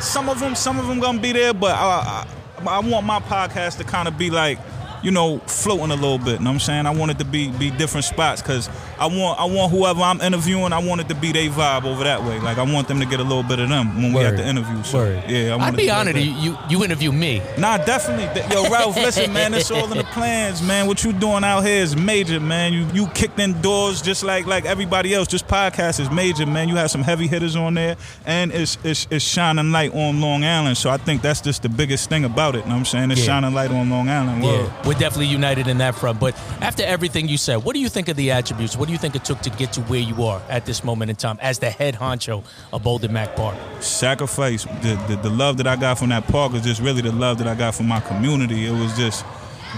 some 0.01 0.27
of 0.27 0.39
them, 0.39 0.55
some 0.55 0.79
of 0.79 0.87
them 0.87 0.99
gonna 0.99 1.21
be 1.21 1.33
there, 1.33 1.53
but 1.53 1.75
I, 1.75 2.25
I, 2.65 2.77
I 2.77 2.79
want 2.79 3.05
my 3.05 3.19
podcast 3.19 3.77
to 3.77 3.83
kind 3.83 4.07
of 4.07 4.17
be 4.17 4.31
like 4.31 4.57
you 5.03 5.11
know, 5.11 5.39
floating 5.39 5.91
a 5.91 5.95
little 5.95 6.17
bit. 6.17 6.39
You 6.39 6.39
know 6.39 6.51
what 6.51 6.53
I'm 6.55 6.59
saying? 6.59 6.85
I 6.85 6.91
want 6.91 7.11
it 7.11 7.19
to 7.19 7.25
be 7.25 7.49
be 7.51 7.69
different 7.71 8.05
spots 8.05 8.41
because 8.41 8.69
I 8.99 9.05
want 9.07 9.39
I 9.39 9.45
want 9.45 9.71
whoever 9.71 10.01
I'm 10.01 10.21
interviewing, 10.21 10.73
I 10.73 10.79
want 10.79 11.01
it 11.01 11.09
to 11.09 11.15
be 11.15 11.31
their 11.31 11.49
vibe 11.49 11.83
over 11.85 12.03
that 12.03 12.23
way. 12.23 12.39
Like 12.39 12.57
I 12.57 12.63
want 12.63 12.87
them 12.87 12.99
to 12.99 13.05
get 13.05 13.19
a 13.19 13.23
little 13.23 13.43
bit 13.43 13.59
of 13.59 13.69
them 13.69 14.01
when 14.01 14.13
we 14.13 14.21
at 14.23 14.37
the 14.37 14.47
interview. 14.47 14.81
So 14.83 14.99
Word. 14.99 15.23
yeah, 15.29 15.53
I 15.53 15.55
want 15.57 15.63
I'd 15.73 15.77
be 15.77 15.85
to 15.87 15.89
honored. 15.91 16.15
like 16.15 16.25
You, 16.25 16.31
you 16.33 16.57
you 16.69 16.83
interview 16.83 17.11
me. 17.11 17.41
Nah, 17.57 17.77
definitely. 17.77 18.41
Yo, 18.53 18.69
Ralph, 18.69 18.95
listen, 18.95 19.33
man, 19.33 19.53
it's 19.53 19.69
all 19.71 19.91
in 19.91 19.97
the 19.97 20.03
plans, 20.13 20.61
man. 20.61 20.87
What 20.87 21.03
you 21.03 21.13
doing 21.13 21.43
out 21.43 21.61
here 21.61 21.81
is 21.83 21.95
major, 21.95 22.39
man. 22.39 22.73
You 22.73 22.87
you 22.93 23.07
kicked 23.07 23.39
in 23.39 23.61
doors 23.61 24.01
just 24.01 24.23
like 24.23 24.45
like 24.45 24.65
everybody 24.65 25.13
else. 25.13 25.27
Just 25.27 25.47
podcast 25.47 25.99
is 25.99 26.09
major, 26.09 26.45
man. 26.45 26.69
You 26.69 26.75
have 26.77 26.91
some 26.91 27.03
heavy 27.03 27.27
hitters 27.27 27.55
on 27.55 27.73
there, 27.73 27.97
and 28.25 28.51
it's 28.51 28.77
it's, 28.83 29.07
it's 29.11 29.25
shining 29.25 29.71
light 29.71 29.93
on 29.93 30.21
Long 30.21 30.43
Island. 30.43 30.77
So 30.77 30.89
I 30.89 30.97
think 30.97 31.21
that's 31.21 31.41
just 31.41 31.61
the 31.63 31.69
biggest 31.69 32.09
thing 32.09 32.23
about 32.25 32.55
it. 32.55 32.59
You 32.59 32.63
know 32.65 32.71
what 32.75 32.79
I'm 32.79 32.85
saying? 32.85 33.11
It's 33.11 33.19
Yeah. 33.21 33.27
shining 33.41 33.53
light 33.53 33.71
on 33.71 33.89
Long 33.89 34.07
Island. 34.09 34.43
Word. 34.43 34.65
Yeah, 34.65 34.81
we're 34.93 34.99
definitely 34.99 35.27
united 35.27 35.67
in 35.67 35.77
that 35.79 35.95
front. 35.95 36.19
But 36.19 36.35
after 36.61 36.83
everything 36.83 37.27
you 37.27 37.37
said, 37.37 37.57
what 37.57 37.73
do 37.73 37.79
you 37.79 37.89
think 37.89 38.07
of 38.07 38.15
the 38.15 38.31
attributes? 38.31 38.77
What 38.77 38.87
do 38.87 38.91
you 38.91 38.97
think 38.97 39.15
it 39.15 39.25
took 39.25 39.39
to 39.41 39.49
get 39.49 39.73
to 39.73 39.81
where 39.81 39.99
you 39.99 40.23
are 40.23 40.41
at 40.49 40.65
this 40.65 40.83
moment 40.83 41.09
in 41.09 41.15
time 41.15 41.37
as 41.41 41.59
the 41.59 41.69
head 41.69 41.95
honcho 41.95 42.43
of 42.71 42.83
Bolden 42.83 43.13
Mac 43.13 43.35
Park? 43.35 43.57
sacrifice 43.79 44.63
the, 44.63 45.03
the 45.07 45.19
the 45.23 45.29
love 45.29 45.57
that 45.57 45.67
I 45.67 45.75
got 45.75 45.97
from 45.97 46.09
that 46.09 46.27
park 46.27 46.53
is 46.53 46.61
just 46.61 46.81
really 46.81 47.01
the 47.01 47.11
love 47.11 47.37
that 47.39 47.47
I 47.47 47.55
got 47.55 47.75
from 47.75 47.87
my 47.87 47.99
community. 47.99 48.65
It 48.65 48.71
was 48.71 48.95
just 48.97 49.25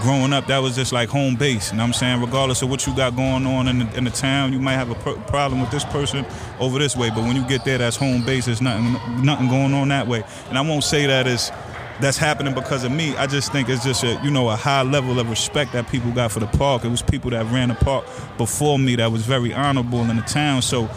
growing 0.00 0.32
up 0.32 0.46
that 0.46 0.58
was 0.58 0.76
just 0.76 0.92
like 0.92 1.08
home 1.08 1.36
base. 1.36 1.70
You 1.70 1.78
know 1.78 1.84
what 1.84 1.88
I'm 1.88 1.92
saying? 1.94 2.20
Regardless 2.20 2.62
of 2.62 2.70
what 2.70 2.86
you 2.86 2.94
got 2.94 3.16
going 3.16 3.46
on 3.46 3.68
in 3.68 3.78
the, 3.78 3.96
in 3.96 4.04
the 4.04 4.10
town, 4.10 4.52
you 4.52 4.60
might 4.60 4.74
have 4.74 4.90
a 4.90 4.94
pro- 4.94 5.16
problem 5.22 5.60
with 5.60 5.70
this 5.70 5.84
person 5.84 6.26
over 6.60 6.78
this 6.78 6.96
way, 6.96 7.08
but 7.10 7.20
when 7.20 7.34
you 7.36 7.46
get 7.46 7.64
there, 7.64 7.78
that's 7.78 7.96
home 7.96 8.24
base. 8.24 8.46
There's 8.46 8.60
nothing 8.60 9.24
nothing 9.24 9.48
going 9.48 9.72
on 9.74 9.88
that 9.88 10.06
way. 10.06 10.24
And 10.48 10.58
I 10.58 10.60
won't 10.60 10.84
say 10.84 11.06
that 11.06 11.26
is 11.26 11.50
that's 12.00 12.16
happening 12.16 12.54
because 12.54 12.84
of 12.84 12.92
me. 12.92 13.16
I 13.16 13.26
just 13.26 13.52
think 13.52 13.68
it's 13.68 13.84
just 13.84 14.04
a 14.04 14.20
you 14.22 14.30
know 14.30 14.50
a 14.50 14.56
high 14.56 14.82
level 14.82 15.18
of 15.18 15.28
respect 15.28 15.72
that 15.72 15.88
people 15.88 16.10
got 16.12 16.32
for 16.32 16.40
the 16.40 16.46
park. 16.46 16.84
It 16.84 16.88
was 16.88 17.02
people 17.02 17.30
that 17.30 17.44
ran 17.52 17.68
the 17.68 17.74
park 17.74 18.04
before 18.36 18.78
me 18.78 18.96
that 18.96 19.10
was 19.10 19.24
very 19.24 19.52
honorable 19.52 20.00
in 20.02 20.16
the 20.16 20.22
town. 20.22 20.62
So 20.62 20.88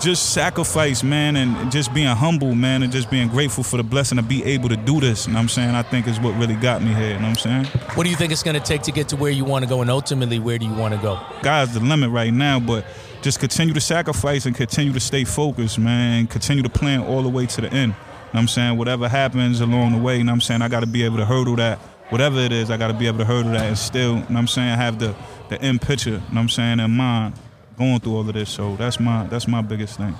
just 0.00 0.34
sacrifice, 0.34 1.02
man, 1.02 1.36
and 1.36 1.70
just 1.72 1.92
being 1.94 2.08
humble, 2.08 2.54
man, 2.54 2.82
and 2.82 2.92
just 2.92 3.10
being 3.10 3.28
grateful 3.28 3.64
for 3.64 3.76
the 3.76 3.82
blessing 3.82 4.16
to 4.16 4.22
be 4.22 4.44
able 4.44 4.68
to 4.68 4.76
do 4.76 5.00
this. 5.00 5.26
You 5.26 5.32
know 5.32 5.38
what 5.38 5.42
I'm 5.42 5.48
saying? 5.48 5.74
I 5.74 5.82
think 5.82 6.06
is 6.06 6.20
what 6.20 6.34
really 6.36 6.54
got 6.54 6.82
me 6.82 6.92
here. 6.92 7.08
You 7.08 7.14
know 7.14 7.28
what 7.28 7.46
I'm 7.46 7.64
saying? 7.64 7.64
What 7.94 8.04
do 8.04 8.10
you 8.10 8.16
think 8.16 8.32
it's 8.32 8.42
going 8.42 8.60
to 8.60 8.64
take 8.66 8.82
to 8.82 8.92
get 8.92 9.08
to 9.08 9.16
where 9.16 9.30
you 9.30 9.44
want 9.44 9.64
to 9.64 9.68
go, 9.68 9.80
and 9.80 9.90
ultimately, 9.90 10.38
where 10.38 10.58
do 10.58 10.66
you 10.66 10.74
want 10.74 10.94
to 10.94 11.00
go? 11.00 11.20
God's 11.42 11.74
the 11.74 11.80
limit 11.80 12.10
right 12.10 12.32
now, 12.32 12.60
but 12.60 12.84
just 13.22 13.40
continue 13.40 13.74
to 13.74 13.80
sacrifice 13.80 14.46
and 14.46 14.54
continue 14.54 14.92
to 14.92 15.00
stay 15.00 15.24
focused, 15.24 15.78
man. 15.78 16.26
Continue 16.26 16.62
to 16.62 16.68
plan 16.68 17.00
all 17.00 17.22
the 17.22 17.28
way 17.28 17.46
to 17.46 17.60
the 17.60 17.72
end. 17.72 17.94
Know 18.36 18.40
what 18.40 18.42
I'm 18.42 18.48
saying? 18.48 18.76
Whatever 18.76 19.08
happens 19.08 19.62
along 19.62 19.92
the 19.92 19.98
way, 19.98 20.18
you 20.18 20.24
know 20.24 20.32
what 20.32 20.34
I'm 20.34 20.40
saying? 20.42 20.60
I 20.60 20.68
got 20.68 20.80
to 20.80 20.86
be 20.86 21.04
able 21.04 21.16
to 21.16 21.24
hurdle 21.24 21.56
that. 21.56 21.78
Whatever 22.10 22.38
it 22.38 22.52
is, 22.52 22.70
I 22.70 22.76
got 22.76 22.88
to 22.88 22.92
be 22.92 23.06
able 23.06 23.20
to 23.20 23.24
hurdle 23.24 23.52
that 23.52 23.64
and 23.64 23.78
still, 23.78 24.10
you 24.10 24.20
know 24.20 24.26
what 24.26 24.36
I'm 24.36 24.46
saying, 24.46 24.76
have 24.76 24.98
the, 24.98 25.16
the 25.48 25.58
end 25.62 25.80
picture, 25.80 26.10
you 26.10 26.16
know 26.16 26.24
what 26.26 26.40
I'm 26.40 26.48
saying, 26.50 26.80
in 26.80 26.90
mind 26.90 27.32
going 27.78 27.98
through 27.98 28.14
all 28.14 28.28
of 28.28 28.34
this. 28.34 28.50
So 28.50 28.76
that's 28.76 29.00
my 29.00 29.26
that's 29.28 29.48
my 29.48 29.62
biggest 29.62 29.96
thing. 29.96 30.14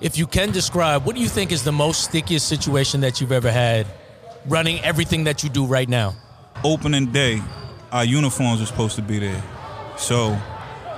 If 0.00 0.16
you 0.16 0.26
can 0.26 0.52
describe, 0.52 1.04
what 1.04 1.14
do 1.14 1.20
you 1.20 1.28
think 1.28 1.52
is 1.52 1.62
the 1.62 1.70
most 1.70 2.04
stickiest 2.04 2.48
situation 2.48 3.02
that 3.02 3.20
you've 3.20 3.30
ever 3.30 3.52
had 3.52 3.86
running 4.46 4.80
everything 4.80 5.24
that 5.24 5.44
you 5.44 5.50
do 5.50 5.66
right 5.66 5.88
now? 5.88 6.14
opening 6.64 7.12
day, 7.12 7.42
our 7.92 8.06
uniforms 8.06 8.60
were 8.60 8.66
supposed 8.66 8.96
to 8.96 9.02
be 9.02 9.18
there. 9.18 9.42
So 9.98 10.38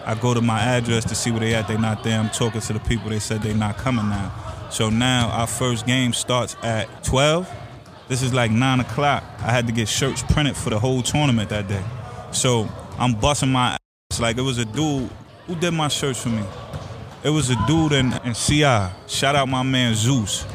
I 0.06 0.14
go 0.14 0.32
to 0.32 0.40
my 0.40 0.60
address 0.60 1.04
to 1.06 1.16
see 1.16 1.32
where 1.32 1.40
they 1.40 1.54
at. 1.54 1.66
They 1.66 1.76
not 1.76 2.04
there. 2.04 2.18
I'm 2.18 2.30
talking 2.30 2.60
to 2.60 2.72
the 2.72 2.80
people. 2.80 3.10
They 3.10 3.18
said 3.18 3.42
they 3.42 3.52
not 3.52 3.78
coming 3.78 4.08
now. 4.08 4.51
So 4.72 4.88
now 4.88 5.28
our 5.28 5.46
first 5.46 5.84
game 5.86 6.14
starts 6.14 6.56
at 6.62 7.04
12. 7.04 7.46
This 8.08 8.22
is 8.22 8.32
like 8.32 8.50
9 8.50 8.80
o'clock. 8.80 9.22
I 9.40 9.52
had 9.52 9.66
to 9.66 9.72
get 9.72 9.86
shirts 9.86 10.22
printed 10.22 10.56
for 10.56 10.70
the 10.70 10.78
whole 10.78 11.02
tournament 11.02 11.50
that 11.50 11.68
day. 11.68 11.84
So 12.32 12.66
I'm 12.98 13.12
busting 13.12 13.52
my 13.52 13.76
ass. 14.10 14.18
Like 14.18 14.38
it 14.38 14.40
was 14.40 14.56
a 14.56 14.64
dude 14.64 15.10
who 15.46 15.56
did 15.56 15.72
my 15.72 15.88
shirts 15.88 16.22
for 16.22 16.30
me. 16.30 16.42
It 17.22 17.28
was 17.28 17.50
a 17.50 17.66
dude 17.66 17.92
in, 17.92 18.14
in 18.24 18.32
CI. 18.32 18.88
Shout 19.08 19.36
out 19.36 19.46
my 19.46 19.62
man 19.62 19.94
Zeus. 19.94 20.46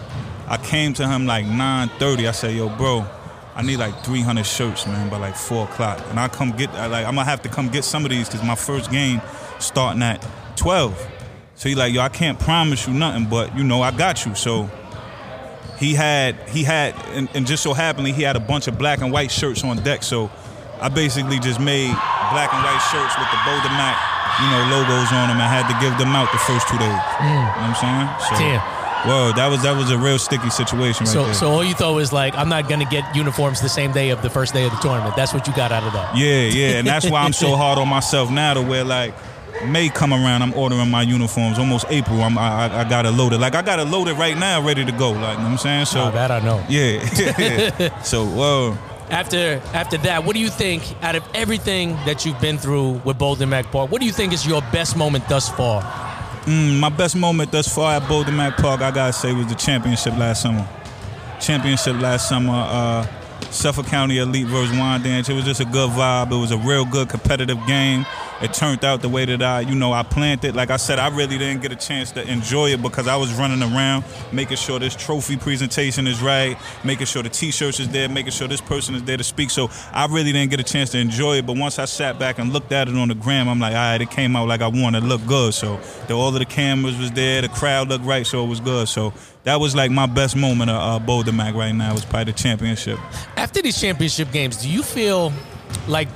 I 0.48 0.58
came 0.58 0.96
to 0.96 1.08
him 1.08 1.28
like 1.28 1.46
9:30. 1.46 2.28
I 2.28 2.32
said, 2.32 2.56
"Yo, 2.56 2.70
bro, 2.70 3.06
I 3.56 3.62
need 3.62 3.78
like 3.78 4.04
300 4.04 4.46
shirts, 4.46 4.88
man, 4.88 5.10
by 5.10 5.18
like 5.18 5.36
four 5.36 5.66
o'clock." 5.66 6.02
And 6.10 6.20
I 6.20 6.28
come 6.28 6.52
get, 6.52 6.74
like, 6.74 7.06
I'm 7.06 7.16
gonna 7.16 7.24
have 7.26 7.44
to 7.44 7.50
come 7.50 7.70
get 7.70 7.84
some 7.84 8.04
of 8.04 8.10
these 8.10 8.28
because 8.28 8.44
my 8.46 8.56
first 8.56 8.90
game 8.90 9.22
starting 9.60 10.02
at 10.02 10.26
12. 10.56 11.17
So 11.58 11.68
he 11.70 11.76
like, 11.76 11.94
"Yo, 11.94 12.02
I 12.02 12.10
can't 12.10 12.40
promise 12.40 12.88
you 12.88 12.94
nothing, 12.94 13.26
but 13.26 13.56
you 13.58 13.64
know, 13.64 13.82
I 13.82 13.92
got 13.92 14.26
you." 14.26 14.36
So 14.36 14.70
he 15.78 15.94
had, 15.94 16.36
he 16.50 16.64
had, 16.64 16.96
and, 17.10 17.30
and 17.36 17.46
just 17.46 17.62
so 17.64 17.74
happened, 17.74 18.08
he 18.08 18.24
had 18.24 18.36
a 18.36 18.40
bunch 18.40 18.68
of 18.68 18.78
black 18.80 19.02
and 19.02 19.12
white 19.12 19.30
shirts 19.32 19.64
on 19.64 19.78
deck. 19.84 20.02
So 20.04 20.32
I 20.82 20.90
basically 20.90 21.40
just 21.40 21.60
made 21.60 21.90
black 22.34 22.54
and 22.54 22.64
white 22.64 22.82
shirts 22.90 23.14
with 23.18 23.30
the 23.30 23.40
Boulder 23.46 23.70
Mac, 23.78 23.98
you 24.42 24.48
know, 24.50 24.78
logos 24.78 25.12
on 25.14 25.30
them. 25.30 25.38
I 25.42 25.48
had 25.50 25.68
to 25.70 25.78
give 25.82 25.98
them 26.00 26.16
out 26.16 26.32
the 26.32 26.40
first 26.40 26.68
two 26.68 26.78
days. 26.78 26.90
Mm. 26.90 27.26
You 27.26 27.34
know 27.34 27.46
what 27.46 27.62
I'm 27.62 27.76
saying? 27.76 28.30
So, 28.30 28.44
Damn. 28.44 28.62
Whoa, 29.06 29.32
that 29.34 29.48
was 29.48 29.62
that 29.62 29.78
was 29.78 29.92
a 29.92 29.98
real 29.98 30.18
sticky 30.18 30.50
situation 30.50 31.06
right 31.06 31.14
So, 31.14 31.26
there. 31.26 31.34
so 31.36 31.52
all 31.52 31.64
you 31.64 31.76
thought 31.76 31.94
was 31.94 32.12
like, 32.12 32.36
I'm 32.36 32.50
not 32.50 32.68
going 32.68 32.80
to 32.82 32.86
get 32.88 33.16
uniforms 33.16 33.62
the 33.62 33.70
same 33.70 33.92
day 33.92 34.10
of 34.10 34.22
the 34.24 34.30
first 34.30 34.54
day 34.54 34.66
of 34.66 34.72
the 34.72 34.78
tournament. 34.78 35.16
That's 35.16 35.34
what 35.34 35.48
you 35.48 35.54
got 35.56 35.72
out 35.72 35.84
of 35.84 35.94
that. 35.94 36.18
yeah, 36.18 36.42
yeah, 36.48 36.80
and 36.80 36.88
that's 36.88 37.10
why 37.10 37.22
I'm 37.22 37.32
so 37.34 37.56
hard 37.64 37.78
on 37.78 37.88
myself 37.88 38.32
now 38.32 38.56
to 38.56 38.62
where 38.62 38.84
like 38.84 39.14
May 39.66 39.90
come 39.90 40.14
around, 40.14 40.44
I'm 40.44 40.54
ordering 40.54 40.90
my 40.92 41.02
uniforms. 41.02 41.58
Almost 41.58 41.86
April, 41.90 42.22
I'm, 42.22 42.38
I, 42.38 42.68
I- 42.68 42.82
I 42.82 42.90
got 42.90 43.06
it 43.06 43.12
loaded. 43.12 43.40
Like 43.40 43.56
I 43.56 43.62
got 43.62 43.80
it 43.80 43.86
loaded 43.86 44.18
right 44.18 44.38
now, 44.38 44.62
ready 44.66 44.86
to 44.86 44.92
go. 44.92 45.12
Like 45.12 45.38
you 45.38 45.44
know 45.44 45.50
what 45.50 45.52
I'm 45.52 45.58
saying? 45.58 45.86
So 45.86 46.04
Oh, 46.06 46.12
that 46.12 46.30
I 46.32 46.40
know. 46.40 46.64
yeah, 46.70 48.02
so 48.04 48.26
whoa. 48.26 48.78
After 49.10 49.62
after 49.74 49.98
that, 50.00 50.26
what 50.26 50.34
do 50.36 50.40
you 50.42 50.50
think 50.50 50.84
out 51.02 51.16
of 51.16 51.24
everything 51.34 51.94
that 52.06 52.26
you've 52.26 52.40
been 52.42 52.58
through 52.58 53.02
with 53.06 53.18
Bolden 53.18 53.50
Mac 53.50 53.72
Park? 53.72 53.90
What 53.90 54.00
do 54.02 54.06
you 54.06 54.12
think 54.12 54.34
is 54.34 54.46
your 54.46 54.62
best 54.74 54.96
moment 54.98 55.28
thus 55.30 55.50
far? 55.50 55.82
Mm, 56.44 56.80
my 56.80 56.90
best 56.90 57.16
moment 57.16 57.52
thus 57.52 57.74
far 57.74 57.96
at 57.96 58.08
Boulder 58.08 58.32
Mac 58.32 58.58
Park, 58.58 58.82
I 58.82 58.92
gotta 58.92 59.12
say, 59.14 59.34
was 59.34 59.48
the 59.48 59.56
championship 59.56 60.16
last 60.18 60.42
summer. 60.44 60.68
Championship 61.40 62.00
last 62.02 62.28
summer, 62.30 62.54
uh, 62.54 63.08
Suffolk 63.52 63.86
County 63.88 64.18
Elite 64.18 64.48
versus 64.48 64.76
Wyandanch. 64.76 65.30
It 65.30 65.34
was 65.34 65.46
just 65.46 65.60
a 65.62 65.66
good 65.66 65.90
vibe. 65.92 66.32
It 66.32 66.36
was 66.36 66.52
a 66.52 66.58
real 66.58 66.84
good 66.86 67.10
competitive 67.10 67.58
game. 67.68 68.06
It 68.40 68.54
turned 68.54 68.86
out 68.86 69.02
the 69.02 69.10
way 69.10 69.26
that 69.26 69.42
I, 69.42 69.62
you 69.62 69.74
know, 69.74 69.94
I 69.94 70.04
planned 70.04 70.46
it. 70.46 70.54
Like 70.54 70.70
I 70.70 70.78
said, 70.78 71.00
I 71.00 71.10
really 71.10 71.40
didn't 71.40 71.62
get 71.62 71.72
a 71.72 71.76
chance 71.76 72.12
to 72.12 72.32
enjoy 72.32 72.68
it 72.68 72.82
because 72.82 73.08
I 73.08 73.16
was 73.16 73.34
running 73.34 73.64
around, 73.64 74.06
making 74.32 74.58
sure 74.58 74.78
this 74.78 74.96
trophy 74.96 75.38
presentation 75.38 76.06
is 76.06 76.22
right, 76.22 76.56
making 76.84 77.08
sure 77.08 77.24
the 77.24 77.30
T-shirts 77.30 77.80
is 77.80 77.90
there, 77.90 78.08
making 78.08 78.32
sure 78.32 78.48
this 78.48 78.62
person 78.62 78.94
is 78.94 79.04
there 79.04 79.18
to 79.18 79.24
speak. 79.24 79.50
So 79.50 79.70
I 79.92 80.06
really 80.06 80.32
didn't 80.32 80.52
get 80.52 80.60
a 80.60 80.64
chance 80.64 80.92
to 80.92 81.00
enjoy 81.00 81.38
it. 81.38 81.48
But 81.48 81.58
once 81.58 81.80
I 81.80 81.86
sat 81.86 82.20
back 82.20 82.38
and 82.38 82.54
looked 82.54 82.72
at 82.72 82.88
it 82.88 82.96
on 82.96 83.08
the 83.08 83.16
gram, 83.16 83.50
I'm 83.50 83.60
like, 83.60 83.74
all 83.74 83.80
right, 83.80 84.02
it 84.02 84.12
came 84.12 84.36
out 84.36 84.48
like 84.48 84.62
I 84.62 84.68
wanted. 84.68 85.04
It 85.04 85.08
looked 85.08 85.26
good. 85.26 85.56
So 85.56 85.80
the, 86.08 86.14
all 86.14 86.30
of 86.30 86.36
the 86.36 86.46
cameras 86.46 86.98
was 86.98 87.12
there, 87.12 87.42
the 87.42 87.50
crowd 87.50 87.90
looked 87.90 88.06
right, 88.06 88.26
so 88.26 88.44
it 88.44 88.48
was 88.48 88.60
good. 88.60 88.88
So 88.88 89.14
that 89.46 89.60
was 89.60 89.76
like 89.76 89.90
my 89.90 90.06
best 90.06 90.36
moment 90.36 90.70
of 90.70 91.02
uh, 91.02 91.04
Boulder 91.04 91.32
Mac 91.32 91.56
right 91.56 91.72
now. 91.72 91.94
Was 91.94 92.06
probably 92.06 92.32
the 92.32 92.38
championship. 92.38 93.00
After 93.36 93.64
these 93.64 93.80
championship 93.82 94.32
games, 94.32 94.58
do 94.58 94.70
you 94.70 94.84
feel 94.84 95.34
like 95.88 96.08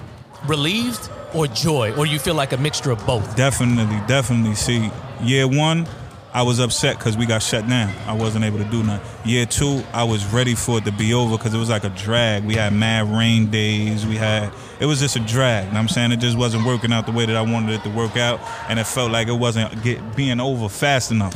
relieved 0.46 1.10
or 1.34 1.48
joy, 1.48 1.94
or 1.96 2.06
you 2.06 2.20
feel 2.20 2.36
like 2.36 2.54
a 2.54 2.58
mixture 2.58 2.92
of 2.92 3.06
both? 3.06 3.36
Definitely, 3.36 4.00
definitely. 4.08 4.56
See, 4.56 4.90
year 5.22 5.48
one, 5.48 5.88
I 6.34 6.44
was 6.44 6.60
upset 6.60 6.98
because 6.98 7.18
we 7.18 7.26
got 7.26 7.44
shut 7.44 7.68
down. 7.68 7.94
I 8.08 8.14
wasn't 8.14 8.46
able 8.46 8.60
to 8.60 8.64
do 8.66 8.84
nothing. 8.84 9.30
Year 9.30 9.46
two, 9.46 9.84
I 9.94 10.06
was 10.06 10.26
ready 10.34 10.56
for 10.56 10.78
it 10.78 10.86
to 10.86 10.92
be 10.92 11.14
over 11.14 11.38
because 11.38 11.54
it 11.54 11.58
was 11.58 11.70
like 11.70 11.84
a 11.84 11.90
drag. 11.90 12.46
We 12.46 12.56
had 12.56 12.74
mad 12.74 13.08
rain 13.08 13.52
days. 13.52 14.06
We 14.06 14.16
had 14.16 14.52
it 14.80 14.86
was 14.86 15.00
just 15.00 15.18
a 15.18 15.20
drag. 15.20 15.68
You 15.68 15.74
know 15.74 15.80
I'm 15.80 15.90
saying 15.90 16.12
it 16.14 16.20
just 16.20 16.38
wasn't 16.38 16.66
working 16.66 16.94
out 16.94 17.06
the 17.06 17.12
way 17.12 17.26
that 17.26 17.36
I 17.36 17.42
wanted 17.42 17.76
it 17.76 17.84
to 17.84 17.90
work 17.90 18.16
out, 18.16 18.40
and 18.70 18.80
it 18.80 18.88
felt 18.88 19.12
like 19.12 19.28
it 19.28 19.34
wasn't 19.34 19.84
get, 19.84 20.16
being 20.16 20.40
over 20.40 20.70
fast 20.70 21.12
enough. 21.12 21.36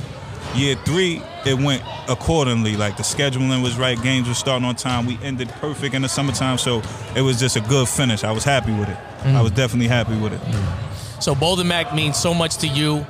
Year 0.53 0.75
three, 0.85 1.21
it 1.45 1.55
went 1.55 1.83
accordingly. 2.07 2.77
Like 2.77 2.97
the 2.97 3.03
scheduling 3.03 3.63
was 3.63 3.77
right, 3.77 4.01
games 4.01 4.27
were 4.27 4.33
starting 4.33 4.65
on 4.65 4.75
time. 4.75 5.05
We 5.05 5.17
ended 5.21 5.49
perfect 5.49 5.95
in 5.95 6.01
the 6.01 6.09
summertime, 6.09 6.57
so 6.57 6.81
it 7.15 7.21
was 7.21 7.39
just 7.39 7.55
a 7.55 7.61
good 7.61 7.87
finish. 7.87 8.23
I 8.23 8.31
was 8.31 8.43
happy 8.43 8.73
with 8.73 8.89
it. 8.89 8.97
I 9.25 9.41
was 9.41 9.51
mm. 9.51 9.55
definitely 9.55 9.87
happy 9.87 10.15
with 10.15 10.33
it. 10.33 10.41
Mm. 10.41 11.21
So 11.21 11.33
Bolden 11.33 11.67
Mac 11.67 11.95
means 11.95 12.17
so 12.17 12.33
much 12.33 12.57
to 12.57 12.67
you. 12.67 13.05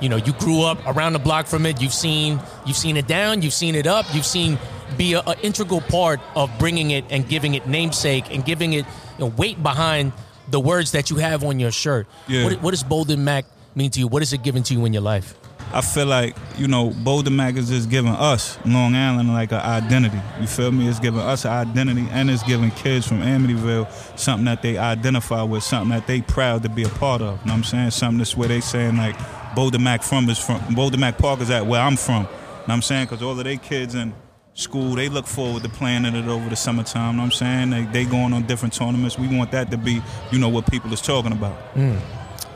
You 0.00 0.08
know, 0.08 0.16
you 0.16 0.32
grew 0.34 0.62
up 0.62 0.78
around 0.86 1.12
the 1.12 1.18
block 1.18 1.46
from 1.46 1.66
it. 1.66 1.80
You've 1.80 1.94
seen 1.94 2.40
you've 2.66 2.76
seen 2.76 2.96
it 2.96 3.06
down, 3.06 3.42
you've 3.42 3.52
seen 3.52 3.74
it 3.74 3.86
up, 3.86 4.06
you've 4.12 4.26
seen 4.26 4.58
be 4.96 5.14
an 5.14 5.22
integral 5.42 5.80
part 5.80 6.20
of 6.34 6.50
bringing 6.58 6.90
it 6.90 7.04
and 7.10 7.28
giving 7.28 7.54
it 7.54 7.66
namesake 7.66 8.32
and 8.34 8.44
giving 8.44 8.72
it 8.72 8.86
you 9.18 9.24
know, 9.24 9.26
weight 9.26 9.62
behind 9.62 10.12
the 10.48 10.60
words 10.60 10.92
that 10.92 11.10
you 11.10 11.16
have 11.16 11.44
on 11.44 11.60
your 11.60 11.70
shirt. 11.70 12.06
Yeah. 12.26 12.44
What, 12.44 12.62
what 12.62 12.70
does 12.70 12.82
Bolden 12.82 13.24
Mac 13.24 13.44
mean 13.74 13.90
to 13.90 14.00
you? 14.00 14.08
What 14.08 14.22
is 14.22 14.32
it 14.32 14.42
given 14.42 14.62
to 14.64 14.74
you 14.74 14.84
in 14.84 14.92
your 14.92 15.02
life? 15.02 15.34
I 15.72 15.82
feel 15.82 16.06
like, 16.06 16.34
you 16.56 16.66
know, 16.66 16.90
Boulder 16.90 17.30
is 17.30 17.68
just 17.68 17.90
giving 17.90 18.12
us, 18.12 18.58
Long 18.64 18.94
Island, 18.94 19.32
like 19.32 19.52
an 19.52 19.60
identity. 19.60 20.20
You 20.40 20.46
feel 20.46 20.72
me? 20.72 20.88
It's 20.88 20.98
giving 20.98 21.20
us 21.20 21.44
an 21.44 21.52
identity 21.52 22.06
and 22.10 22.30
it's 22.30 22.42
giving 22.42 22.70
kids 22.70 23.06
from 23.06 23.20
Amityville 23.20 24.18
something 24.18 24.46
that 24.46 24.62
they 24.62 24.78
identify 24.78 25.42
with, 25.42 25.62
something 25.62 25.90
that 25.90 26.06
they 26.06 26.22
proud 26.22 26.62
to 26.62 26.70
be 26.70 26.84
a 26.84 26.88
part 26.88 27.20
of. 27.20 27.38
You 27.40 27.46
know 27.46 27.52
what 27.52 27.58
I'm 27.58 27.64
saying? 27.64 27.90
Something 27.90 28.18
that's 28.18 28.36
where 28.36 28.48
they 28.48 28.60
saying 28.60 28.96
like 28.96 29.16
Boulder 29.54 29.78
Mac 29.78 30.02
from 30.02 30.28
is 30.30 30.38
from 30.38 30.60
Boulder 30.74 30.98
Mac 30.98 31.18
Park 31.18 31.40
is 31.40 31.50
at 31.50 31.66
where 31.66 31.82
I'm 31.82 31.96
from. 31.96 32.22
You 32.22 32.22
know 32.22 32.28
what 32.64 32.74
I'm 32.74 32.82
saying? 32.82 33.06
Because 33.06 33.22
all 33.22 33.38
of 33.38 33.44
they 33.44 33.58
kids 33.58 33.94
in 33.94 34.14
school, 34.54 34.94
they 34.94 35.08
look 35.08 35.26
forward 35.26 35.62
to 35.62 35.68
playing 35.68 36.04
in 36.04 36.14
it 36.14 36.26
over 36.28 36.48
the 36.48 36.56
summertime. 36.56 37.12
You 37.12 37.16
know 37.18 37.22
what 37.24 37.42
I'm 37.42 37.70
saying? 37.70 37.70
They, 37.70 38.04
they 38.04 38.10
going 38.10 38.32
on 38.32 38.44
different 38.46 38.74
tournaments. 38.74 39.18
We 39.18 39.28
want 39.28 39.52
that 39.52 39.70
to 39.70 39.76
be, 39.76 40.00
you 40.32 40.38
know, 40.38 40.48
what 40.48 40.70
people 40.70 40.92
is 40.92 41.00
talking 41.00 41.32
about. 41.32 41.74
Mm. 41.74 42.00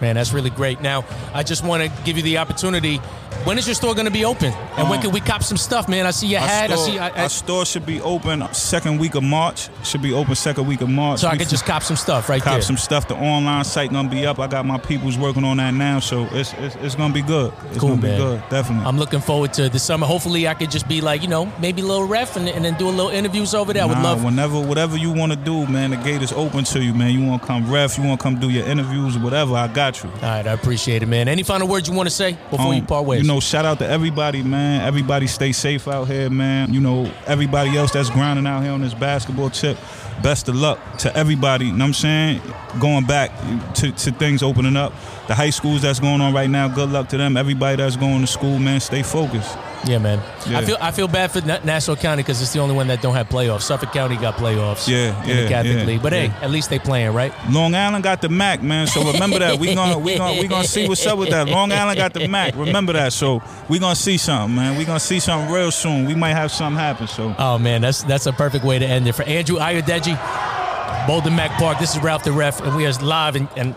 Man, 0.03 0.17
that's 0.17 0.33
really 0.33 0.51
great. 0.51 0.81
Now, 0.81 1.05
I 1.33 1.45
just 1.45 1.65
want 1.65 1.85
to 1.85 2.03
give 2.03 2.17
you 2.17 2.25
the 2.25 2.39
opportunity. 2.39 3.01
When 3.45 3.59
is 3.59 3.67
your 3.67 3.75
store 3.75 3.95
going 3.95 4.07
to 4.07 4.13
be 4.13 4.25
open? 4.25 4.53
And 4.53 4.81
um, 4.81 4.89
when 4.89 5.01
can 5.01 5.11
we 5.11 5.21
cop 5.21 5.43
some 5.43 5.57
stuff, 5.57 5.89
man? 5.89 6.07
I 6.07 6.11
see 6.13 6.29
your 6.29 6.41
hat. 6.41 6.71
Store, 6.71 6.79
I 6.79 6.87
see. 6.87 6.99
I, 6.99 7.09
I, 7.09 7.23
our 7.23 7.29
store 7.29 7.65
should 7.65 7.87
be 7.87 8.01
open 8.01 8.43
second 8.53 8.99
week 8.99 9.15
of 9.17 9.25
March. 9.25 9.69
Should 9.85 10.03
be 10.03 10.13
open 10.13 10.35
second 10.37 10.67
week 10.67 10.81
of 10.81 10.89
March. 10.89 11.21
So 11.21 11.29
I 11.29 11.37
can 11.37 11.49
just 11.49 11.65
cop 11.65 11.83
some 11.83 11.97
stuff 11.97 12.29
right 12.29 12.41
cop 12.41 12.53
there. 12.53 12.61
Cop 12.61 12.67
some 12.67 12.77
stuff. 12.77 13.09
The 13.09 13.17
online 13.17 13.65
site 13.65 13.93
gonna 13.93 14.09
be 14.09 14.27
up. 14.27 14.39
I 14.39 14.47
got 14.47 14.65
my 14.65 14.79
people's 14.79 15.19
working 15.19 15.45
on 15.45 15.57
that 15.57 15.75
now, 15.75 15.99
so 15.99 16.29
it's 16.33 16.53
it's, 16.55 16.77
it's 16.77 16.95
gonna 16.95 17.15
be 17.15 17.23
good. 17.23 17.53
It's 17.71 17.79
cool, 17.79 17.91
gonna 17.91 18.03
man. 18.03 18.19
be 18.19 18.25
good. 18.25 18.43
Definitely. 18.49 18.87
I'm 18.87 18.99
looking 18.99 19.21
forward 19.21 19.53
to 19.55 19.69
the 19.69 19.79
summer. 19.79 20.07
Hopefully, 20.07 20.47
I 20.47 20.55
could 20.55 20.71
just 20.71 20.89
be 20.89 21.01
like 21.01 21.23
you 21.23 21.29
know 21.29 21.47
maybe 21.61 21.83
a 21.83 21.85
little 21.85 22.07
ref 22.07 22.37
and, 22.37 22.49
and 22.49 22.65
then 22.65 22.75
do 22.79 22.89
a 22.89 22.91
little 22.91 23.11
interviews 23.11 23.55
over 23.55 23.73
there. 23.73 23.87
Nah, 23.87 23.93
I 23.93 23.97
would 23.97 24.03
love. 24.05 24.25
Whenever 24.25 24.61
whatever 24.61 24.97
you 24.97 25.11
want 25.11 25.33
to 25.33 25.39
do, 25.39 25.67
man, 25.67 25.91
the 25.91 25.97
gate 25.97 26.23
is 26.23 26.33
open 26.33 26.65
to 26.65 26.83
you, 26.83 26.95
man. 26.95 27.13
You 27.13 27.27
want 27.27 27.43
to 27.43 27.49
come 27.49 27.71
ref, 27.71 27.99
you 27.99 28.05
want 28.05 28.21
to 28.21 28.23
come 28.23 28.39
do 28.39 28.51
your 28.51 28.67
interviews, 28.67 29.19
whatever. 29.19 29.55
I 29.55 29.67
got 29.67 29.92
you. 30.01 30.11
All 30.11 30.21
right, 30.21 30.47
I 30.47 30.53
appreciate 30.53 30.93
appreciate 30.93 31.03
it, 31.03 31.07
man. 31.07 31.29
Any 31.29 31.43
final 31.43 31.69
words 31.69 31.89
you 31.89 31.95
want 31.95 32.09
to 32.09 32.15
say 32.15 32.33
before 32.51 32.69
um, 32.69 32.75
you 32.75 32.83
part 32.83 33.05
ways? 33.05 33.23
You 33.23 33.29
know, 33.29 33.41
shout 33.41 33.65
out 33.65 33.79
to 33.79 33.87
everybody, 33.87 34.43
man. 34.43 34.83
Everybody 34.83 35.27
stay 35.27 35.53
safe 35.53 35.89
out 35.89 36.05
here, 36.05 36.31
man. 36.31 36.73
You 36.73 36.81
know, 36.81 37.11
everybody 37.27 37.77
else 37.77 37.93
that's 37.93 38.11
grinding 38.11 38.47
out 38.47 38.63
here 38.63 38.73
on 38.73 38.81
this 38.81 38.95
basketball 38.95 39.51
tip. 39.51 39.79
Best 40.23 40.49
of 40.49 40.57
luck 40.57 40.79
to 40.99 41.15
everybody. 41.17 41.67
You 41.67 41.73
know 41.73 41.85
what 41.85 41.89
I'm 41.89 41.95
saying? 41.95 42.43
Going 42.81 43.05
back 43.05 43.31
to, 43.75 43.93
to 43.93 44.13
things 44.13 44.43
opening 44.43 44.77
up. 44.77 44.93
The 45.29 45.35
high 45.35 45.51
schools 45.51 45.83
that's 45.83 46.01
going 46.01 46.21
on 46.21 46.35
right 46.35 46.51
now, 46.51 46.69
good 46.69 46.91
luck 46.91 47.09
to 47.11 47.17
them. 47.17 47.37
Everybody 47.37 47.77
that's 47.77 47.97
going 47.97 48.21
to 48.23 48.27
school, 48.27 48.59
man, 48.59 48.81
stay 48.81 49.03
focused. 49.03 49.57
Yeah, 49.85 49.99
man. 49.99 50.23
Yeah. 50.49 50.59
I 50.59 50.65
feel 50.65 50.77
I 50.81 50.91
feel 50.93 51.09
bad 51.09 51.33
for 51.33 51.41
Nassau 51.41 51.97
County 51.97 52.23
because 52.23 52.41
it's 52.41 52.53
the 52.53 52.61
only 52.61 52.75
one 52.75 52.87
that 52.89 53.03
don't 53.03 53.15
have 53.15 53.29
playoffs. 53.29 53.63
Suffolk 53.63 53.93
County 53.93 54.17
got 54.17 54.35
playoffs. 54.35 54.89
Yeah, 54.89 55.21
in 55.23 55.29
yeah, 55.29 55.43
the 55.43 55.49
Catholic 55.49 55.77
yeah, 55.79 55.85
League. 55.85 56.03
But 56.03 56.13
hey, 56.13 56.33
at 56.41 56.51
least 56.51 56.71
they 56.71 56.79
playing, 56.79 57.13
right? 57.13 57.33
Long 57.51 57.75
Island 57.75 58.05
got 58.05 58.23
the 58.23 58.29
MAC, 58.29 58.63
man. 58.63 58.87
So 58.87 59.13
remember 59.13 59.41
that. 59.41 59.59
We 59.59 59.75
gonna 59.75 59.99
we 59.99 60.17
gonna 60.17 60.41
we 60.41 60.47
gonna 60.47 60.65
see 60.65 60.89
what's 60.89 61.05
up 61.07 61.19
with 61.19 61.31
that. 61.31 61.49
Long 61.49 61.73
Island 61.73 61.99
got 61.99 62.15
the 62.15 62.29
MAC. 62.29 62.55
Remember 62.55 62.93
that. 62.93 63.13
So 63.13 63.43
we 63.69 63.79
gonna 63.81 63.97
see 63.97 64.19
something, 64.19 64.55
man. 64.55 64.79
We 64.79 64.85
gonna 64.85 65.01
see 65.01 65.19
something 65.19 65.53
real 65.53 65.73
soon. 65.73 66.07
We 66.07 66.15
might 66.15 66.35
have 66.35 66.53
something 66.53 66.79
happen. 66.79 67.09
So. 67.09 67.35
Oh 67.39 67.59
man, 67.59 67.81
that's 67.81 68.05
that's 68.05 68.27
a 68.27 68.33
perfect 68.33 68.65
way 68.65 68.79
to 68.79 68.87
end 68.87 69.09
it 69.09 69.15
for 69.15 69.25
Andrew 69.25 69.59
Ayodeji, 69.59 70.17
Bolden 71.09 71.35
Mac 71.35 71.59
Park. 71.59 71.81
This 71.81 71.97
is 71.97 72.03
Ralph 72.03 72.23
the 72.23 72.33
Ref, 72.33 72.61
and 72.61 72.77
we 72.77 72.87
are 72.87 72.93
live 72.93 73.37
and. 73.37 73.49
and 73.57 73.75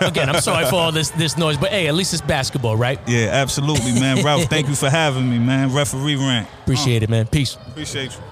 Again, 0.00 0.28
I'm 0.28 0.40
sorry 0.40 0.66
for 0.66 0.76
all 0.76 0.92
this 0.92 1.10
this 1.10 1.36
noise, 1.36 1.56
but 1.56 1.70
hey, 1.70 1.88
at 1.88 1.94
least 1.94 2.12
it's 2.12 2.22
basketball, 2.22 2.76
right? 2.76 2.98
Yeah, 3.06 3.28
absolutely, 3.32 3.92
man. 3.92 4.24
Ralph, 4.24 4.44
thank 4.44 4.68
you 4.68 4.74
for 4.74 4.90
having 4.90 5.28
me, 5.30 5.38
man. 5.38 5.72
Referee 5.72 6.16
rant. 6.16 6.48
Appreciate 6.62 7.02
uh, 7.02 7.04
it, 7.04 7.10
man. 7.10 7.26
Peace. 7.26 7.56
Appreciate 7.68 8.12
you. 8.12 8.31